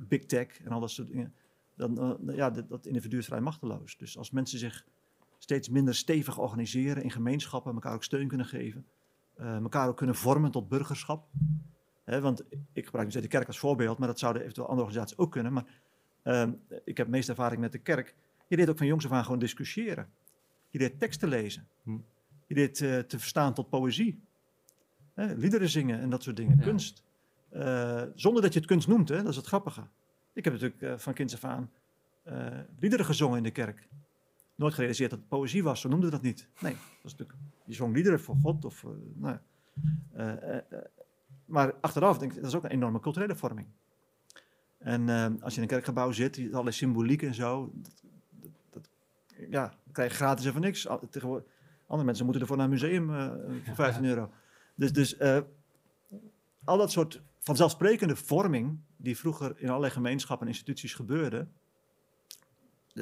big 0.08 0.26
tech 0.26 0.62
en 0.64 0.72
al 0.72 0.80
dat 0.80 0.92
soort 0.92 1.08
dingen. 1.08 1.34
Dan, 1.76 2.20
ja, 2.28 2.50
dat, 2.50 2.70
dat 2.70 2.86
individu 2.86 3.18
is 3.18 3.26
vrij 3.26 3.42
machteloos. 3.42 3.98
Dus 3.98 4.18
als 4.18 4.32
mensen 4.32 4.60
zich 4.60 4.86
steeds 5.46 5.70
minder 5.70 5.96
stevig 5.96 6.38
organiseren 6.38 7.04
in 7.04 7.12
gemeenschappen, 7.12 7.74
elkaar 7.74 7.94
ook 7.94 8.04
steun 8.04 8.28
kunnen 8.28 8.46
geven, 8.46 8.86
eh, 9.36 9.56
elkaar 9.56 9.88
ook 9.88 9.98
kunnen 9.98 10.16
vormen 10.16 10.52
tot 10.52 10.70
burgerschap. 10.70 11.28
Hè, 12.04 12.22
want 12.22 12.44
ik 12.74 12.86
gebruik 12.86 13.06
nu 13.06 13.12
steeds 13.12 13.26
de 13.26 13.32
kerk 13.32 13.48
als 13.48 13.60
voorbeeld, 13.60 13.98
maar 13.98 14.08
dat 14.08 14.20
zouden 14.20 14.42
eventueel 14.42 14.68
andere 14.68 14.88
organisaties 14.88 15.18
ook 15.18 15.32
kunnen. 15.32 15.54
Maar 15.54 15.66
ehm, 16.24 16.52
ik 16.84 16.98
heb 16.98 17.06
de 17.06 17.12
meeste 17.12 17.32
ervaring 17.32 17.62
met 17.62 17.72
de 17.72 17.78
kerk. 17.78 18.16
Je 18.48 18.56
leert 18.56 18.70
ook 18.70 18.78
van 18.78 18.88
jongs 18.88 19.06
af 19.06 19.12
aan 19.12 19.24
gewoon 19.24 19.40
discussiëren. 19.40 20.10
Je 20.70 20.80
leert 20.80 21.00
teksten 21.00 21.30
lezen. 21.30 21.68
Hm. 21.84 21.98
Je 22.48 22.56
leert 22.56 22.82
eh, 22.82 23.00
te 23.00 23.20
verstaan 23.20 23.54
tot 23.54 23.70
poëzie. 23.70 24.22
Hè, 25.14 25.34
liederen 25.34 25.70
zingen 25.70 26.00
en 26.00 26.10
dat 26.10 26.24
soort 26.24 26.36
dingen. 26.36 26.58
Ja. 26.58 26.64
Kunst. 26.64 27.04
Eh, 27.50 28.04
zonder 28.16 28.42
dat 28.42 28.54
je 28.54 28.60
het 28.60 28.68
kunst 28.68 28.88
noemt, 28.88 29.10
hè? 29.10 29.18
dat 29.18 29.28
is 29.28 29.36
het 29.36 29.46
grappige. 29.46 29.88
Ik 30.34 30.44
heb 30.44 30.54
natuurlijk 30.54 30.82
eh, 30.82 30.98
van 30.98 31.14
kinds 31.14 31.34
af 31.34 31.44
aan 31.44 31.72
eh, 32.24 32.48
liederen 32.80 33.06
gezongen 33.06 33.38
in 33.38 33.44
de 33.44 33.52
kerk. 33.52 33.88
Nooit 34.56 34.74
gerealiseerd 34.74 35.10
dat 35.10 35.20
het 35.20 35.28
poëzie 35.28 35.64
was, 35.64 35.82
zo 35.82 35.90
noemden 35.90 36.10
we 36.10 36.16
dat 36.16 36.24
niet. 36.26 36.48
Nee, 36.60 36.72
dat 36.74 36.82
is 37.04 37.12
natuurlijk, 37.12 37.40
je 37.66 37.74
zong 37.74 37.94
liederen 37.96 38.20
voor 38.20 38.36
God. 38.36 38.66
Of, 38.66 38.84
eh, 38.84 38.90
nou. 39.14 39.38
Eh, 40.14 40.58
eh, 40.58 40.64
maar 41.46 41.74
achteraf 41.82 42.18
denk 42.18 42.32
ik, 42.34 42.38
dat 42.42 42.48
is 42.50 42.56
ook 42.56 42.64
een 42.64 42.70
enorme 42.70 43.00
culturele 43.00 43.36
vorming. 43.36 43.68
En 44.78 45.10
als 45.42 45.52
je 45.54 45.58
in 45.58 45.62
een 45.64 45.74
kerkgebouw 45.74 46.12
zit, 46.12 46.38
allerlei 46.38 46.72
symboliek 46.72 47.22
en 47.22 47.34
zo. 47.34 47.72
Dat, 47.74 48.02
dat, 48.42 48.52
dat- 48.70 48.90
ja, 49.50 49.74
krijg 49.92 50.10
je 50.12 50.16
gratis 50.18 50.46
en 50.46 50.52
voor 50.52 50.62
niks. 50.62 50.88
Tegenwoordig, 51.10 51.48
andere 51.88 52.06
mensen 52.06 52.24
moeten 52.26 52.42
ervoor 52.42 52.58
naar 52.58 52.66
een 52.66 52.72
museum 52.72 53.08
voor 53.66 53.76
15 53.86 54.06
euro. 54.06 54.32
Dus, 54.76 54.94
dus 54.94 55.18
al 56.64 56.78
dat 56.78 56.92
soort 56.92 57.22
vanzelfsprekende 57.40 58.16
vorming, 58.16 58.78
die 58.98 59.18
vroeger 59.18 59.54
in 59.60 59.68
allerlei 59.68 59.92
gemeenschappen 59.94 60.48
en 60.48 60.54
instituties 60.54 60.94
gebeurde, 60.94 61.48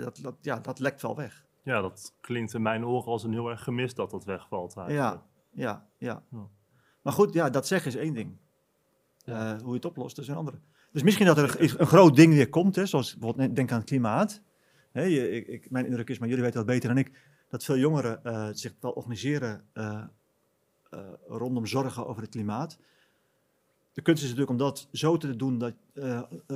dat, 0.01 0.19
dat, 0.21 0.35
ja, 0.41 0.59
dat 0.59 0.79
lekt 0.79 1.01
wel 1.01 1.15
weg. 1.15 1.45
Ja, 1.63 1.81
dat 1.81 2.13
klinkt 2.21 2.53
in 2.53 2.61
mijn 2.61 2.85
oren 2.85 3.11
als 3.11 3.23
een 3.23 3.31
heel 3.31 3.49
erg 3.49 3.63
gemist 3.63 3.95
dat 3.95 4.11
dat 4.11 4.25
wegvalt 4.25 4.77
eigenlijk. 4.77 5.23
Ja, 5.51 5.63
ja, 5.63 5.87
ja. 5.97 6.23
Ja. 6.29 6.47
Maar 7.01 7.13
goed, 7.13 7.33
ja, 7.33 7.49
dat 7.49 7.67
zeggen 7.67 7.91
is 7.91 7.97
één 7.97 8.13
ding. 8.13 8.37
Ja. 9.17 9.53
Eh, 9.53 9.59
hoe 9.59 9.69
je 9.69 9.75
het 9.75 9.85
oplost 9.85 10.17
is 10.17 10.27
een 10.27 10.35
andere. 10.35 10.57
Dus 10.91 11.03
misschien 11.03 11.25
dat 11.25 11.37
er 11.37 11.61
een, 11.61 11.71
een 11.77 11.87
groot 11.87 12.15
ding 12.15 12.33
weer 12.33 12.49
komt, 12.49 12.75
hè, 12.75 12.85
zoals 12.85 13.17
bijvoorbeeld, 13.17 13.55
denk 13.55 13.71
aan 13.71 13.77
het 13.77 13.87
klimaat. 13.87 14.41
Hè, 14.91 15.01
je, 15.01 15.29
ik, 15.29 15.47
ik, 15.47 15.69
mijn 15.69 15.85
indruk 15.85 16.09
is, 16.09 16.19
maar 16.19 16.27
jullie 16.27 16.43
weten 16.43 16.57
dat 16.57 16.67
beter 16.67 16.89
dan 16.89 16.97
ik, 16.97 17.11
dat 17.47 17.63
veel 17.63 17.77
jongeren 17.77 18.23
eh, 18.23 18.49
zich 18.51 18.73
wel 18.79 18.91
organiseren 18.91 19.67
eh, 19.73 20.03
eh, 20.89 20.99
rondom 21.27 21.65
zorgen 21.65 22.07
over 22.07 22.21
het 22.21 22.31
klimaat. 22.31 22.77
De 23.93 24.01
kunst 24.01 24.23
is 24.23 24.29
natuurlijk 24.29 24.59
om 24.59 24.65
dat 24.65 24.87
zo 24.91 25.17
te 25.17 25.35
doen, 25.35 25.57
dat 25.59 25.73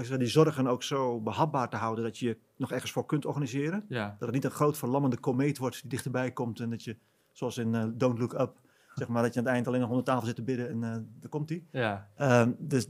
ze 0.06 0.18
die 0.18 0.28
zorgen 0.28 0.68
ook 0.68 0.84
zo 0.84 1.20
behapbaar 1.20 1.70
te 1.70 1.76
houden, 1.76 2.04
dat 2.04 2.18
je 2.18 2.26
je 2.28 2.38
nog 2.56 2.72
ergens 2.72 2.92
voor 2.92 3.06
kunt 3.06 3.26
organiseren. 3.26 3.86
ja, 3.90 4.08
Dat 4.20 4.28
het 4.28 4.32
niet 4.32 4.44
een 4.46 4.52
groot 4.52 4.78
verlammende 4.78 5.18
komeet 5.18 5.58
wordt 5.58 5.82
die 5.82 5.90
dichterbij 5.90 6.32
komt 6.32 6.60
en 6.60 6.70
dat 6.70 6.84
je, 6.84 6.96
zoals 7.32 7.58
in 7.58 7.76
eh, 7.76 7.86
Don't 7.94 8.20
Look 8.20 8.34
Up, 8.34 8.60
zeg 8.96 9.08
maar, 9.08 9.24
dat 9.24 9.34
je 9.34 9.40
aan 9.40 9.46
het 9.46 9.54
eind 9.54 9.68
alleen 9.68 9.80
nog 9.80 9.90
onder 9.90 10.04
tafel 10.06 10.26
zit 10.26 10.36
te 10.36 10.42
bidden 10.44 10.70
en 10.70 10.84
eh 10.84 10.92
daar 11.20 11.30
komt 11.30 11.48
die. 11.48 11.66
ja, 11.72 12.10
Ehm, 12.16 12.52
dus 12.58 12.88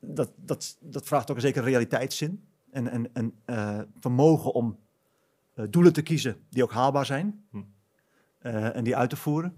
dat, 0.00 0.32
dat, 0.36 0.76
dat 0.80 1.06
vraagt 1.06 1.30
ook 1.30 1.36
een 1.36 1.42
zekere 1.42 1.64
realiteitszin 1.64 2.44
en, 2.70 2.88
en, 2.88 3.10
en 3.12 3.34
vermogen 4.00 4.52
om 4.52 4.78
doelen 5.70 5.92
te 5.92 6.02
kiezen 6.02 6.36
die 6.50 6.62
ook 6.62 6.72
haalbaar 6.72 7.06
zijn 7.06 7.44
Hm. 7.50 7.62
en 8.48 8.84
die 8.84 8.96
uit 8.96 9.10
te 9.10 9.16
voeren. 9.16 9.54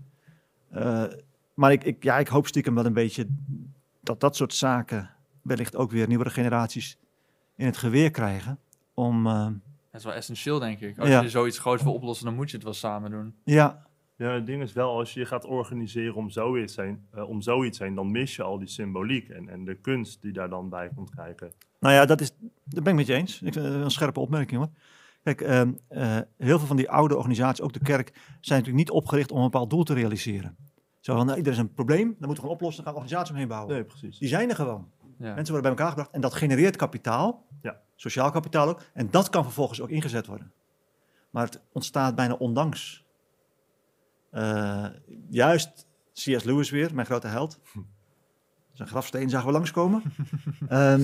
Maar 1.54 1.72
ik, 1.72 1.84
ik, 1.84 2.02
ja, 2.02 2.18
ik 2.18 2.28
hoop 2.28 2.46
stiekem 2.46 2.74
wel 2.74 2.86
een 2.86 2.92
beetje 2.92 3.26
dat 4.08 4.20
dat 4.20 4.36
soort 4.36 4.54
zaken 4.54 5.10
wellicht 5.42 5.76
ook 5.76 5.90
weer 5.90 6.08
nieuwere 6.08 6.30
generaties 6.30 6.98
in 7.56 7.66
het 7.66 7.76
geweer 7.76 8.10
krijgen. 8.10 8.58
Om, 8.94 9.26
eh, 9.26 9.44
Dat 9.90 10.00
is 10.00 10.04
wel 10.04 10.12
essentieel, 10.12 10.58
denk 10.58 10.80
ik. 10.80 10.98
Als 10.98 11.08
Ja. 11.08 11.20
je 11.20 11.28
zoiets 11.30 11.58
groots 11.58 11.82
wil 11.82 11.94
oplossen, 11.94 12.26
dan 12.26 12.34
moet 12.34 12.48
je 12.50 12.54
het 12.56 12.64
wel 12.64 12.74
samen 12.74 13.10
doen. 13.10 13.34
ja, 13.44 13.86
Ja, 14.16 14.30
het 14.32 14.46
ding 14.46 14.62
is 14.62 14.72
wel, 14.72 14.90
als 14.98 15.14
je 15.14 15.20
je 15.20 15.26
gaat 15.26 15.44
organiseren 15.44 16.14
om 16.14 16.30
zoiets 16.30 16.76
heen, 16.76 17.06
eh, 17.10 17.28
om 17.28 17.42
zoiets 17.42 17.78
heen 17.78 17.94
dan 17.94 18.10
mis 18.10 18.36
je 18.36 18.42
al 18.42 18.58
die 18.58 18.68
symboliek 18.68 19.28
en, 19.28 19.48
en 19.48 19.64
de 19.64 19.74
kunst 19.74 20.22
die 20.22 20.32
daar 20.32 20.48
dan 20.48 20.68
bij 20.68 20.90
komt 20.94 21.14
kijken. 21.14 21.52
nou 21.80 21.94
ja, 21.94 22.04
dat, 22.06 22.20
is, 22.20 22.30
dat 22.64 22.82
ben 22.82 22.92
ik 22.92 22.98
met 22.98 23.06
je 23.06 23.14
eens. 23.14 23.42
Ik 23.42 23.52
vind 23.52 23.64
het 23.66 23.74
een 23.74 23.90
scherpe 23.90 24.20
opmerking 24.20 24.60
hoor. 24.60 24.70
Kijk, 25.22 25.40
ehm, 25.40 25.72
eh, 25.88 26.16
heel 26.36 26.58
veel 26.58 26.66
van 26.66 26.76
die 26.76 26.90
oude 26.90 27.16
organisaties, 27.16 27.64
ook 27.64 27.72
de 27.72 27.78
kerk, 27.82 28.08
zijn 28.40 28.58
natuurlijk 28.58 28.76
niet 28.76 28.90
opgericht 28.90 29.30
om 29.30 29.38
een 29.38 29.44
bepaald 29.50 29.70
doel 29.70 29.82
te 29.84 29.94
realiseren. 29.94 30.56
Zo 31.00 31.16
van, 31.16 31.26
nou, 31.26 31.40
er 31.40 31.46
is 31.46 31.58
een 31.58 31.72
probleem, 31.74 31.98
dan 32.06 32.06
moeten 32.08 32.28
we 32.28 32.34
gewoon 32.40 32.54
oplossen, 32.54 32.84
dan 32.84 32.92
gaan 32.92 33.02
we 33.02 33.08
een 33.08 33.16
organisatie 33.16 33.32
omheen 33.34 33.48
bouwen. 33.48 33.74
Nee, 33.74 33.84
precies. 33.84 34.18
Die 34.18 34.28
zijn 34.28 34.48
er 34.48 34.54
gewoon. 34.56 34.90
Ja. 35.18 35.34
Mensen 35.34 35.52
worden 35.54 35.60
bij 35.62 35.70
elkaar 35.70 35.88
gebracht 35.88 36.10
en 36.10 36.20
dat 36.20 36.34
genereert 36.34 36.76
kapitaal, 36.76 37.44
Ja. 37.62 37.80
sociaal 37.96 38.30
kapitaal 38.30 38.68
ook, 38.68 38.82
en 38.94 39.10
dat 39.10 39.30
kan 39.30 39.44
vervolgens 39.44 39.80
ook 39.80 39.88
ingezet 39.90 40.26
worden. 40.26 40.52
Maar 41.30 41.44
het 41.44 41.60
ontstaat 41.72 42.14
bijna 42.14 42.34
ondanks. 42.34 43.04
Eh, 44.30 44.86
juist 45.28 45.86
C.S. 46.14 46.44
Lewis 46.44 46.70
weer, 46.70 46.94
mijn 46.94 47.06
grote 47.06 47.26
held. 47.26 47.60
Zijn 48.72 48.88
grafsteen 48.88 49.30
zagen 49.30 49.46
we 49.46 49.52
langskomen. 49.52 50.02
Ehm, 50.68 51.02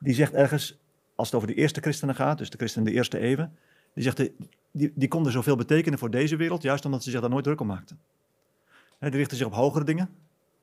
die 0.00 0.14
zegt 0.14 0.32
ergens, 0.32 0.78
als 1.14 1.26
het 1.28 1.36
over 1.36 1.48
de 1.48 1.54
eerste 1.54 1.80
christenen 1.80 2.14
gaat, 2.14 2.38
dus 2.38 2.50
de 2.50 2.56
christenen 2.56 2.86
de 2.88 2.92
eerste 2.94 3.18
eeuwen, 3.18 3.56
die 3.94 4.02
zegt, 4.04 4.16
de- 4.16 4.34
die, 4.72 4.92
die 4.94 5.08
konden 5.08 5.32
zoveel 5.32 5.56
betekenen 5.56 5.98
voor 5.98 6.10
deze 6.10 6.36
wereld, 6.36 6.62
juist 6.62 6.84
omdat 6.84 7.02
ze 7.02 7.10
zich 7.10 7.20
daar 7.20 7.30
nooit 7.30 7.44
druk 7.44 7.60
om 7.60 7.66
maakten. 7.66 7.98
Die 9.00 9.10
richten 9.10 9.36
zich 9.36 9.46
op 9.46 9.52
hogere 9.52 9.84
dingen, 9.84 10.08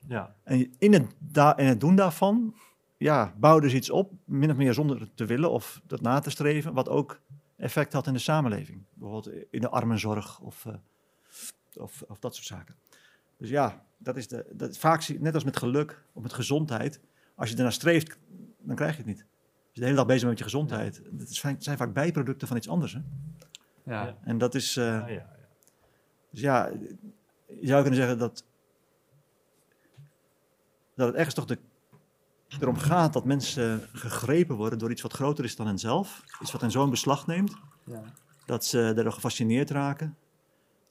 Ja, 0.06 0.34
en 0.42 0.72
in 0.78 0.92
het, 0.92 1.14
da 1.18 1.56
in 1.56 1.66
het 1.66 1.80
doen 1.80 1.96
daarvan, 1.96 2.54
ja, 2.96 3.34
bouwden 3.38 3.70
ze 3.70 3.76
iets 3.76 3.90
op, 3.90 4.12
min 4.24 4.50
of 4.50 4.56
meer 4.56 4.74
zonder 4.74 5.00
het 5.00 5.16
te 5.16 5.24
willen 5.24 5.50
of 5.50 5.80
dat 5.86 6.00
na 6.00 6.18
te 6.18 6.30
streven, 6.30 6.72
wat 6.74 6.88
ook 6.88 7.20
effect 7.56 7.92
had 7.92 8.06
in 8.06 8.12
de 8.12 8.18
samenleving. 8.18 8.82
Bijvoorbeeld 8.94 9.36
in 9.50 9.60
de 9.60 9.68
armenzorg 9.68 10.40
of, 10.40 10.66
eh, 10.66 10.74
of, 11.76 12.02
of 12.08 12.18
dat 12.18 12.34
soort 12.34 12.46
zaken. 12.46 12.74
Dus 13.36 13.48
ja, 13.48 13.84
dat 13.96 14.16
is 14.16 14.28
de, 14.28 14.46
dat, 14.52 14.78
vaak, 14.78 15.00
zie- 15.02 15.20
net 15.20 15.34
als 15.34 15.44
met 15.44 15.56
geluk 15.56 16.02
of 16.12 16.22
met 16.22 16.32
gezondheid, 16.32 17.00
als 17.34 17.50
je 17.50 17.56
ernaar 17.56 17.72
streeft, 17.72 18.18
dan 18.58 18.76
krijg 18.76 18.92
je 18.92 18.98
het 18.98 19.06
niet. 19.06 19.20
Als 19.20 19.72
je 19.72 19.80
de 19.80 19.84
hele 19.84 19.96
dag 19.96 20.06
bezig 20.06 20.20
bent 20.26 20.38
met 20.38 20.38
je 20.38 20.44
gezondheid, 20.56 21.02
het 21.18 21.34
zijn, 21.34 21.56
zijn 21.62 21.76
vaak 21.76 21.92
bijproducten 21.92 22.48
van 22.48 22.56
iets 22.56 22.68
anders. 22.68 22.92
Hè? 22.92 23.00
Ja. 23.84 24.16
En 24.20 24.38
dat 24.38 24.54
is, 24.54 24.76
eh, 24.76 24.84
ja, 24.84 25.06
ja, 25.06 25.14
ja. 25.14 25.28
dus 26.30 26.40
ja, 26.40 26.70
je 27.60 27.66
zou 27.66 27.80
kunnen 27.80 27.98
zeggen 28.00 28.18
dat, 28.18 28.44
dat 30.94 31.06
het 31.06 31.16
ergens 31.16 31.34
toch 31.34 31.44
de, 31.44 31.58
erom 32.60 32.76
gaat 32.76 33.12
dat 33.12 33.24
mensen 33.24 33.88
gegrepen 33.92 34.56
worden 34.56 34.78
door 34.78 34.90
iets 34.90 35.02
wat 35.02 35.12
groter 35.12 35.44
is 35.44 35.56
dan 35.56 35.66
henzelf. 35.66 36.24
Iets 36.40 36.52
wat 36.52 36.60
hen 36.60 36.70
zo 36.70 36.84
in 36.84 36.90
beslag 36.90 37.26
neemt, 37.26 37.56
Ja. 37.84 38.02
dat 38.46 38.64
ze 38.64 38.92
daardoor 38.94 39.12
gefascineerd 39.12 39.70
raken. 39.70 40.16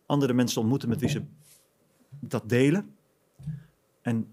Andere 0.06 0.34
mensen 0.34 0.62
ontmoeten 0.62 0.90
met 0.90 1.00
wie 1.00 1.10
ze 1.10 1.24
dat 2.20 2.50
delen. 2.50 2.96
En 4.02 4.32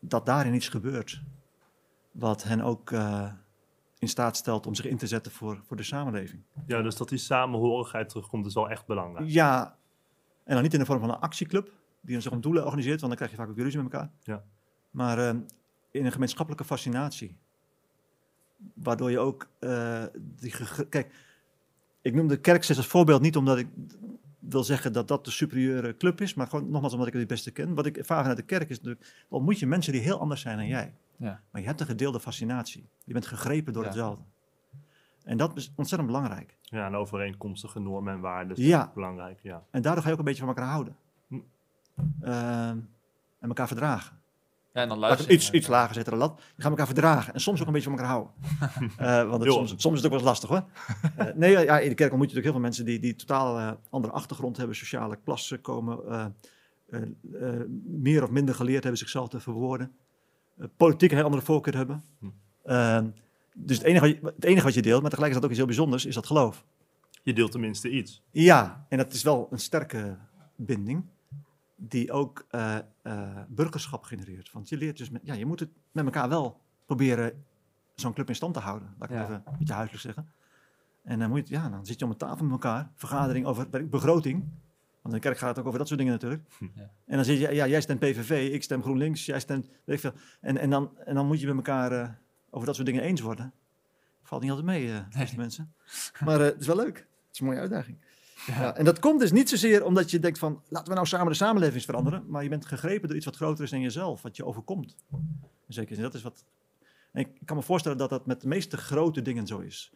dat 0.00 0.26
daarin 0.26 0.54
iets 0.54 0.68
gebeurt. 0.68 1.22
Wat 2.10 2.42
hen 2.42 2.60
ook 2.60 2.90
eh, 2.90 3.32
in 3.98 4.08
staat 4.08 4.36
stelt 4.36 4.66
om 4.66 4.74
zich 4.74 4.84
in 4.86 4.96
te 4.96 5.06
zetten 5.06 5.32
voor, 5.32 5.60
voor 5.66 5.76
de 5.76 5.82
samenleving. 5.82 6.42
ja, 6.66 6.82
dus 6.82 6.96
dat 6.96 7.08
die 7.08 7.18
samenhorigheid 7.18 8.08
terugkomt 8.08 8.46
is 8.46 8.54
wel 8.54 8.70
echt 8.70 8.86
belangrijk. 8.86 9.28
Ja, 9.28 9.76
en 10.46 10.54
dan 10.54 10.62
niet 10.62 10.72
in 10.72 10.78
de 10.78 10.86
vorm 10.86 11.00
van 11.00 11.08
een 11.08 11.20
actieclub, 11.20 11.72
die 12.00 12.20
zich 12.20 12.32
om 12.32 12.40
doelen 12.40 12.64
organiseert, 12.64 13.00
want 13.00 13.06
dan 13.08 13.16
krijg 13.16 13.30
je 13.30 13.36
vaak 13.36 13.48
ook 13.48 13.64
ruzie 13.64 13.82
met 13.82 13.92
elkaar. 13.92 14.10
Ja. 14.22 14.44
Maar 14.90 15.18
eh, 15.18 15.34
in 15.90 16.04
een 16.04 16.12
gemeenschappelijke 16.12 16.64
fascinatie. 16.64 17.36
Waardoor 18.74 19.10
je 19.10 19.18
ook 19.18 19.48
eh, 19.58 20.04
die. 20.18 20.54
Kijk, 20.88 21.14
ik 22.00 22.14
noem 22.14 22.28
de 22.28 22.40
kerk 22.40 22.62
steeds 22.62 22.78
als 22.78 22.88
voorbeeld 22.88 23.20
niet 23.20 23.36
omdat 23.36 23.58
ik 23.58 23.68
wil 24.38 24.64
zeggen 24.64 24.92
dat 24.92 25.08
dat 25.08 25.24
de 25.24 25.30
superieure 25.30 25.96
club 25.96 26.20
is, 26.20 26.34
maar 26.34 26.46
gewoon 26.46 26.70
nogmaals 26.70 26.92
omdat 26.92 27.06
ik 27.06 27.12
het 27.12 27.22
het 27.22 27.30
beste 27.30 27.50
ken. 27.50 27.74
Wat 27.74 27.86
ik 27.86 27.96
ervaar 27.96 28.18
vanuit 28.18 28.36
de 28.36 28.42
kerk 28.44 28.68
is 28.70 28.76
natuurlijk, 28.76 29.04
dan 29.04 29.38
ontmoet 29.38 29.58
je 29.58 29.66
mensen 29.66 29.92
die 29.92 30.00
heel 30.00 30.20
anders 30.20 30.40
zijn 30.40 30.56
dan 30.56 30.66
jij. 30.66 30.94
Ja. 31.16 31.42
Maar 31.50 31.60
je 31.60 31.66
hebt 31.66 31.80
een 31.80 31.86
gedeelde 31.86 32.20
fascinatie. 32.20 32.88
Je 33.04 33.12
bent 33.12 33.26
gegrepen 33.26 33.72
door 33.72 33.82
Ja. 33.82 33.88
hetzelfde. 33.88 34.24
En 35.24 35.36
dat 35.36 35.56
is 35.56 35.72
ontzettend 35.76 36.10
belangrijk. 36.10 36.55
Ja, 36.68 36.86
en 36.86 36.94
overeenkomstige 36.94 37.78
normen 37.80 38.14
en 38.14 38.20
waarden 38.20 38.56
is 38.56 38.64
Ja. 38.66 38.90
belangrijk. 38.94 39.38
Ja. 39.42 39.62
En 39.70 39.82
daardoor 39.82 40.02
ga 40.02 40.08
je 40.08 40.12
ook 40.14 40.20
een 40.20 40.24
beetje 40.26 40.44
van 40.44 40.48
elkaar 40.54 40.68
houden. 40.70 40.96
Hm. 41.28 41.38
Ehm, 42.20 42.78
en 43.40 43.48
elkaar 43.48 43.66
verdragen. 43.66 44.16
Ja, 44.72 44.82
en 44.82 44.88
dan 44.88 44.98
luister 44.98 45.30
iets, 45.30 45.50
iets 45.50 45.66
lager 45.66 45.94
zetten 45.94 46.12
dan 46.18 46.28
lat. 46.28 46.40
Je 46.56 46.62
gaat 46.62 46.70
elkaar 46.70 46.86
verdragen. 46.86 47.34
En 47.34 47.40
soms 47.40 47.60
ook 47.60 47.66
een 47.66 47.72
beetje 47.72 47.90
van 47.90 47.98
elkaar 47.98 48.12
houden. 48.12 48.32
Eh, 48.96 49.28
want 49.28 49.42
het, 49.44 49.52
soms, 49.52 49.74
soms 49.76 49.96
is 49.96 50.02
het 50.02 50.12
ook 50.12 50.20
wel 50.20 50.32
eens 50.32 50.40
lastig 50.40 50.48
hoor. 50.48 50.64
Eh, 51.26 51.34
nee, 51.34 51.50
ja, 51.64 51.78
in 51.78 51.88
de 51.88 51.94
kerk 51.94 52.10
ontmoet 52.12 52.30
je 52.30 52.36
natuurlijk 52.36 52.42
heel 52.44 52.52
veel 52.52 52.60
mensen 52.60 52.84
die, 52.84 52.98
die 52.98 53.14
totaal 53.16 53.58
eh, 53.58 53.72
andere 53.90 54.12
achtergrond 54.14 54.56
hebben. 54.56 54.76
Sociale 54.76 55.18
klassen 55.24 55.60
komen. 55.60 55.98
eh, 56.08 56.24
eh, 56.90 57.02
eh, 57.52 57.60
meer 57.84 58.22
of 58.22 58.30
minder 58.30 58.54
geleerd 58.54 58.82
hebben 58.82 59.00
zichzelf 59.00 59.28
te 59.28 59.40
verwoorden. 59.40 59.92
politiek 60.76 61.10
een 61.10 61.16
heel 61.16 61.24
andere 61.26 61.42
voorkeur 61.44 61.76
hebben. 61.76 62.04
Hm. 62.18 63.06
Dus 63.58 63.76
het 63.76 63.86
enige, 63.86 64.00
wat 64.06 64.14
je, 64.14 64.26
het 64.34 64.44
enige 64.44 64.64
wat 64.64 64.74
je 64.74 64.82
deelt, 64.82 65.00
maar 65.00 65.10
tegelijkertijd 65.10 65.44
ook 65.44 65.50
iets 65.50 65.58
heel 65.58 65.66
bijzonders, 65.76 66.06
is 66.06 66.14
dat 66.14 66.26
geloof. 66.26 66.64
Je 67.22 67.32
deelt 67.34 67.50
tenminste 67.50 67.90
iets. 67.90 68.22
Ja, 68.30 68.86
en 68.88 68.98
dat 68.98 69.12
is 69.12 69.22
wel 69.22 69.48
een 69.50 69.58
sterke 69.58 70.16
binding 70.56 71.04
die 71.76 72.12
ook 72.12 72.46
eh, 72.50 72.76
eh, 73.02 73.28
burgerschap 73.48 74.02
genereert. 74.04 74.52
Want 74.52 74.68
je 74.68 74.76
leert 74.76 74.96
dus, 74.96 75.10
met, 75.10 75.20
ja, 75.24 75.34
je 75.34 75.46
moet 75.46 75.60
het 75.60 75.70
met 75.92 76.04
elkaar 76.04 76.28
wel 76.28 76.60
proberen 76.86 77.44
zo'n 77.94 78.12
club 78.12 78.28
in 78.28 78.34
stand 78.34 78.54
te 78.54 78.60
houden. 78.60 78.94
Laat 78.98 79.10
ik 79.10 79.16
Ja. 79.16 79.22
even 79.22 79.42
een 79.46 79.58
beetje 79.58 79.74
huiselijk 79.74 80.02
zeggen. 80.02 80.32
En 81.02 81.18
dan, 81.18 81.28
moet 81.28 81.48
je, 81.48 81.54
ja, 81.54 81.68
dan 81.68 81.86
zit 81.86 81.98
je 81.98 82.04
om 82.04 82.10
een 82.10 82.16
tafel 82.16 82.44
met 82.44 82.52
elkaar, 82.52 82.90
vergadering 82.94 83.46
over 83.46 83.68
begroting. 83.88 84.40
Want 85.02 85.14
in 85.14 85.20
de 85.22 85.28
kerk 85.28 85.38
gaat 85.38 85.48
het 85.48 85.58
ook 85.58 85.66
over 85.66 85.78
dat 85.78 85.88
soort 85.88 85.98
dingen 86.00 86.14
natuurlijk. 86.14 86.42
Ja. 86.58 86.90
En 87.06 87.16
dan 87.16 87.24
zit 87.24 87.38
je, 87.38 87.54
ja, 87.54 87.66
jij 87.66 87.80
stemt 87.80 88.00
PVV, 88.00 88.52
ik 88.52 88.62
stem 88.62 88.82
GroenLinks, 88.82 89.26
jij 89.26 89.40
stemt, 89.40 89.68
weet 89.84 89.96
ik 89.96 90.00
veel. 90.00 90.12
En, 90.40 90.56
en, 90.58 90.70
dan, 90.70 90.98
en 90.98 91.14
dan 91.14 91.26
moet 91.26 91.40
je 91.40 91.46
met 91.46 91.56
elkaar 91.56 91.92
eh, 91.92 92.08
over 92.56 92.66
dat 92.66 92.74
soort 92.74 92.86
dingen 92.86 93.02
eens 93.02 93.20
worden. 93.20 93.52
Valt 94.22 94.42
niet 94.42 94.50
altijd 94.50 94.68
mee, 94.68 94.92
eh 94.92 95.18
beste 95.18 95.36
mensen. 95.36 95.74
Maar 96.24 96.40
eh, 96.40 96.46
het 96.46 96.60
is 96.60 96.66
wel 96.66 96.76
leuk. 96.76 96.96
Het 96.96 97.06
is 97.32 97.40
een 97.40 97.46
mooie 97.46 97.58
uitdaging. 97.58 97.98
Ja. 98.46 98.76
en 98.76 98.84
dat 98.84 98.98
komt 98.98 99.20
dus 99.20 99.32
niet 99.32 99.48
zozeer 99.48 99.84
omdat 99.84 100.10
je 100.10 100.18
denkt 100.18 100.38
van, 100.38 100.62
laten 100.68 100.88
we 100.88 100.94
nou 100.94 101.06
samen 101.06 101.26
de 101.26 101.34
samenleving 101.34 101.82
veranderen. 101.82 102.24
Maar 102.26 102.42
je 102.42 102.48
bent 102.48 102.66
gegrepen 102.66 103.08
door 103.08 103.16
iets 103.16 103.24
wat 103.26 103.36
groter 103.36 103.64
is 103.64 103.70
dan 103.70 103.80
jezelf, 103.80 104.22
wat 104.22 104.36
je 104.36 104.44
overkomt. 104.44 104.96
Zin, 105.68 106.00
dat 106.00 106.14
is 106.14 106.22
wat... 106.22 106.44
En 107.12 107.20
ik 107.20 107.28
kan 107.44 107.56
me 107.56 107.62
voorstellen 107.62 107.98
dat 107.98 108.10
dat 108.10 108.26
met 108.26 108.40
de 108.40 108.48
meeste 108.48 108.76
grote 108.76 109.22
dingen 109.22 109.46
zo 109.46 109.58
is. 109.58 109.92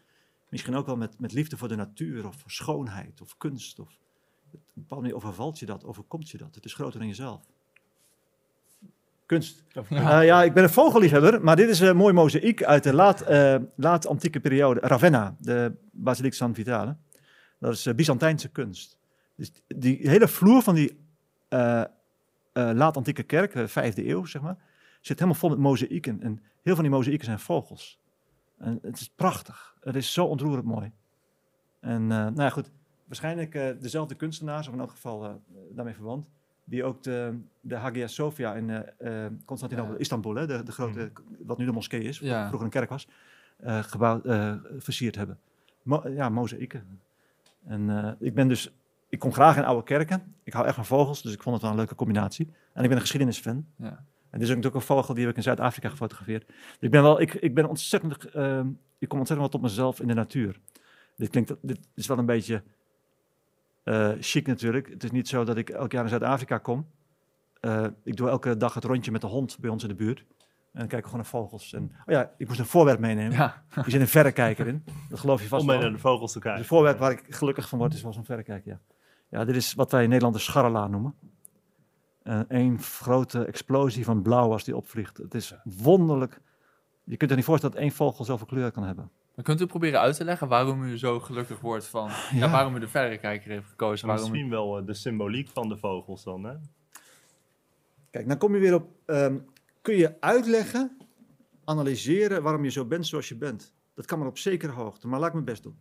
Misschien 0.48 0.74
ook 0.74 0.86
wel 0.86 0.96
met, 0.96 1.20
met 1.20 1.32
liefde 1.32 1.56
voor 1.56 1.68
de 1.68 1.76
natuur, 1.76 2.26
of 2.26 2.36
voor 2.36 2.50
schoonheid, 2.50 3.20
of 3.20 3.36
kunst. 3.36 3.78
Of, 3.78 3.88
op 3.88 4.54
een 4.54 4.60
bepaalde 4.74 5.02
manier 5.02 5.16
overvalt 5.16 5.58
je 5.58 5.66
dat, 5.66 5.84
overkomt 5.84 6.30
je 6.30 6.38
dat. 6.38 6.54
Het 6.54 6.64
is 6.64 6.74
groter 6.74 6.98
dan 6.98 7.08
jezelf. 7.08 7.42
Kunst. 9.30 9.64
Ja. 9.88 10.20
ja, 10.20 10.42
ik 10.42 10.52
ben 10.52 10.62
een 10.62 10.70
vogelliefhebber, 10.70 11.42
maar 11.42 11.56
dit 11.56 11.68
is 11.68 11.80
een 11.80 11.96
mooi 11.96 12.12
mozaïek 12.12 12.64
uit 12.64 12.82
de 12.82 12.94
laat, 12.94 13.20
eh, 13.20 13.56
laat 13.76 14.06
antieke 14.06 14.40
periode. 14.40 14.80
Ravenna, 14.80 15.36
de 15.38 15.72
basiliek 15.92 16.34
San 16.34 16.54
Vitale. 16.54 16.96
Dat 17.58 17.72
is 17.72 17.86
eh, 17.86 17.94
Byzantijnse 17.94 18.48
kunst. 18.48 18.98
Dus 19.36 19.52
die 19.66 19.98
hele 20.08 20.28
vloer 20.28 20.62
van 20.62 20.74
die 20.74 21.00
eh, 21.48 21.80
eh, 21.80 21.86
laat 22.52 22.96
antieke 22.96 23.22
kerk, 23.22 23.52
de 23.52 23.68
vijfde 23.68 24.08
eeuw 24.08 24.24
zeg 24.24 24.42
maar, 24.42 24.56
zit 25.00 25.18
helemaal 25.18 25.40
vol 25.40 25.48
met 25.48 25.58
mozaïeken. 25.58 26.22
En 26.22 26.42
heel 26.62 26.74
van 26.74 26.84
die 26.84 26.92
mozaïeken 26.92 27.26
zijn 27.26 27.38
vogels. 27.38 28.00
En 28.58 28.78
het 28.82 29.00
is 29.00 29.08
prachtig. 29.08 29.76
Het 29.80 29.96
is 29.96 30.12
zo 30.12 30.24
ontroerend 30.24 30.66
mooi. 30.66 30.92
En 31.80 32.02
eh, 32.02 32.08
nou 32.08 32.42
ja, 32.42 32.50
goed, 32.50 32.70
waarschijnlijk 33.06 33.54
eh, 33.54 33.68
dezelfde 33.80 34.14
kunstenaars, 34.14 34.68
of 34.68 34.74
in 34.74 34.80
elk 34.80 34.90
geval 34.90 35.24
eh, 35.24 35.34
daarmee 35.70 35.94
verwant, 35.94 36.30
die 36.70 36.84
ook 36.84 37.02
de, 37.02 37.38
de 37.60 37.74
Hagia 37.74 38.06
Sophia 38.06 38.54
in 38.54 38.70
eh, 38.70 39.26
Constantinopel, 39.44 39.92
Ja. 39.92 39.98
Istanbul, 39.98 40.34
hè, 40.34 40.46
de, 40.46 40.62
de 40.62 40.72
grote, 40.72 41.10
wat 41.38 41.58
nu 41.58 41.64
de 41.64 41.72
moskee 41.72 42.02
is, 42.02 42.18
Ja. 42.18 42.44
vroeger 42.46 42.64
een 42.66 42.72
kerk 42.72 42.88
was, 42.88 43.08
eh, 43.56 43.78
gebouwd, 43.82 44.22
versierd 44.82 45.16
hebben. 45.16 45.38
Mo- 45.82 46.08
ja, 46.08 46.28
mozaïeken. 46.28 47.00
En 47.66 48.16
ik 48.20 48.34
ben 48.34 48.48
dus, 48.48 48.72
ik 49.08 49.18
kom 49.18 49.32
graag 49.32 49.56
in 49.56 49.64
oude 49.64 49.82
kerken. 49.84 50.34
Ik 50.42 50.52
hou 50.52 50.66
echt 50.66 50.74
van 50.74 50.84
vogels, 50.84 51.22
dus 51.22 51.32
ik 51.32 51.42
vond 51.42 51.54
het 51.54 51.62
wel 51.62 51.70
een 51.72 51.78
leuke 51.78 51.94
combinatie. 51.94 52.46
En 52.72 52.82
ik 52.82 52.88
ben 52.88 52.96
een 52.96 53.00
geschiedenisfan. 53.02 53.66
Ja. 53.76 53.86
En 54.30 54.38
dit 54.38 54.48
is 54.48 54.48
ook 54.54 54.56
natuurlijk 54.62 54.74
een 54.74 54.94
vogel 54.96 55.14
die 55.14 55.22
heb 55.22 55.30
ik 55.30 55.36
in 55.36 55.42
Zuid-Afrika 55.42 55.88
gefotografeerd. 55.88 56.46
Dus 56.46 56.56
ik 56.80 56.90
ben 56.90 57.02
wel, 57.02 57.20
ik, 57.20 57.34
ik 57.34 57.54
ben 57.54 57.68
ontzettend, 57.68 58.12
ik 58.98 59.08
kom 59.08 59.18
ontzettend 59.18 59.38
wel 59.38 59.48
tot 59.48 59.60
mezelf 59.62 60.00
in 60.00 60.08
de 60.08 60.14
natuur. 60.14 60.60
Dit 61.16 61.28
klinkt, 61.28 61.54
dit 61.62 61.78
is 61.94 62.06
wel 62.06 62.18
een 62.18 62.26
beetje 62.26 62.62
eh, 63.82 64.12
chic 64.20 64.46
natuurlijk. 64.46 64.88
Het 64.88 65.04
is 65.04 65.10
niet 65.10 65.28
zo 65.28 65.44
dat 65.44 65.56
ik 65.56 65.70
elk 65.70 65.92
jaar 65.92 66.00
naar 66.00 66.10
Zuid-Afrika 66.10 66.58
kom. 66.58 66.86
Eh, 67.60 67.86
ik 68.04 68.16
doe 68.16 68.28
elke 68.28 68.56
dag 68.56 68.74
het 68.74 68.84
rondje 68.84 69.10
met 69.10 69.20
de 69.20 69.26
hond 69.26 69.58
bij 69.60 69.70
ons 69.70 69.82
in 69.82 69.88
de 69.88 69.94
buurt. 69.94 70.18
En 70.18 70.78
dan 70.78 70.88
kijken 70.88 70.96
we 70.98 71.04
gewoon 71.04 71.20
naar 71.20 71.40
vogels. 71.42 71.72
En, 71.72 71.82
oh 71.82 72.14
ja, 72.14 72.32
ik 72.36 72.46
moest 72.48 72.60
een 72.60 72.66
voorwerp 72.66 72.98
meenemen. 72.98 73.32
Ja. 73.32 73.64
Er 73.74 73.90
zit 73.90 74.00
een 74.00 74.08
verrekijker 74.08 74.66
in. 74.66 74.84
Dat 75.08 75.18
geloof 75.18 75.42
je 75.42 75.48
vast 75.48 75.62
Om 75.62 75.68
mee 75.68 75.78
naar 75.78 75.92
de 75.92 75.98
vogels 75.98 76.32
te 76.32 76.38
Dus 76.38 76.42
kijken. 76.42 76.62
een 76.62 76.68
voorwerp 76.68 76.98
waar 76.98 77.10
ik 77.10 77.24
gelukkig 77.28 77.68
van 77.68 77.78
word 77.78 77.94
is 77.94 78.02
wel 78.02 78.12
zo'n 78.12 78.24
verrekijker, 78.24 78.70
ja. 78.72 78.80
Ja, 79.28 79.44
dit 79.44 79.56
is 79.56 79.74
wat 79.74 79.90
wij 79.90 80.02
in 80.02 80.08
Nederland 80.08 80.34
de 80.34 80.40
scharrela 80.40 80.86
noemen. 80.86 81.14
Een 82.22 82.44
een 82.48 82.78
grote 82.78 83.44
explosie 83.44 84.04
van 84.04 84.22
blauw 84.22 84.52
als 84.52 84.64
die 84.64 84.76
opvliegt. 84.76 85.16
Het 85.16 85.34
is 85.34 85.54
wonderlijk 85.64 86.40
Je 87.04 87.16
kunt 87.16 87.30
je 87.30 87.36
niet 87.36 87.44
voorstellen 87.44 87.74
dat 87.74 87.84
één 87.84 87.94
vogel 87.94 88.24
zoveel 88.24 88.46
kleur 88.46 88.70
kan 88.70 88.82
hebben. 88.82 89.10
Dan 89.40 89.56
kunt 89.56 89.60
u 89.60 89.66
proberen 89.72 90.00
uit 90.00 90.16
te 90.16 90.24
leggen 90.24 90.48
waarom 90.48 90.82
u 90.82 90.98
zo 90.98 91.20
gelukkig 91.20 91.60
wordt 91.60 91.86
van... 91.86 92.08
Ja, 92.10 92.36
Ja. 92.36 92.50
waarom 92.50 92.76
u 92.76 92.78
de 92.80 92.88
verrekijker 92.88 93.50
heeft 93.50 93.68
gekozen. 93.68 94.06
Waarom 94.06 94.26
u- 94.26 94.28
Misschien 94.30 94.50
wel 94.50 94.78
eh, 94.78 94.86
de 94.86 94.94
symboliek 94.94 95.48
van 95.48 95.68
de 95.68 95.76
vogels 95.76 96.24
dan, 96.24 96.44
hè? 96.44 96.54
Kijk, 98.10 98.28
dan 98.28 98.38
kom 98.38 98.54
je 98.54 98.60
weer 98.60 98.74
op, 98.74 98.88
ehm, 99.06 99.38
kun 99.82 99.96
je 99.96 100.20
uitleggen, 100.20 100.96
analyseren 101.64 102.42
waarom 102.42 102.64
je 102.64 102.70
zo 102.70 102.84
bent 102.84 103.06
zoals 103.06 103.28
je 103.28 103.36
bent. 103.36 103.74
Dat 103.94 104.06
kan 104.06 104.18
maar 104.18 104.28
op 104.28 104.38
zekere 104.38 104.72
hoogte, 104.72 105.08
maar 105.08 105.18
laat 105.18 105.28
ik 105.28 105.34
mijn 105.34 105.44
best 105.44 105.62
doen. 105.62 105.78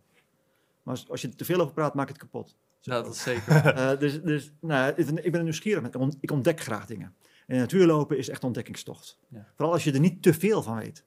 Maar 0.82 0.94
als, 0.94 1.08
als 1.10 1.20
je 1.22 1.28
er 1.28 1.36
te 1.36 1.44
veel 1.44 1.60
over 1.60 1.72
praat, 1.74 1.94
maak 1.94 2.06
je 2.06 2.12
het 2.12 2.22
kapot. 2.22 2.56
Ja, 2.80 3.02
dat 3.02 3.14
is 3.14 3.22
zeker. 3.22 3.54
Eh, 3.74 3.98
dus 3.98 4.22
dus 4.22 4.52
nou, 4.60 4.92
ik 4.96 5.08
ik 5.08 5.22
ben 5.30 5.34
een 5.34 5.42
nieuwsgierig, 5.44 5.90
ik 6.20 6.30
ontdek 6.30 6.60
graag 6.60 6.86
dingen. 6.86 7.14
En 7.46 7.58
natuurlopen 7.58 8.18
is 8.18 8.28
echt 8.28 8.44
ontdekkingstocht. 8.44 9.18
Ja. 9.28 9.46
Vooral 9.54 9.72
als 9.74 9.84
je 9.84 9.92
er 9.92 10.00
niet 10.00 10.22
te 10.22 10.34
veel 10.34 10.62
van 10.62 10.76
weet. 10.76 11.04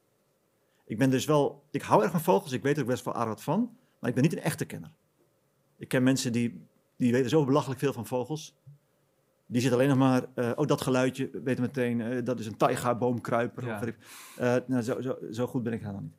Ik 0.85 0.97
ben 0.97 1.09
dus 1.09 1.25
wel, 1.25 1.63
ik 1.71 1.81
hou 1.81 2.03
erg 2.03 2.11
van 2.11 2.21
vogels, 2.21 2.51
ik 2.51 2.63
weet 2.63 2.75
er 2.75 2.81
ook 2.81 2.89
best 2.89 3.05
wel 3.05 3.13
aardig 3.13 3.33
wat 3.33 3.43
van, 3.43 3.77
maar 3.99 4.09
ik 4.09 4.15
ben 4.15 4.23
niet 4.23 4.33
een 4.33 4.43
echte 4.43 4.65
kenner. 4.65 4.91
Ik 5.77 5.87
ken 5.87 6.03
mensen 6.03 6.31
die, 6.31 6.67
die 6.97 7.11
weten 7.11 7.29
zo 7.29 7.45
belachelijk 7.45 7.79
veel 7.79 7.93
van 7.93 8.05
vogels. 8.05 8.55
Die 9.45 9.61
zitten 9.61 9.79
alleen 9.79 9.97
nog 9.97 9.97
maar, 9.97 10.25
eh, 10.35 10.51
oh 10.55 10.67
dat 10.67 10.81
geluidje, 10.81 11.29
weten 11.43 11.63
meteen, 11.63 12.01
eh, 12.01 12.23
dat 12.23 12.39
is 12.39 12.45
een 12.45 12.57
taiga-boomkruiper. 12.57 13.65
Ja. 13.65 13.75
Of, 13.75 13.83
weet 13.83 13.95
eh, 14.37 14.55
nou, 14.67 14.81
zo, 14.81 15.01
zo, 15.01 15.17
zo 15.31 15.47
goed 15.47 15.63
ben 15.63 15.73
ik 15.73 15.79
helemaal 15.79 16.01
niet. 16.01 16.17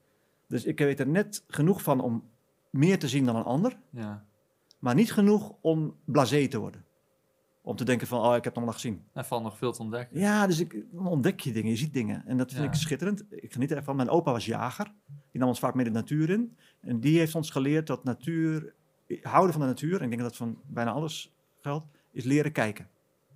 Dus 0.49 0.65
ik 0.65 0.79
weet 0.79 1.01
er 1.01 1.09
net 1.09 1.45
genoeg 1.49 1.83
van 1.83 2.01
om 2.01 2.25
meer 2.71 2.99
te 2.99 3.09
zien 3.09 3.25
dan 3.25 3.37
een 3.37 3.45
ander. 3.45 3.79
Ja. 3.91 4.25
Maar 4.79 4.95
niet 4.95 5.13
genoeg 5.13 5.55
om 5.61 5.97
blasé 6.05 6.49
te 6.49 6.59
worden. 6.59 6.85
Om 7.67 7.77
te 7.77 7.85
denken 7.85 8.07
van, 8.07 8.19
oh, 8.21 8.27
ik 8.27 8.35
heb 8.35 8.45
het 8.45 8.55
allemaal 8.55 8.75
gezien. 8.75 9.05
Er 9.13 9.25
valt 9.25 9.43
nog 9.43 9.57
veel 9.59 9.73
te 9.73 9.83
ontdekken. 9.83 10.19
Ja, 10.19 10.47
dus 10.47 10.59
ik, 10.61 10.85
dan 10.93 11.07
ontdek 11.07 11.41
je 11.41 11.53
dingen, 11.53 11.71
je 11.71 11.77
ziet 11.77 11.93
dingen. 11.93 12.27
En 12.27 12.37
dat 12.37 12.51
vind 12.51 12.63
Ja. 12.65 12.69
ik 12.69 12.75
schitterend. 12.75 13.25
Ik 13.31 13.53
geniet 13.53 13.73
ervan. 13.73 13.97
Mijn 13.97 14.09
opa 14.09 14.33
was 14.33 14.45
jager. 14.47 14.93
Die 15.31 15.41
nam 15.41 15.49
ons 15.49 15.59
vaak 15.59 15.75
mee 15.75 15.85
de 15.85 15.91
natuur 15.91 16.31
in. 16.31 16.57
En 16.81 17.01
die 17.01 17.19
heeft 17.19 17.35
ons 17.35 17.51
geleerd 17.51 17.87
dat 17.87 18.05
natuur, 18.05 18.75
houden 19.23 19.53
van 19.53 19.61
de 19.61 19.67
natuur, 19.69 19.97
en 19.99 20.03
ik 20.03 20.09
denk 20.09 20.21
dat 20.21 20.29
dat 20.31 20.37
van 20.37 20.59
bijna 20.67 20.91
alles 20.91 21.35
geldt, 21.61 21.87
is 22.13 22.25
leren 22.25 22.53
kijken. 22.53 22.89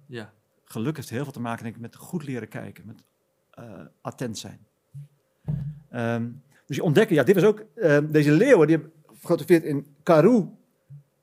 Ja. 0.06 0.32
Geluk 0.64 0.96
heeft 0.96 1.10
heel 1.10 1.22
veel 1.22 1.32
te 1.32 1.40
maken 1.40 1.62
denk 1.62 1.74
ik, 1.74 1.80
met 1.80 1.96
goed 1.96 2.24
leren 2.24 2.48
kijken, 2.48 2.86
met 2.86 3.02
eh, 3.50 3.80
attent 4.00 4.38
zijn. 4.38 4.66
Ehm, 5.90 6.28
dus 6.66 6.76
je 6.76 6.82
ontdekken, 6.82 7.16
ja, 7.16 7.22
dit 7.22 7.34
was 7.34 7.44
ook, 7.44 7.64
ehm, 7.74 8.10
deze 8.10 8.32
leeuwen, 8.32 8.66
die 8.66 8.76
hebben 8.76 8.94
gefotografeerd 9.06 9.64
in 9.64 9.86
Karoo 10.02 10.56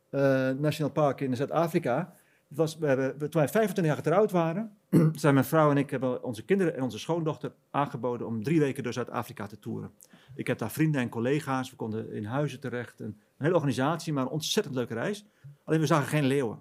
eh, 0.10 0.50
National 0.50 0.92
Park 0.92 1.22
in 1.22 1.36
Zuid-Afrika. 1.36 2.14
We 2.48 3.16
toen 3.18 3.42
wij 3.42 3.48
25 3.50 3.86
jaar 3.86 3.96
getrouwd 3.96 4.32
waren, 4.32 4.78
zijn 5.14 5.34
mijn 5.34 5.46
vrouw 5.46 5.72
en 5.72 5.78
ik 5.78 5.90
hebben 5.90 6.24
onze 6.24 6.46
kinderen 6.46 6.76
en 6.76 6.84
onze 6.84 7.00
schoondochter 7.00 7.54
aangeboden 7.72 8.28
om 8.28 8.44
drie 8.44 8.60
weken 8.60 8.84
door 8.84 8.94
Zuid-Afrika 8.94 9.48
te 9.48 9.60
toeren. 9.60 9.92
Ik 10.36 10.48
heb 10.48 10.58
daar 10.58 10.72
vrienden 10.72 11.02
en 11.02 11.10
collega's, 11.10 11.70
we 11.70 11.76
konden 11.76 12.12
in 12.12 12.26
huizen 12.26 12.60
terecht, 12.60 13.00
een, 13.00 13.20
hele 13.38 13.54
organisatie, 13.54 14.14
maar 14.14 14.24
een 14.24 14.30
ontzettend 14.30 14.76
leuke 14.76 14.94
reis. 14.94 15.26
Alleen 15.64 15.80
we 15.80 15.86
zagen 15.86 16.08
geen 16.08 16.26
leeuwen. 16.26 16.60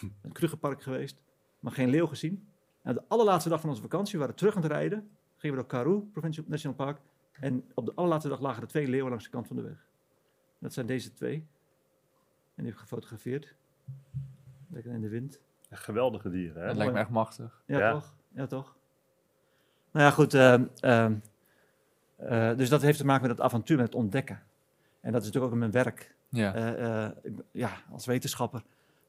Een 0.22 0.32
Krugerpark 0.32 0.82
geweest, 0.82 1.20
maar 1.60 1.72
geen 1.72 1.88
leeuw 1.88 2.06
gezien. 2.06 2.48
En 2.82 2.94
de 2.94 3.02
allerlaatste 3.08 3.48
dag 3.48 3.60
van 3.60 3.68
onze 3.68 3.82
vakantie, 3.82 4.12
we 4.12 4.18
waren 4.18 4.34
terug 4.34 4.56
aan 4.56 4.62
het 4.62 4.70
rijden, 4.70 5.10
gingen 5.36 5.56
we 5.56 5.62
door 5.62 5.70
Karoo 5.70 6.00
Provincial 6.12 6.44
National 6.48 6.76
Park. 6.76 7.00
En 7.32 7.64
op 7.74 7.86
de 7.86 7.94
allerlaatste 7.94 8.28
dag 8.28 8.40
lagen 8.40 8.62
er 8.62 8.68
twee 8.68 8.88
leeuwen 8.88 9.10
langs 9.10 9.24
de 9.24 9.30
kant 9.30 9.46
van 9.46 9.56
de 9.56 9.62
weg. 9.62 9.86
Dat 10.58 10.72
zijn 10.72 10.86
deze 10.86 11.12
twee. 11.12 11.34
En 11.34 11.46
die 12.54 12.64
heb 12.64 12.74
ik 12.74 12.80
gefotografeerd. 12.80 13.54
Lekker 14.70 14.92
in 14.92 15.00
de 15.00 15.08
wind. 15.08 15.40
Geweldige 15.70 16.30
dieren, 16.30 16.60
hè? 16.60 16.66
Dat 16.66 16.76
lijkt 16.76 16.92
me 16.92 16.98
echt 16.98 17.10
machtig. 17.10 17.62
Ja, 17.66 17.78
Ja. 17.78 17.92
toch? 17.92 18.14
Ja, 18.28 18.46
toch? 18.46 18.76
Nou 19.92 20.04
ja, 20.06 20.10
goed. 20.10 20.34
ehm, 20.34 20.64
ehm, 20.80 21.14
eh, 22.16 22.56
dus 22.56 22.68
dat 22.68 22.82
heeft 22.82 22.98
te 22.98 23.04
maken 23.06 23.22
met 23.22 23.30
het 23.30 23.40
avontuur, 23.40 23.76
met 23.76 23.86
het 23.86 23.94
ontdekken. 23.94 24.42
En 25.00 25.12
dat 25.12 25.20
is 25.20 25.26
natuurlijk 25.26 25.44
ook 25.44 25.52
in 25.52 25.58
mijn 25.70 25.84
werk. 25.84 26.14
Ja. 26.28 26.54
Eh, 26.54 27.04
eh, 27.06 27.12
ja, 27.52 27.70
als 27.90 28.06
wetenschapper 28.06 28.62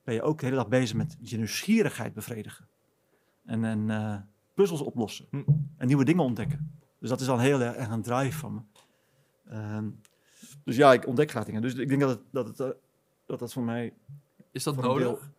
ben 0.03 0.13
je 0.13 0.21
ook 0.21 0.39
de 0.39 0.45
hele 0.45 0.57
dag 0.57 0.67
bezig 0.67 0.95
met 0.97 1.17
je 1.19 1.37
nieuwsgierigheid 1.37 2.13
bevredigen. 2.13 2.67
En, 3.45 3.63
en 3.65 3.89
eh, 3.89 4.15
puzzels 4.53 4.81
oplossen. 4.81 5.25
Hm. 5.29 5.43
En 5.77 5.87
nieuwe 5.87 6.05
dingen 6.05 6.23
ontdekken. 6.23 6.79
Dus 6.99 7.09
dat 7.09 7.21
is 7.21 7.29
al 7.29 7.39
heel 7.39 7.61
erg 7.61 7.89
een 7.89 8.01
drive 8.01 8.37
van 8.37 8.53
me. 8.53 8.61
Ehm, 9.49 9.89
dus 10.63 10.75
ja, 10.75 10.93
ik 10.93 11.07
ontdek 11.07 11.29
graag 11.29 11.45
dingen. 11.45 11.61
Dus 11.61 11.73
ik 11.75 11.87
denk 11.87 12.01
dat 12.01 12.09
het, 12.09 12.21
dat, 12.31 12.47
het, 12.47 12.57
dat, 13.25 13.39
dat 13.39 13.53
voor 13.53 13.63
mij... 13.63 13.93
Is 14.51 14.63
dat 14.63 14.75
nodig 14.75 15.31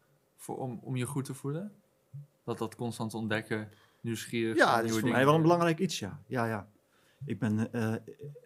voor, 0.42 0.56
om, 0.58 0.78
om 0.82 0.96
je 0.96 1.04
goed 1.06 1.24
te 1.24 1.34
voelen? 1.34 1.72
Dat 2.44 2.58
dat 2.58 2.74
constant 2.76 3.14
ontdekken, 3.14 3.68
nieuwsgierig 4.00 4.56
Ja, 4.56 4.76
dat 4.76 4.84
is 4.90 4.98
voor 4.98 5.08
mij 5.08 5.24
wel 5.24 5.34
een 5.34 5.42
belangrijk 5.42 5.78
iets, 5.78 5.98
ja. 5.98 6.20
ja, 6.26 6.44
ja. 6.46 6.68
Ik, 7.24 7.38
ben, 7.38 7.72
eh, 7.72 7.94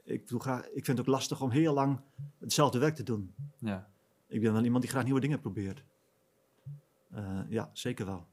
ik, 0.04 0.28
doe 0.28 0.40
graag, 0.40 0.64
ik 0.66 0.84
vind 0.84 0.86
het 0.86 1.00
ook 1.00 1.06
lastig 1.06 1.40
om 1.42 1.50
heel 1.50 1.74
lang 1.74 2.00
hetzelfde 2.38 2.78
werk 2.78 2.94
te 2.94 3.02
doen. 3.02 3.34
Ja. 3.58 3.88
Ik 4.26 4.40
ben 4.40 4.52
wel 4.52 4.64
iemand 4.64 4.82
die 4.82 4.90
graag 4.90 5.04
nieuwe 5.04 5.20
dingen 5.20 5.40
probeert. 5.40 5.82
Eh, 7.10 7.40
ja, 7.48 7.70
zeker 7.72 8.06
wel. 8.06 8.26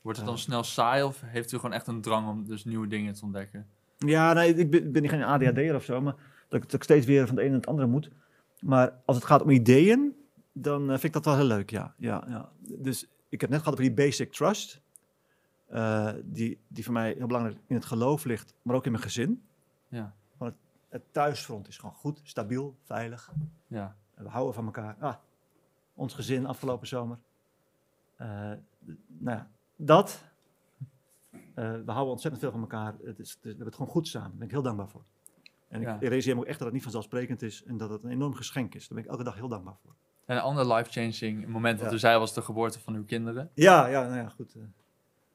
Wordt 0.00 0.18
het 0.18 0.26
Ja. 0.26 0.32
dan 0.34 0.42
snel 0.42 0.62
saai 0.64 1.02
of 1.02 1.20
heeft 1.24 1.52
u 1.52 1.56
gewoon 1.56 1.72
echt 1.72 1.86
een 1.86 2.00
drang 2.00 2.28
om 2.28 2.46
dus 2.46 2.64
nieuwe 2.64 2.86
dingen 2.86 3.14
te 3.14 3.24
ontdekken? 3.24 3.66
Ja, 3.96 4.32
nee, 4.32 4.54
ik 4.54 4.70
ben, 4.70 4.92
ben 4.92 5.08
geen 5.08 5.22
ADHD'er 5.22 5.74
of 5.74 5.84
zo, 5.84 6.00
maar 6.00 6.14
dat, 6.48 6.62
ik- 6.62 6.64
dat 6.70 6.72
ik 6.74 6.82
steeds 6.82 7.06
weer 7.06 7.26
van 7.26 7.34
de 7.36 7.42
een 7.42 7.48
naar 7.48 7.56
het 7.58 7.66
andere 7.68 7.88
moet. 7.88 8.10
Maar 8.60 9.00
als 9.04 9.16
het 9.16 9.24
gaat 9.24 9.42
om 9.42 9.50
ideeën, 9.50 10.16
dan 10.62 10.82
eh, 10.82 10.88
vind 10.88 11.04
ik 11.04 11.12
dat 11.12 11.24
wel 11.24 11.36
heel 11.36 11.44
leuk, 11.44 11.70
ja. 11.70 11.94
ja, 11.96 12.24
ja. 12.28 12.52
Dus 12.58 13.06
ik 13.28 13.40
heb 13.40 13.50
net 13.50 13.58
gehad 13.58 13.72
over 13.80 13.94
die 13.94 14.04
basic 14.04 14.32
trust. 14.32 14.80
eh, 15.66 16.12
die, 16.24 16.58
die 16.68 16.84
voor 16.84 16.92
mij 16.92 17.12
heel 17.16 17.26
belangrijk 17.26 17.58
in 17.66 17.74
het 17.74 17.84
geloof 17.84 18.24
ligt, 18.24 18.54
maar 18.62 18.76
ook 18.76 18.84
in 18.84 18.92
mijn 18.92 19.02
gezin. 19.04 19.42
Ja. 19.88 20.16
Het 20.88 21.02
thuisfront 21.12 21.68
is 21.68 21.76
gewoon 21.78 21.94
goed, 21.94 22.20
stabiel, 22.22 22.76
veilig. 22.82 23.32
Ja. 23.66 23.96
We 24.14 24.28
houden 24.28 24.54
van 24.54 24.64
elkaar. 24.64 24.96
Ah, 25.00 25.14
ons 25.94 26.14
gezin 26.14 26.46
afgelopen 26.46 26.86
zomer. 26.86 27.18
Eh, 28.16 28.26
nou 29.06 29.36
ja, 29.36 29.50
dat. 29.76 30.22
We 31.54 31.82
houden 31.86 32.10
ontzettend 32.12 32.38
veel 32.42 32.50
van 32.50 32.60
elkaar. 32.60 32.94
Het 33.02 33.18
is, 33.18 33.30
het 33.30 33.38
we 33.42 33.48
hebben 33.48 33.66
het 33.66 33.74
gewoon 33.76 33.90
goed 33.90 34.08
samen. 34.08 34.28
Daar 34.28 34.38
ben 34.38 34.46
ik 34.46 34.52
heel 34.52 34.62
dankbaar 34.62 34.88
voor. 34.88 35.04
En 35.68 35.80
Ja. 35.80 35.94
ik 35.94 36.00
realiseer 36.00 36.34
me 36.34 36.40
ook 36.40 36.46
echt 36.46 36.56
dat 36.56 36.64
het 36.66 36.74
niet 36.74 36.82
vanzelfsprekend 36.82 37.42
is 37.42 37.64
en 37.64 37.76
dat 37.76 37.90
het 37.90 38.02
een 38.04 38.10
enorm 38.10 38.34
geschenk 38.34 38.74
is. 38.74 38.88
Daar 38.88 38.96
ben 38.96 39.04
ik 39.06 39.10
elke 39.12 39.24
dag 39.24 39.34
heel 39.34 39.48
dankbaar 39.48 39.76
voor. 39.82 39.94
En 40.28 40.36
een 40.36 40.42
ander 40.42 40.74
life-changing 40.74 41.46
moment 41.46 41.80
Ja. 41.80 41.92
u 41.92 41.98
zei 41.98 42.18
was 42.18 42.34
de 42.34 42.42
geboorte 42.42 42.80
van 42.80 42.94
uw 42.94 43.04
kinderen. 43.04 43.50
Ja, 43.54 43.86
ja, 43.86 44.02
nou 44.02 44.16
ja, 44.16 44.28
goed. 44.28 44.54
eh 44.54 44.62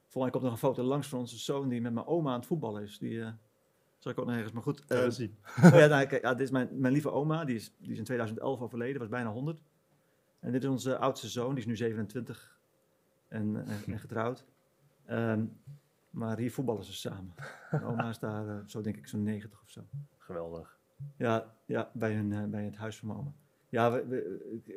volgens 0.08 0.22
mij 0.22 0.30
komt 0.30 0.42
nog 0.42 0.52
een 0.52 0.68
foto 0.68 0.82
langs 0.82 1.08
van 1.08 1.18
onze 1.18 1.38
zoon 1.38 1.68
die 1.68 1.80
met 1.80 1.92
mijn 1.92 2.06
oma 2.06 2.30
aan 2.32 2.38
het 2.38 2.46
voetballen 2.46 2.82
is. 2.82 2.98
Die 2.98 3.10
uh, 3.12 3.28
zag 3.98 4.12
ik 4.12 4.18
ook 4.18 4.26
nog 4.26 4.34
ergens. 4.34 4.52
Maar 4.52 4.62
goed. 4.62 4.84
eh, 4.86 5.08
zien. 5.10 5.36
Oh 5.64 5.70
ja, 5.78 5.86
nou, 5.86 6.06
kijk, 6.06 6.22
ja, 6.22 6.30
dit 6.34 6.40
is 6.40 6.50
mijn, 6.50 6.68
mijn 6.72 6.92
lieve 6.92 7.10
oma, 7.10 7.44
die 7.44 7.56
is, 7.56 7.72
die 7.78 7.92
is 7.92 7.98
in 7.98 8.04
2011 8.04 8.60
overleden, 8.60 9.00
was 9.00 9.08
bijna 9.08 9.30
100. 9.30 9.62
En 10.40 10.52
dit 10.52 10.62
is 10.62 10.68
onze 10.68 10.98
oudste 10.98 11.28
zoon, 11.28 11.48
die 11.50 11.58
is 11.58 11.66
nu 11.66 11.76
27 11.76 12.58
en, 13.28 13.56
en, 13.66 13.92
en 13.92 13.98
getrouwd. 13.98 14.44
Ehm, 15.06 15.44
maar 16.10 16.38
hier 16.38 16.52
voetballen 16.52 16.84
ze 16.84 16.92
samen. 16.94 17.34
Mijn 17.70 17.84
oma 17.84 18.08
is 18.08 18.18
daar, 18.18 18.48
eh, 18.48 18.56
zo 18.66 18.80
denk 18.80 18.96
ik, 18.96 19.06
zo'n 19.06 19.22
90 19.22 19.60
of 19.62 19.70
zo. 19.70 19.80
Geweldig. 20.18 20.78
Ja, 21.16 21.54
ja 21.66 21.90
bij, 21.92 22.14
hun, 22.14 22.32
eh, 22.32 22.44
bij 22.44 22.64
het 22.64 22.76
huis 22.76 22.96
van 22.98 23.08
mijn 23.08 23.20
oma. 23.20 23.32
Ja, 23.74 23.92
we, 23.92 24.06
we, 24.06 24.50
ik- 24.52 24.74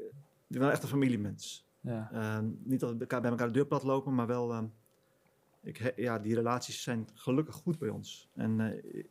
we 0.47 0.57
zijn 0.57 0.71
echt 0.71 0.83
een 0.83 0.89
familiemens. 0.89 1.65
Ja. 1.81 2.09
Ehm, 2.11 2.49
niet 2.63 2.79
dat 2.79 2.89
we 2.89 2.95
bij 2.95 3.21
elkaar 3.29 3.47
de 3.47 3.53
deur 3.53 3.65
plat 3.67 3.83
lopen, 3.83 4.15
maar 4.15 4.27
wel... 4.27 4.51
ehm, 4.53 4.65
ik, 5.61 5.93
ja, 5.95 6.19
die 6.19 6.35
relaties 6.35 6.83
zijn 6.83 7.07
gelukkig 7.13 7.55
goed 7.55 7.77
bij 7.79 7.89
ons. 7.89 8.29
En 8.35 8.59
eh, 8.59 9.03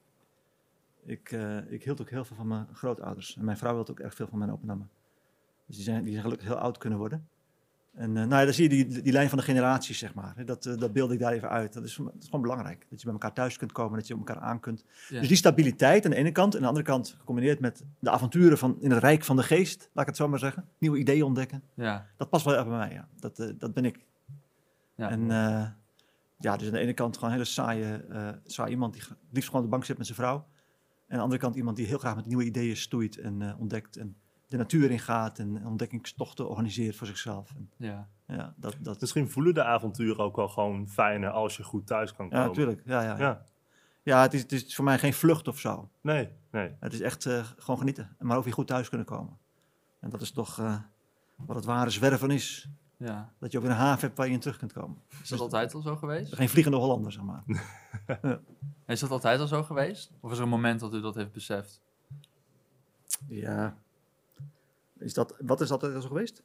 ik, 1.05 1.33
eh, 1.33 1.71
ik 1.73 1.85
hield 1.85 2.01
ook 2.01 2.11
heel 2.11 2.25
veel 2.25 2.37
van 2.37 2.47
mijn 2.47 2.67
grootouders. 2.75 3.37
En 3.37 3.45
mijn 3.45 3.57
vrouw 3.57 3.75
hield 3.75 3.91
ook 3.91 4.01
erg 4.01 4.15
veel 4.15 4.27
van 4.27 4.39
mijn 4.39 4.51
oma. 4.53 4.89
Dus 5.67 5.77
die 5.77 5.85
zijn, 5.85 6.03
die 6.03 6.11
zijn 6.13 6.23
gelukkig 6.25 6.47
heel 6.49 6.57
oud 6.57 6.79
kunnen 6.79 6.99
worden. 6.99 7.29
En 7.97 8.17
eh, 8.17 8.23
nou 8.23 8.35
ja, 8.35 8.45
dan 8.45 8.55
zie 8.55 8.71
je 8.71 8.85
die, 8.85 9.03
die 9.03 9.13
lijn 9.13 9.29
van 9.29 9.39
de 9.39 9.45
generaties, 9.45 9.99
zeg 9.99 10.15
maar. 10.15 10.45
Dat, 10.45 10.67
eh, 10.67 10.77
dat 10.77 10.93
beeld 10.93 11.11
ik 11.11 11.19
daar 11.19 11.33
even 11.33 11.49
uit. 11.49 11.73
Dat 11.73 11.85
is, 11.85 11.97
dat 11.97 12.15
is 12.19 12.25
gewoon 12.25 12.41
belangrijk. 12.41 12.87
Dat 12.91 12.99
je 12.99 13.05
bij 13.05 13.15
elkaar 13.15 13.33
thuis 13.33 13.57
kunt 13.57 13.73
komen, 13.73 13.99
dat 13.99 14.07
je 14.07 14.15
op 14.15 14.19
elkaar 14.19 14.43
aan 14.43 14.61
kunt. 14.61 14.85
Ja. 15.09 15.19
Dus 15.19 15.29
die 15.29 15.37
stabiliteit 15.37 16.05
aan 16.05 16.11
de 16.11 16.17
ene 16.17 16.33
kant. 16.33 16.53
En 16.53 16.57
aan 16.57 16.63
de 16.63 16.69
andere 16.69 16.87
kant 16.87 17.15
gecombineerd 17.19 17.61
met 17.61 17.85
de 17.99 18.11
avonturen 18.11 18.59
van, 18.59 18.77
in 18.81 18.91
het 18.91 18.99
rijk 18.99 19.25
van 19.25 19.37
de 19.37 19.43
geest. 19.43 19.91
Laat 19.93 20.03
ik 20.03 20.07
het 20.07 20.17
zo 20.17 20.29
maar 20.29 20.39
zeggen. 20.39 20.69
Nieuwe 20.79 20.99
ideeën 20.99 21.23
ontdekken. 21.23 21.63
Ja. 21.75 22.07
Dat 22.17 22.31
past 22.31 22.45
wel 22.45 22.55
erg 22.55 22.67
bij 22.67 22.77
mij, 22.77 22.93
ja. 22.93 23.09
Dat, 23.21 23.39
eh, 23.39 23.49
dat 23.59 23.75
ben 23.75 23.85
ik. 23.85 24.07
Ja. 24.97 25.11
En 25.11 25.27
ja, 26.39 26.57
dus 26.57 26.67
aan 26.67 26.73
de 26.73 26.79
ene 26.79 26.95
kant 26.95 27.15
gewoon 27.15 27.31
een 27.31 27.37
hele 27.37 27.51
saaie, 27.51 28.05
saai 28.45 28.71
iemand 28.71 28.93
die 28.93 29.03
liefst 29.31 29.49
gewoon 29.49 29.65
op 29.65 29.71
de 29.71 29.77
bank 29.77 29.85
zit 29.85 29.99
met 29.99 30.07
zijn 30.07 30.19
vrouw. 30.19 30.37
En 30.37 31.13
aan 31.13 31.17
de 31.17 31.23
andere 31.23 31.41
kant 31.41 31.57
iemand 31.57 31.77
die 31.77 31.87
heel 31.87 31.99
graag 31.99 32.17
met 32.17 32.27
nieuwe 32.27 32.45
ideeën 32.45 32.77
stoeit 32.77 33.19
en 33.19 33.57
ontdekt. 33.59 33.97
En 33.97 34.17
de 34.49 34.57
natuur 34.57 34.91
ingaat 34.91 35.39
en 35.39 35.67
ontdekkingstochten 35.67 36.49
organiseert 36.49 36.97
voor 36.97 37.07
zichzelf. 37.07 37.51
En, 37.51 37.71
ja. 37.77 38.09
ja, 38.27 38.55
dat, 38.57 38.77
dat, 38.81 39.01
Misschien 39.01 39.31
voelen 39.31 39.55
de 39.55 39.65
avonturen 39.65 40.25
ook 40.25 40.37
wel 40.37 40.49
gewoon 40.49 40.89
fijner 40.89 41.31
als 41.31 41.57
je 41.57 41.63
goed 41.63 41.87
thuis 41.87 42.15
kan 42.15 42.29
komen. 42.29 42.43
ja, 42.43 42.49
natuurlijk. 42.49 42.83
Ja, 42.85 43.03
ja, 43.03 43.09
ja. 43.09 43.19
Ja, 43.19 43.43
ja 44.03 44.23
het, 44.23 44.35
is, 44.35 44.41
het 44.41 44.53
is 44.53 44.75
voor 44.75 44.85
mij 44.85 44.99
geen 44.99 45.15
vlucht 45.15 45.49
of 45.49 45.59
zo. 45.59 45.91
nee, 46.01 46.29
nee. 46.51 46.77
Het 46.81 46.93
is 46.93 47.01
echt 47.01 47.27
eh, 47.27 47.45
gewoon 47.57 47.79
genieten. 47.79 48.17
Maar 48.19 48.37
ook 48.37 48.45
weer 48.45 48.53
goed 48.53 48.67
thuis 48.67 48.89
kunnen 48.89 49.07
komen. 49.07 49.39
En 50.01 50.11
dat 50.11 50.21
is 50.21 50.31
toch 50.31 50.59
eh, 50.59 50.77
wat 51.37 51.57
het 51.57 51.65
ware 51.65 51.91
zwerven 51.91 52.31
is. 52.31 52.69
Ja. 52.97 53.33
Dat 53.39 53.53
je 53.53 53.59
ook 53.59 53.65
weer 53.65 53.73
een 53.73 53.79
haven 53.81 54.01
hebt 54.01 54.17
waar 54.17 54.27
je 54.27 54.33
in 54.33 54.41
terug 54.41 54.57
kunt 54.57 54.73
komen. 54.73 55.03
Is 55.23 55.29
dat 55.29 55.41
altijd 55.41 55.75
al 55.75 55.81
zo 55.81 55.97
geweest? 55.97 56.35
Geen 56.35 56.49
vliegende 56.49 56.79
Hollander, 56.79 57.13
zeg 57.13 57.23
maar. 57.23 57.45
Is 58.87 59.01
dat 59.01 59.11
altijd 59.11 59.41
al 59.41 59.47
zo 59.47 59.63
geweest? 59.63 60.13
Of 60.21 60.31
is 60.31 60.37
er 60.37 60.43
een 60.43 60.49
moment 60.49 60.81
dat 60.81 60.95
u 60.95 61.01
dat 61.01 61.15
heeft 61.15 61.33
beseft? 61.33 61.83
Ja. 63.29 63.77
Is 64.99 65.15
dat, 65.15 65.35
wat 65.41 65.61
is 65.61 65.69
dat 65.69 65.83
er 65.83 66.01
zo 66.03 66.09
geweest? 66.09 66.43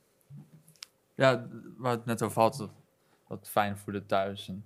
Ja, 1.16 1.48
waar 1.78 1.92
het 1.92 2.06
net 2.06 2.22
over 2.22 2.42
had, 2.42 2.70
wat 3.28 3.50
fijn 3.50 3.78
voelde 3.78 4.06
thuis 4.06 4.48
en, 4.48 4.66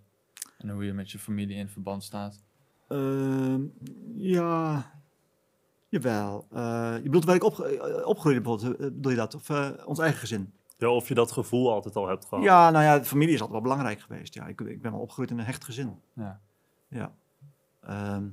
en 0.57 0.69
hoe 0.69 0.85
je 0.85 0.93
met 0.93 1.11
je 1.11 1.19
familie 1.19 1.57
in 1.57 1.69
verband 1.69 2.03
staat. 2.03 2.43
Ehm, 2.87 3.61
ja, 4.15 4.91
jawel. 5.89 6.47
Eh, 6.51 6.93
je 6.95 7.03
bedoelt 7.03 7.25
waar 7.25 7.35
ik 7.35 7.43
opge- 7.43 7.77
eh, 7.77 8.07
opgroeide 8.07 8.41
bijvoorbeeld, 8.41 8.79
eh, 8.79 8.85
bedoel 8.85 9.11
je 9.11 9.17
dat? 9.17 9.35
Of 9.35 9.49
ons 9.85 9.99
eigen 9.99 10.19
gezin? 10.19 10.53
Ja, 10.77 10.89
of 10.89 11.07
je 11.07 11.13
dat 11.13 11.31
gevoel 11.31 11.71
altijd 11.71 11.95
al 11.95 12.07
hebt 12.07 12.25
gehad. 12.25 12.43
Ja, 12.43 12.69
nou 12.69 12.83
ja, 12.83 12.97
de 12.99 13.05
familie 13.05 13.33
is 13.33 13.39
altijd 13.41 13.51
wel 13.61 13.69
belangrijk 13.69 13.99
geweest. 13.99 14.33
Ja, 14.33 14.45
ik, 14.47 14.61
ik 14.61 14.81
ben 14.81 14.91
wel 14.91 15.01
opgegroeid 15.01 15.31
in 15.31 15.39
een 15.39 15.45
hecht 15.45 15.63
gezin. 15.63 15.99
Ja. 16.13 16.41
Ja. 16.87 17.15
Ehm, 17.81 18.27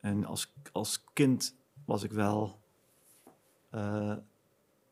en 0.00 0.24
als, 0.24 0.54
als 0.72 1.04
kind 1.12 1.56
was 1.84 2.02
ik 2.02 2.12
wel... 2.12 2.58
eh, 3.70 4.16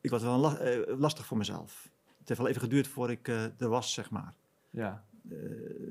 ik 0.07 0.13
was 0.13 0.23
wel 0.23 0.39
la- 0.39 0.57
eh, 0.59 0.99
lastig 0.99 1.27
voor 1.27 1.37
mezelf. 1.37 1.89
Het 2.19 2.29
heeft 2.29 2.41
wel 2.41 2.49
even 2.49 2.61
geduurd 2.61 2.89
voordat 2.89 3.17
ik 3.17 3.29
eh, 3.29 3.45
er 3.61 3.69
was, 3.69 3.93
zeg 3.93 4.11
maar. 4.11 4.35
Ja. 4.71 5.05
Eh, 5.31 5.37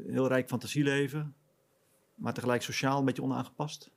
heel 0.07 0.27
rijk 0.27 0.47
fantasieleven, 0.47 1.35
maar 2.15 2.33
tegelijk 2.33 2.61
sociaal 2.61 2.99
een 2.99 3.05
beetje 3.05 3.23
onaangepast. 3.23 3.91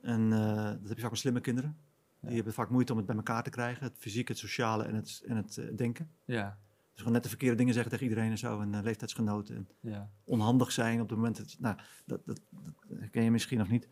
En 0.00 0.30
dat 0.30 0.88
heb 0.88 0.96
je 0.96 1.00
vaak 1.02 1.10
met 1.10 1.18
slimme 1.20 1.40
kinderen. 1.40 1.76
Die 2.20 2.34
hebben 2.34 2.52
vaak 2.52 2.70
moeite 2.70 2.92
om 2.92 2.98
het 2.98 3.06
bij 3.06 3.16
elkaar 3.16 3.42
te 3.42 3.50
krijgen. 3.50 3.84
Het 3.84 3.94
fysiek, 3.98 4.28
het 4.28 4.38
sociale 4.38 4.84
en 4.84 4.94
het, 4.94 5.22
en 5.26 5.36
het 5.36 5.60
denken. 5.76 6.10
Ja. 6.24 6.58
Dus 6.90 6.96
gewoon 6.98 7.12
net 7.12 7.22
de 7.22 7.28
verkeerde 7.28 7.56
dingen 7.56 7.72
zeggen 7.74 7.90
tegen 7.92 8.06
iedereen 8.08 8.30
en 8.30 8.38
zo. 8.38 8.60
En 8.60 8.82
leeftijdsgenoten. 8.82 9.56
En 9.56 9.68
Ja. 9.80 10.08
onhandig 10.24 10.72
zijn 10.72 11.00
op 11.00 11.08
het 11.08 11.18
moment 11.18 11.36
dat... 11.36 11.56
Nou, 11.58 11.76
dat, 12.04 12.20
dat, 12.24 12.40
dat 12.88 13.10
ken 13.10 13.22
je 13.24 13.30
misschien 13.30 13.58
nog 13.58 13.68
niet. 13.68 13.88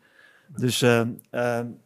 Dus, 0.49 0.83
eh, 0.83 1.09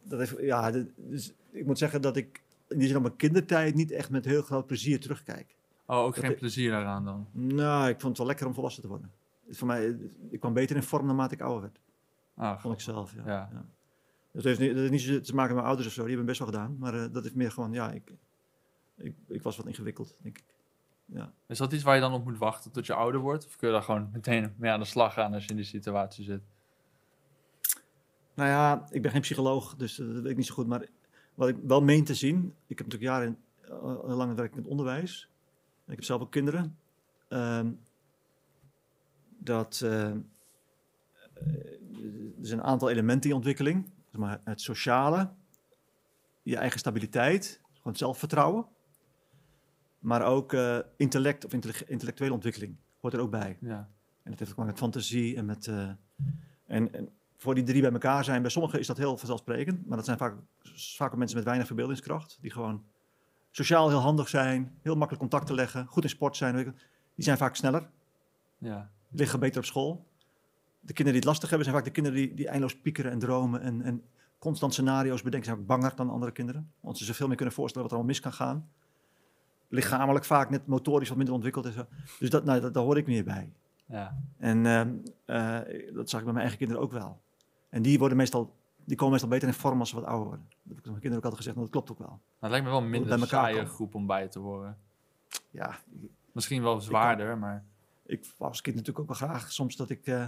dat 0.03 0.19
heeft, 0.19 0.35
ja, 0.39 0.71
dus 0.95 1.33
ik 1.51 1.65
moet 1.65 1.77
zeggen 1.77 2.01
dat 2.01 2.17
ik 2.17 2.41
in 2.69 2.95
op 2.95 3.01
mijn 3.01 3.15
kindertijd 3.15 3.75
niet 3.75 3.91
echt 3.91 4.09
met 4.09 4.25
heel 4.25 4.41
groot 4.41 4.67
plezier 4.67 4.99
terugkijk. 4.99 5.57
Oh, 5.85 5.97
ook 5.97 6.15
Dat 6.15 6.25
geen 6.25 6.35
plezier 6.35 6.71
daaraan 6.71 7.05
dan? 7.05 7.27
Nou, 7.31 7.89
ik 7.89 7.99
vond 7.99 8.07
het 8.07 8.17
wel 8.17 8.27
lekker 8.27 8.47
om 8.47 8.53
volwassen 8.53 8.81
te 8.81 8.87
worden. 8.87 9.11
Het 9.47 9.57
Voor 9.57 9.67
mij, 9.67 9.97
ik 10.29 10.39
kwam 10.39 10.53
beter 10.53 10.75
in 10.75 10.83
vorm 10.83 11.05
naarmate 11.05 11.33
ik 11.33 11.41
ouder 11.41 11.61
werd. 11.61 11.79
Ah, 12.35 12.59
Vond 12.59 12.73
ik 12.73 12.81
zelf, 12.81 13.13
ja. 13.13 13.23
Ja. 13.25 13.49
ja. 13.51 13.65
Dat 14.31 14.43
heeft 14.43 14.59
niet, 14.59 14.69
dat 14.69 14.89
heeft 14.89 15.07
niet 15.07 15.25
te 15.25 15.35
maken 15.35 15.55
met 15.55 15.63
mijn 15.63 15.65
ouders 15.65 15.87
of 15.87 15.93
zo, 15.93 15.99
die 15.99 16.09
hebben 16.09 16.25
best 16.25 16.39
wel 16.39 16.47
gedaan. 16.47 16.77
Maar 16.79 16.93
eh, 16.93 17.13
dat 17.13 17.25
is 17.25 17.33
meer 17.33 17.51
gewoon, 17.51 17.71
ja, 17.73 17.91
ik, 17.91 18.13
ik, 18.97 19.15
ik 19.27 19.43
was 19.43 19.57
wat 19.57 19.65
ingewikkeld, 19.65 20.17
denk 20.21 20.37
ik. 20.37 20.43
Ja. 21.05 21.33
Is 21.47 21.57
dat 21.57 21.73
iets 21.73 21.83
waar 21.83 21.95
je 21.95 22.01
dan 22.01 22.13
op 22.13 22.23
moet 22.23 22.37
wachten 22.37 22.71
tot 22.71 22.85
je 22.85 22.93
ouder 22.93 23.21
wordt? 23.21 23.45
Of 23.45 23.55
kun 23.55 23.67
je 23.67 23.73
daar 23.73 23.83
gewoon 23.83 24.09
meteen 24.13 24.53
mee 24.57 24.71
aan 24.71 24.79
de 24.79 24.85
slag 24.85 25.13
gaan 25.13 25.33
als 25.33 25.43
je 25.43 25.49
in 25.49 25.55
die 25.55 25.65
situatie 25.65 26.23
zit? 26.23 26.41
Nou 28.33 28.49
ja, 28.49 28.87
ik 28.89 29.01
ben 29.01 29.11
geen 29.11 29.21
psycholoog, 29.21 29.75
dus 29.75 29.99
eh, 29.99 30.05
dat 30.05 30.21
weet 30.21 30.31
ik 30.31 30.37
niet 30.37 30.45
zo 30.45 30.53
goed. 30.53 30.67
Maar 30.67 30.87
wat 31.39 31.49
ik 31.49 31.57
wel 31.63 31.81
meen 31.81 32.03
te 32.03 32.13
zien, 32.15 32.53
ik 32.67 32.77
heb 32.77 32.87
natuurlijk 32.87 33.11
jaren 33.11 33.37
uh, 33.69 34.15
lang 34.17 34.29
gewerkt 34.29 34.55
in 34.55 34.61
het 34.61 34.69
onderwijs. 34.71 35.29
Ik 35.87 35.95
heb 35.95 36.03
zelf 36.03 36.21
ook 36.21 36.31
kinderen. 36.31 36.77
ehm, 37.27 37.71
dat 39.37 39.81
eh, 39.83 40.05
eh, 40.09 40.15
er 42.39 42.45
zijn 42.45 42.59
een 42.59 42.65
aantal 42.65 42.89
elementen 42.89 43.29
in 43.29 43.35
ontwikkeling. 43.35 43.89
Zeg 44.11 44.21
maar 44.21 44.41
het 44.43 44.61
sociale, 44.61 45.29
je 46.43 46.57
eigen 46.57 46.79
stabiliteit, 46.79 47.61
gewoon 47.73 47.95
zelfvertrouwen. 47.97 48.65
Maar 49.99 50.25
ook 50.25 50.53
eh, 50.53 50.79
intellect 50.97 51.45
of 51.45 51.53
intelle- 51.53 51.85
intellectuele 51.87 52.33
ontwikkeling 52.33 52.75
hoort 52.99 53.13
er 53.13 53.19
ook 53.19 53.31
bij. 53.31 53.57
Ja. 53.61 53.89
En 54.23 54.31
dat 54.31 54.39
heeft 54.39 54.51
ook 54.59 54.65
met 54.65 54.77
fantasie 54.77 55.35
en 55.35 55.45
met. 55.45 55.67
eh, 55.67 55.89
en, 56.65 56.93
en 56.93 57.09
voor 57.39 57.55
die 57.55 57.63
drie 57.63 57.81
bij 57.81 57.91
elkaar 57.91 58.23
zijn, 58.23 58.41
bij 58.41 58.51
sommigen 58.51 58.79
is 58.79 58.87
dat 58.87 58.97
heel 58.97 59.17
vanzelfsprekend. 59.17 59.87
Maar 59.87 59.97
dat 59.97 60.05
zijn 60.05 60.17
vaak, 60.17 60.33
vaak 60.95 61.15
mensen 61.15 61.37
met 61.37 61.45
weinig 61.45 61.67
verbeeldingskracht. 61.67 62.37
Die 62.41 62.51
gewoon 62.51 62.83
sociaal 63.51 63.89
heel 63.89 63.97
handig 63.99 64.27
zijn, 64.27 64.77
heel 64.81 64.95
makkelijk 64.95 65.19
contact 65.19 65.47
te 65.47 65.53
leggen, 65.53 65.85
goed 65.85 66.03
in 66.03 66.09
sport 66.09 66.37
zijn. 66.37 66.55
Die 67.15 67.23
zijn 67.23 67.37
vaak 67.37 67.55
sneller, 67.55 67.89
Ja. 68.57 68.89
liggen 69.09 69.39
beter 69.39 69.57
op 69.57 69.65
school. 69.65 70.05
De 70.79 70.93
kinderen 70.93 71.05
die 71.05 71.13
het 71.19 71.23
lastig 71.23 71.49
hebben, 71.49 71.67
zijn 71.67 71.77
vaak 71.77 71.87
de 71.87 71.91
kinderen 71.91 72.19
die, 72.19 72.33
die 72.33 72.47
eindeloos 72.47 72.77
piekeren 72.77 73.11
en 73.11 73.19
dromen. 73.19 73.61
En, 73.61 73.81
en 73.81 74.03
constant 74.39 74.73
scenario's 74.73 75.21
bedenken, 75.21 75.49
zijn 75.49 75.59
ook 75.61 75.67
banger 75.67 75.95
dan 75.95 76.09
andere 76.09 76.31
kinderen. 76.31 76.71
Want 76.79 76.97
ze 76.97 77.05
zich 77.05 77.15
veel 77.15 77.27
meer 77.27 77.35
kunnen 77.35 77.55
voorstellen 77.55 77.87
wat 77.89 77.97
er 77.97 78.03
allemaal 78.03 78.15
mis 78.23 78.37
kan 78.37 78.45
gaan. 78.47 78.69
Lichamelijk 79.67 80.25
vaak 80.25 80.49
net 80.49 80.67
motorisch 80.67 81.07
wat 81.07 81.17
minder 81.17 81.35
ontwikkeld 81.35 81.73
zo. 81.73 81.85
Dus 82.19 82.29
dat, 82.29 82.45
nou, 82.45 82.59
dat, 82.61 82.73
daar 82.73 82.83
hoor 82.83 82.97
ik 82.97 83.07
meer 83.07 83.23
bij. 83.23 83.51
Ja. 83.85 84.17
En 84.37 84.65
ehm, 84.65 84.93
eh, 85.25 85.93
dat 85.93 86.09
zag 86.09 86.19
ik 86.19 86.25
bij 86.25 86.33
mijn 86.33 86.45
eigen 86.45 86.57
kinderen 86.57 86.83
ook 86.83 86.91
wel. 86.91 87.21
En 87.69 87.81
die, 87.81 87.99
worden 87.99 88.17
meestal, 88.17 88.55
die 88.85 88.95
komen 88.95 89.11
meestal 89.11 89.29
beter 89.29 89.47
in 89.47 89.53
vorm 89.53 89.79
als 89.79 89.89
ze 89.89 89.95
wat 89.95 90.05
ouder 90.05 90.27
worden. 90.27 90.45
Dat 90.49 90.57
heb 90.67 90.77
ik 90.77 90.85
mijn 90.85 90.99
kinderen 90.99 91.17
ook 91.17 91.23
altijd 91.23 91.41
gezegd, 91.41 91.55
en 91.55 91.61
dat 91.61 91.71
klopt 91.71 91.91
ook 91.91 91.99
wel. 91.99 92.07
Maar 92.07 92.49
het 92.49 92.49
lijkt 92.49 92.65
me 92.65 92.71
wel 92.71 92.81
een 92.81 92.89
minder 92.89 93.09
bij 93.09 93.19
elkaar 93.19 93.39
saaie 93.39 93.55
komen. 93.55 93.69
groep 93.69 93.95
om 93.95 94.07
bij 94.07 94.27
te 94.27 94.39
horen. 94.39 94.77
Ja, 95.51 95.79
Misschien 96.31 96.61
wel 96.61 96.81
zwaarder, 96.81 97.37
maar... 97.37 97.63
ik 98.05 98.25
was 98.37 98.49
als 98.49 98.61
kind 98.61 98.75
natuurlijk 98.75 99.09
ook 99.09 99.19
wel 99.19 99.29
graag 99.29 99.51
soms 99.51 99.75
dat 99.75 99.89
ik 99.89 100.07
eh, 100.07 100.27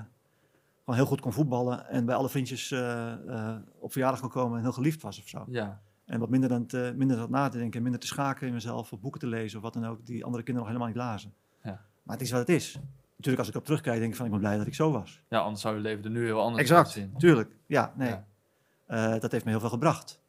gewoon 0.79 0.95
heel 0.95 1.05
goed 1.05 1.21
kon 1.21 1.33
voetballen 1.33 1.87
en 1.87 2.05
bij 2.05 2.15
alle 2.15 2.29
vriendjes 2.29 2.71
eh, 2.71 3.11
eh, 3.11 3.55
op 3.79 3.91
verjaardag 3.91 4.19
kon 4.19 4.29
komen 4.29 4.57
en 4.57 4.63
heel 4.63 4.71
geliefd 4.71 5.01
was 5.01 5.19
of 5.19 5.27
zo. 5.27 5.45
Ja. 5.47 5.81
En 6.05 6.19
wat 6.19 6.29
minder 6.29 6.49
dan 6.49 6.65
te, 6.65 6.93
minder 6.95 7.17
zat 7.17 7.29
na 7.29 7.49
te 7.49 7.57
denken 7.57 7.77
en 7.77 7.83
minder 7.83 8.01
te 8.01 8.07
schaken 8.07 8.47
in 8.47 8.53
mezelf 8.53 8.91
of 8.93 8.99
boeken 8.99 9.19
te 9.19 9.27
lezen 9.27 9.57
of 9.57 9.63
wat 9.63 9.73
dan 9.73 9.85
ook, 9.85 10.05
die 10.05 10.25
andere 10.25 10.43
kinderen 10.43 10.69
nog 10.69 10.77
helemaal 10.77 10.87
niet 10.87 11.11
lazen. 11.11 11.33
Ja. 11.63 11.85
Maar 12.03 12.15
het 12.15 12.25
is 12.25 12.31
wat 12.31 12.39
het 12.39 12.49
is. 12.49 12.79
Natuurlijk, 13.21 13.39
als 13.39 13.47
ik 13.55 13.55
op 13.55 13.65
terugkijk, 13.65 13.99
denk 13.99 14.11
ik 14.11 14.15
van 14.17 14.25
ik 14.25 14.31
ben 14.31 14.39
blij 14.41 14.57
dat 14.57 14.67
ik 14.67 14.73
zo 14.73 14.91
was. 14.91 15.23
ja, 15.29 15.39
anders 15.39 15.61
zou 15.61 15.75
je 15.75 15.81
leven 15.81 16.03
er 16.03 16.09
nu 16.09 16.25
heel 16.25 16.41
anders 16.41 16.61
Exact, 16.61 16.85
uitzien. 16.85 17.13
tuurlijk. 17.17 17.55
Ja, 17.65 17.93
nee. 17.97 18.09
Ja. 18.09 18.25
Eh, 18.85 19.19
dat 19.19 19.31
heeft 19.31 19.45
me 19.45 19.51
heel 19.51 19.59
veel 19.59 19.69
gebracht. 19.69 20.21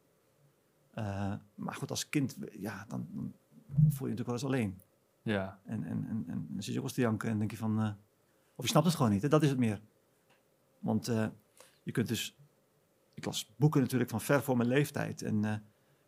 Eh, 0.93 1.33
maar 1.55 1.73
goed, 1.75 1.89
als 1.89 2.09
kind, 2.09 2.37
ja, 2.51 2.85
dan, 2.87 3.07
dan 3.11 3.33
voel 3.67 4.07
je 4.07 4.13
je 4.13 4.19
natuurlijk 4.19 4.25
wel 4.25 4.33
eens 4.35 4.43
alleen. 4.45 4.81
Ja. 5.21 5.59
En, 5.65 5.83
en, 5.83 6.05
en, 6.09 6.23
en 6.27 6.47
dan 6.49 6.63
zit 6.63 6.65
je 6.65 6.71
ook 6.71 6.75
wel 6.75 6.83
eens 6.83 6.93
te 6.93 7.01
janken 7.01 7.29
en 7.29 7.37
denk 7.37 7.51
je 7.51 7.57
van... 7.57 7.79
eh, 7.81 7.89
of 8.55 8.63
je 8.63 8.69
snapt 8.69 8.85
het 8.85 8.95
gewoon 8.95 9.11
niet, 9.11 9.21
hè? 9.21 9.27
dat 9.27 9.43
is 9.43 9.49
het 9.49 9.57
meer. 9.59 9.81
Want 10.79 11.07
eh, 11.07 11.25
je 11.83 11.91
kunt 11.91 12.07
dus... 12.07 12.37
Ik 13.13 13.25
las 13.25 13.53
boeken 13.55 13.81
natuurlijk 13.81 14.09
van 14.09 14.21
ver 14.21 14.43
voor 14.43 14.57
mijn 14.57 14.69
leeftijd. 14.69 15.21
En 15.21 15.45
eh, 15.45 15.53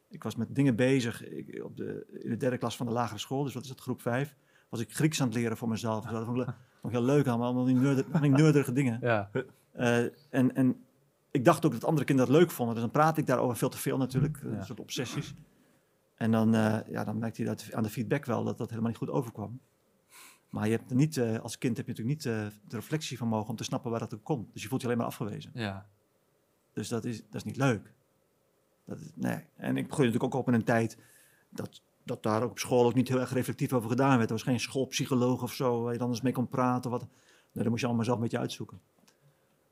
ik 0.09 0.23
was 0.23 0.35
met 0.35 0.55
dingen 0.55 0.75
bezig. 0.75 1.23
Ik, 1.25 1.63
op 1.63 1.77
de, 1.77 2.19
in 2.23 2.29
de 2.29 2.37
derde 2.37 2.57
klas 2.57 2.75
van 2.75 2.85
de 2.85 2.91
lagere 2.91 3.19
school, 3.19 3.43
dus 3.43 3.53
wat 3.53 3.63
is 3.63 3.69
het, 3.69 3.79
groep 3.81 4.01
vijf... 4.01 4.35
was 4.69 4.79
ik 4.79 4.93
Grieks 4.93 5.21
aan 5.21 5.27
het 5.27 5.35
leren 5.35 5.57
voor 5.57 5.69
mezelf. 5.69 6.03
Dus 6.03 6.11
dat 6.11 6.25
vond 6.25 6.37
ik, 6.37 6.45
vond 6.81 6.93
ik 6.93 6.99
heel 6.99 7.07
leuk 7.07 7.27
allemaal, 7.27 7.45
allemaal 7.45 7.65
die, 7.65 7.75
nerder, 7.75 8.21
die 8.21 8.29
nerderige 8.29 8.73
dingen. 8.73 8.97
Ja. 9.01 9.29
Eh, 9.71 10.03
en, 10.29 10.55
en 10.55 10.85
ik 11.31 11.45
dacht 11.45 11.65
ook 11.65 11.71
dat 11.71 11.85
andere 11.85 12.05
kinderen 12.05 12.31
dat 12.31 12.41
leuk 12.41 12.51
vonden. 12.51 12.73
Dus 12.75 12.83
dan 12.83 12.93
praat 12.93 13.17
ik 13.17 13.27
daarover 13.27 13.57
veel 13.57 13.69
te 13.69 13.77
veel 13.77 13.97
natuurlijk. 13.97 14.39
Ja. 14.43 14.49
Een 14.49 14.65
soort 14.65 14.79
obsessies. 14.79 15.33
En 16.15 16.31
dan, 16.31 16.55
eh, 16.55 16.79
ja, 16.87 17.03
dan 17.03 17.17
merkte 17.17 17.41
je 17.41 17.47
dat 17.47 17.73
aan 17.73 17.83
de 17.83 17.89
feedback 17.89 18.25
wel 18.25 18.43
dat 18.43 18.57
dat 18.57 18.69
helemaal 18.69 18.89
niet 18.89 18.99
goed 18.99 19.09
overkwam. 19.09 19.59
Maar 20.49 20.65
je 20.65 20.71
hebt 20.71 20.93
niet, 20.93 21.17
eh, 21.17 21.39
als 21.39 21.57
kind 21.57 21.77
heb 21.77 21.85
je 21.85 21.91
natuurlijk 21.91 22.25
niet 22.25 22.33
eh, 22.33 22.47
de 22.67 22.75
reflectie 22.75 23.17
van 23.17 23.27
mogen 23.27 23.49
om 23.49 23.55
te 23.55 23.63
snappen 23.63 23.91
waar 23.91 23.99
dat 23.99 24.13
ook 24.13 24.23
komt. 24.23 24.53
Dus 24.53 24.61
je 24.61 24.67
voelt 24.67 24.81
je 24.81 24.87
alleen 24.87 24.99
maar 24.99 25.07
afgewezen. 25.07 25.51
Ja. 25.53 25.87
Dus 26.73 26.87
dat 26.87 27.05
is, 27.05 27.17
dat 27.17 27.35
is 27.35 27.43
niet 27.43 27.57
leuk. 27.57 27.93
Dat 28.85 28.99
is, 28.99 29.11
nee. 29.15 29.43
En 29.55 29.77
ik 29.77 29.91
groeide 29.91 30.13
natuurlijk 30.13 30.23
ook 30.23 30.33
op 30.33 30.47
in 30.47 30.53
een 30.53 30.63
tijd 30.63 30.97
dat, 31.49 31.81
dat 32.05 32.23
daar 32.23 32.43
ook 32.43 32.51
op 32.51 32.59
school 32.59 32.85
ook 32.85 32.93
niet 32.93 33.07
heel 33.07 33.19
erg 33.19 33.33
reflectief 33.33 33.73
over 33.73 33.89
gedaan 33.89 34.17
werd. 34.17 34.29
Er 34.29 34.35
was 34.35 34.43
geen 34.45 34.59
schoolpsycholoog 34.59 35.43
of 35.43 35.53
zo 35.53 35.81
waar 35.81 35.93
je 35.93 35.99
dan 35.99 36.09
eens 36.09 36.21
mee 36.21 36.33
kon 36.33 36.47
praten. 36.47 36.91
Wat. 36.91 37.01
Nee, 37.01 37.63
dat 37.63 37.67
moest 37.67 37.79
je 37.79 37.85
allemaal 37.85 38.05
zelf 38.05 38.17
een 38.17 38.23
beetje 38.23 38.39
uitzoeken. 38.39 38.79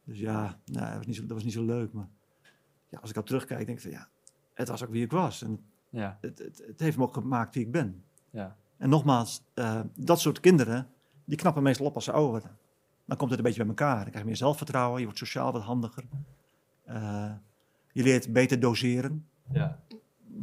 Dus 0.03 0.19
ja, 0.19 0.59
nou, 0.65 0.85
dat, 0.87 0.95
was 0.97 1.05
niet 1.05 1.15
zo, 1.15 1.21
dat 1.21 1.31
was 1.31 1.43
niet 1.43 1.53
zo 1.53 1.65
leuk. 1.65 1.93
Maar 1.93 2.07
ja, 2.89 2.97
als 3.01 3.09
ik 3.09 3.17
op 3.17 3.25
terugkijk, 3.25 3.65
denk 3.65 3.77
ik 3.77 3.83
van 3.83 3.93
ja, 3.93 4.07
het 4.53 4.67
was 4.67 4.83
ook 4.83 4.89
wie 4.89 5.03
ik 5.03 5.11
was. 5.11 5.41
En 5.41 5.59
Ja. 5.89 6.17
het, 6.21 6.39
het, 6.39 6.63
het 6.67 6.79
heeft 6.79 6.97
me 6.97 7.03
ook 7.03 7.13
gemaakt 7.13 7.53
wie 7.55 7.65
ik 7.65 7.71
ben. 7.71 8.03
Ja. 8.29 8.55
En 8.77 8.89
nogmaals, 8.89 9.43
eh, 9.53 9.81
dat 9.95 10.19
soort 10.19 10.39
kinderen, 10.39 10.89
die 11.25 11.37
knappen 11.37 11.63
meestal 11.63 11.85
op 11.85 11.95
als 11.95 12.03
ze 12.03 12.11
ouder 12.11 12.31
worden. 12.31 12.57
Dan 13.05 13.17
komt 13.17 13.29
het 13.29 13.39
een 13.39 13.45
beetje 13.45 13.59
bij 13.61 13.69
elkaar. 13.69 13.95
Dan 13.95 14.03
krijg 14.05 14.19
je 14.19 14.25
meer 14.25 14.35
zelfvertrouwen, 14.37 14.97
je 14.99 15.05
wordt 15.05 15.19
sociaal 15.19 15.51
wat 15.51 15.61
handiger. 15.61 16.03
Eh, 16.83 17.31
je 17.91 18.03
leert 18.03 18.33
beter 18.33 18.59
doseren. 18.59 19.27
Ja. 19.51 19.79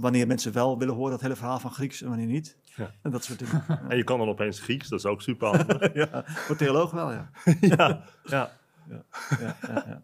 Wanneer 0.00 0.26
mensen 0.26 0.52
wel 0.52 0.78
willen 0.78 0.94
horen 0.94 1.10
dat 1.10 1.20
hele 1.20 1.36
verhaal 1.36 1.58
van 1.58 1.70
Grieks 1.70 2.02
en 2.02 2.08
wanneer 2.08 2.26
niet. 2.26 2.56
Ja. 2.76 2.90
En 3.02 3.10
dat 3.10 3.24
soort 3.24 3.38
dingen. 3.48 3.64
En 3.88 3.96
je 3.96 4.04
kan 4.04 4.18
dan 4.18 4.28
opeens 4.28 4.60
Grieks, 4.60 4.88
dat 4.88 4.98
is 4.98 5.06
ook 5.06 5.22
super 5.22 5.48
handig. 5.48 5.92
ja, 6.10 6.22
voor 6.26 6.56
theoloog 6.56 6.90
wel, 6.90 7.12
ja. 7.18 7.30
ja, 7.60 8.04
ja. 8.24 8.50
ja, 8.88 9.04
ja, 9.38 9.56
ja. 9.86 10.02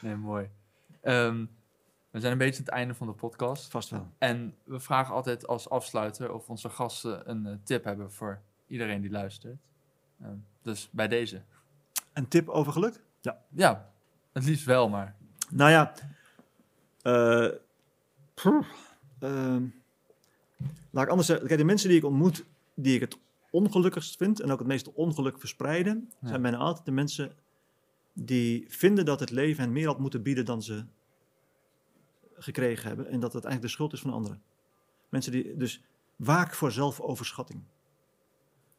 Nee, 0.00 0.16
mooi. 0.16 0.50
Ehm, 1.02 1.44
we 2.10 2.20
zijn 2.20 2.32
een 2.32 2.38
beetje 2.38 2.58
aan 2.58 2.64
het 2.64 2.74
einde 2.74 2.94
van 2.94 3.06
de 3.06 3.12
podcast. 3.12 3.70
Vast 3.70 3.90
wel. 3.90 4.06
En 4.18 4.54
we 4.64 4.80
vragen 4.80 5.14
altijd 5.14 5.46
als 5.46 5.68
afsluiter 5.70 6.32
of 6.32 6.48
onze 6.48 6.68
gasten 6.68 7.30
een 7.30 7.46
eh, 7.46 7.54
tip 7.64 7.84
hebben 7.84 8.12
voor 8.12 8.40
iedereen 8.66 9.00
die 9.00 9.10
luistert. 9.10 9.58
Ehm, 10.20 10.36
dus 10.62 10.88
bij 10.92 11.08
deze. 11.08 11.42
Een 12.12 12.28
tip 12.28 12.48
over 12.48 12.72
geluk? 12.72 13.02
Ja, 13.50 13.90
het 14.32 14.44
liefst 14.44 14.64
wel, 14.64 14.88
maar 14.88 15.16
Nou 15.50 15.70
ja, 15.70 15.92
eh, 17.02 17.48
ehm, 19.20 19.64
laat 20.90 21.04
ik 21.04 21.10
anders 21.10 21.26
zeggen. 21.28 21.46
Kijk, 21.46 21.58
de 21.58 21.66
mensen 21.66 21.88
die 21.88 21.98
ik 21.98 22.04
ontmoet, 22.04 22.44
die 22.74 22.94
ik 22.94 23.00
het 23.00 23.18
ongelukkigst 23.50 24.16
vind 24.16 24.40
en 24.40 24.50
ook 24.50 24.58
het 24.58 24.68
meeste 24.68 24.94
ongeluk 24.94 25.38
verspreiden, 25.38 26.10
Ja. 26.20 26.28
zijn 26.28 26.42
bijna 26.42 26.56
altijd 26.56 26.84
de 26.84 26.92
mensen 26.92 27.32
die 28.12 28.64
vinden 28.68 29.04
dat 29.04 29.20
het 29.20 29.30
leven 29.30 29.62
hen 29.62 29.72
meer 29.72 29.86
had 29.86 29.98
moeten 29.98 30.22
bieden 30.22 30.44
dan 30.44 30.62
ze 30.62 30.84
gekregen 32.34 32.88
hebben. 32.88 33.06
En 33.06 33.20
dat 33.20 33.32
het 33.32 33.44
eigenlijk 33.44 33.62
de 33.62 33.68
schuld 33.68 33.92
is 33.92 34.00
van 34.00 34.12
anderen. 34.12 34.42
Mensen 35.08 35.32
die 35.32 35.56
dus 35.56 35.82
waak 36.16 36.54
voor 36.54 36.72
zelfoverschatting. 36.72 37.62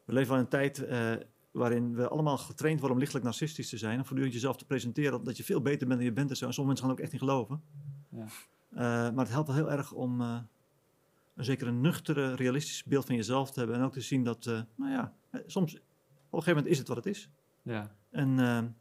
We 0.06 0.14
leven 0.14 0.32
al 0.32 0.38
in 0.38 0.44
een 0.44 0.50
tijd 0.50 0.86
eh, 0.86 1.14
waarin 1.52 1.96
we 1.96 2.08
allemaal 2.08 2.38
getraind 2.38 2.78
worden 2.78 2.92
om 2.92 2.98
lichtelijk 2.98 3.26
narcistisch 3.26 3.70
te 3.70 3.78
zijn. 3.78 3.98
En 3.98 4.06
voortdurend 4.06 4.34
jezelf 4.34 4.58
te 4.58 4.66
presenteren 4.66 5.24
dat 5.24 5.38
je 5.38 5.44
veel 5.44 5.62
beter 5.62 5.88
bent 5.88 6.00
dan 6.00 6.08
je 6.10 6.14
bent 6.14 6.30
en 6.30 6.38
zo. 6.38 6.46
En 6.46 6.54
sommige 6.54 6.68
mensen 6.68 6.86
gaan 6.86 6.96
ook 6.96 7.02
echt 7.02 7.12
niet 7.12 7.22
geloven. 7.22 7.62
Ja. 8.10 8.26
Eh, 8.72 8.80
maar 8.82 9.26
het 9.26 9.30
helpt 9.30 9.47
wel 9.47 9.55
heel 9.55 9.72
erg 9.72 9.91
om 9.91 10.22
eh, 10.22 10.38
een 11.36 11.43
zekere 11.43 11.72
nuchtere, 11.72 12.36
realistisch 12.36 12.84
beeld 12.84 13.05
van 13.05 13.15
jezelf 13.15 13.51
te 13.51 13.59
hebben. 13.59 13.78
En 13.78 13.84
ook 13.84 13.93
te 13.93 14.01
zien 14.01 14.24
dat, 14.24 14.45
eh, 14.45 14.61
nou 14.76 14.91
ja, 14.91 15.13
soms 15.45 15.76
op 15.76 15.80
een 16.38 16.43
gegeven 16.43 16.53
moment 16.53 16.67
is 16.67 16.78
het 16.78 16.88
wat 16.88 16.97
het 16.97 17.05
is. 17.05 17.30
Ja. 17.61 17.95
En 18.09 18.76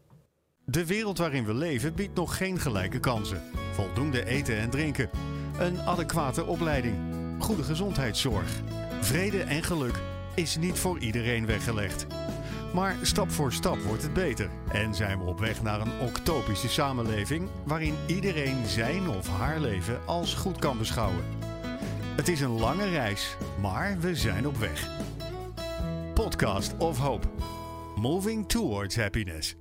De 0.71 0.87
wereld 0.87 1.18
waarin 1.18 1.45
we 1.45 1.55
leven 1.55 1.95
biedt 1.95 2.14
nog 2.14 2.37
geen 2.37 2.59
gelijke 2.59 3.01
kansen. 3.01 3.43
Voldoende 3.73 4.25
eten 4.25 4.59
en 4.59 4.71
drinken. 4.71 5.11
Een 5.59 5.81
adequate 5.81 6.45
opleiding. 6.45 6.97
Goede 7.39 7.62
gezondheidszorg. 7.62 8.61
Vrede 9.01 9.43
en 9.43 9.62
geluk 9.62 10.01
is 10.35 10.57
niet 10.57 10.79
voor 10.79 10.99
iedereen 10.99 11.47
weggelegd. 11.47 12.07
Maar 12.75 12.97
stap 13.03 13.31
voor 13.31 13.53
stap 13.53 13.79
wordt 13.79 14.03
het 14.03 14.12
beter. 14.12 14.51
En 14.73 14.95
zijn 14.95 15.18
we 15.18 15.25
op 15.25 15.39
weg 15.39 15.62
naar 15.62 15.81
een 15.81 16.01
octopische 16.01 16.68
samenleving 16.68 17.49
waarin 17.64 17.95
iedereen 18.07 18.66
zijn 18.66 19.09
of 19.09 19.29
haar 19.29 19.61
leven 19.61 20.01
als 20.07 20.35
goed 20.35 20.59
kan 20.59 20.79
beschouwen. 20.79 21.25
Het 22.16 22.29
is 22.29 22.41
een 22.41 22.59
lange 22.59 22.89
reis, 22.89 23.37
maar 23.61 23.99
we 24.01 24.14
zijn 24.14 24.47
op 24.47 24.57
weg. 24.57 24.89
Podcast 26.14 26.77
of 26.79 26.99
Hope. 26.99 27.27
Moving 27.97 28.49
towards 28.49 28.97
happiness. 28.97 29.60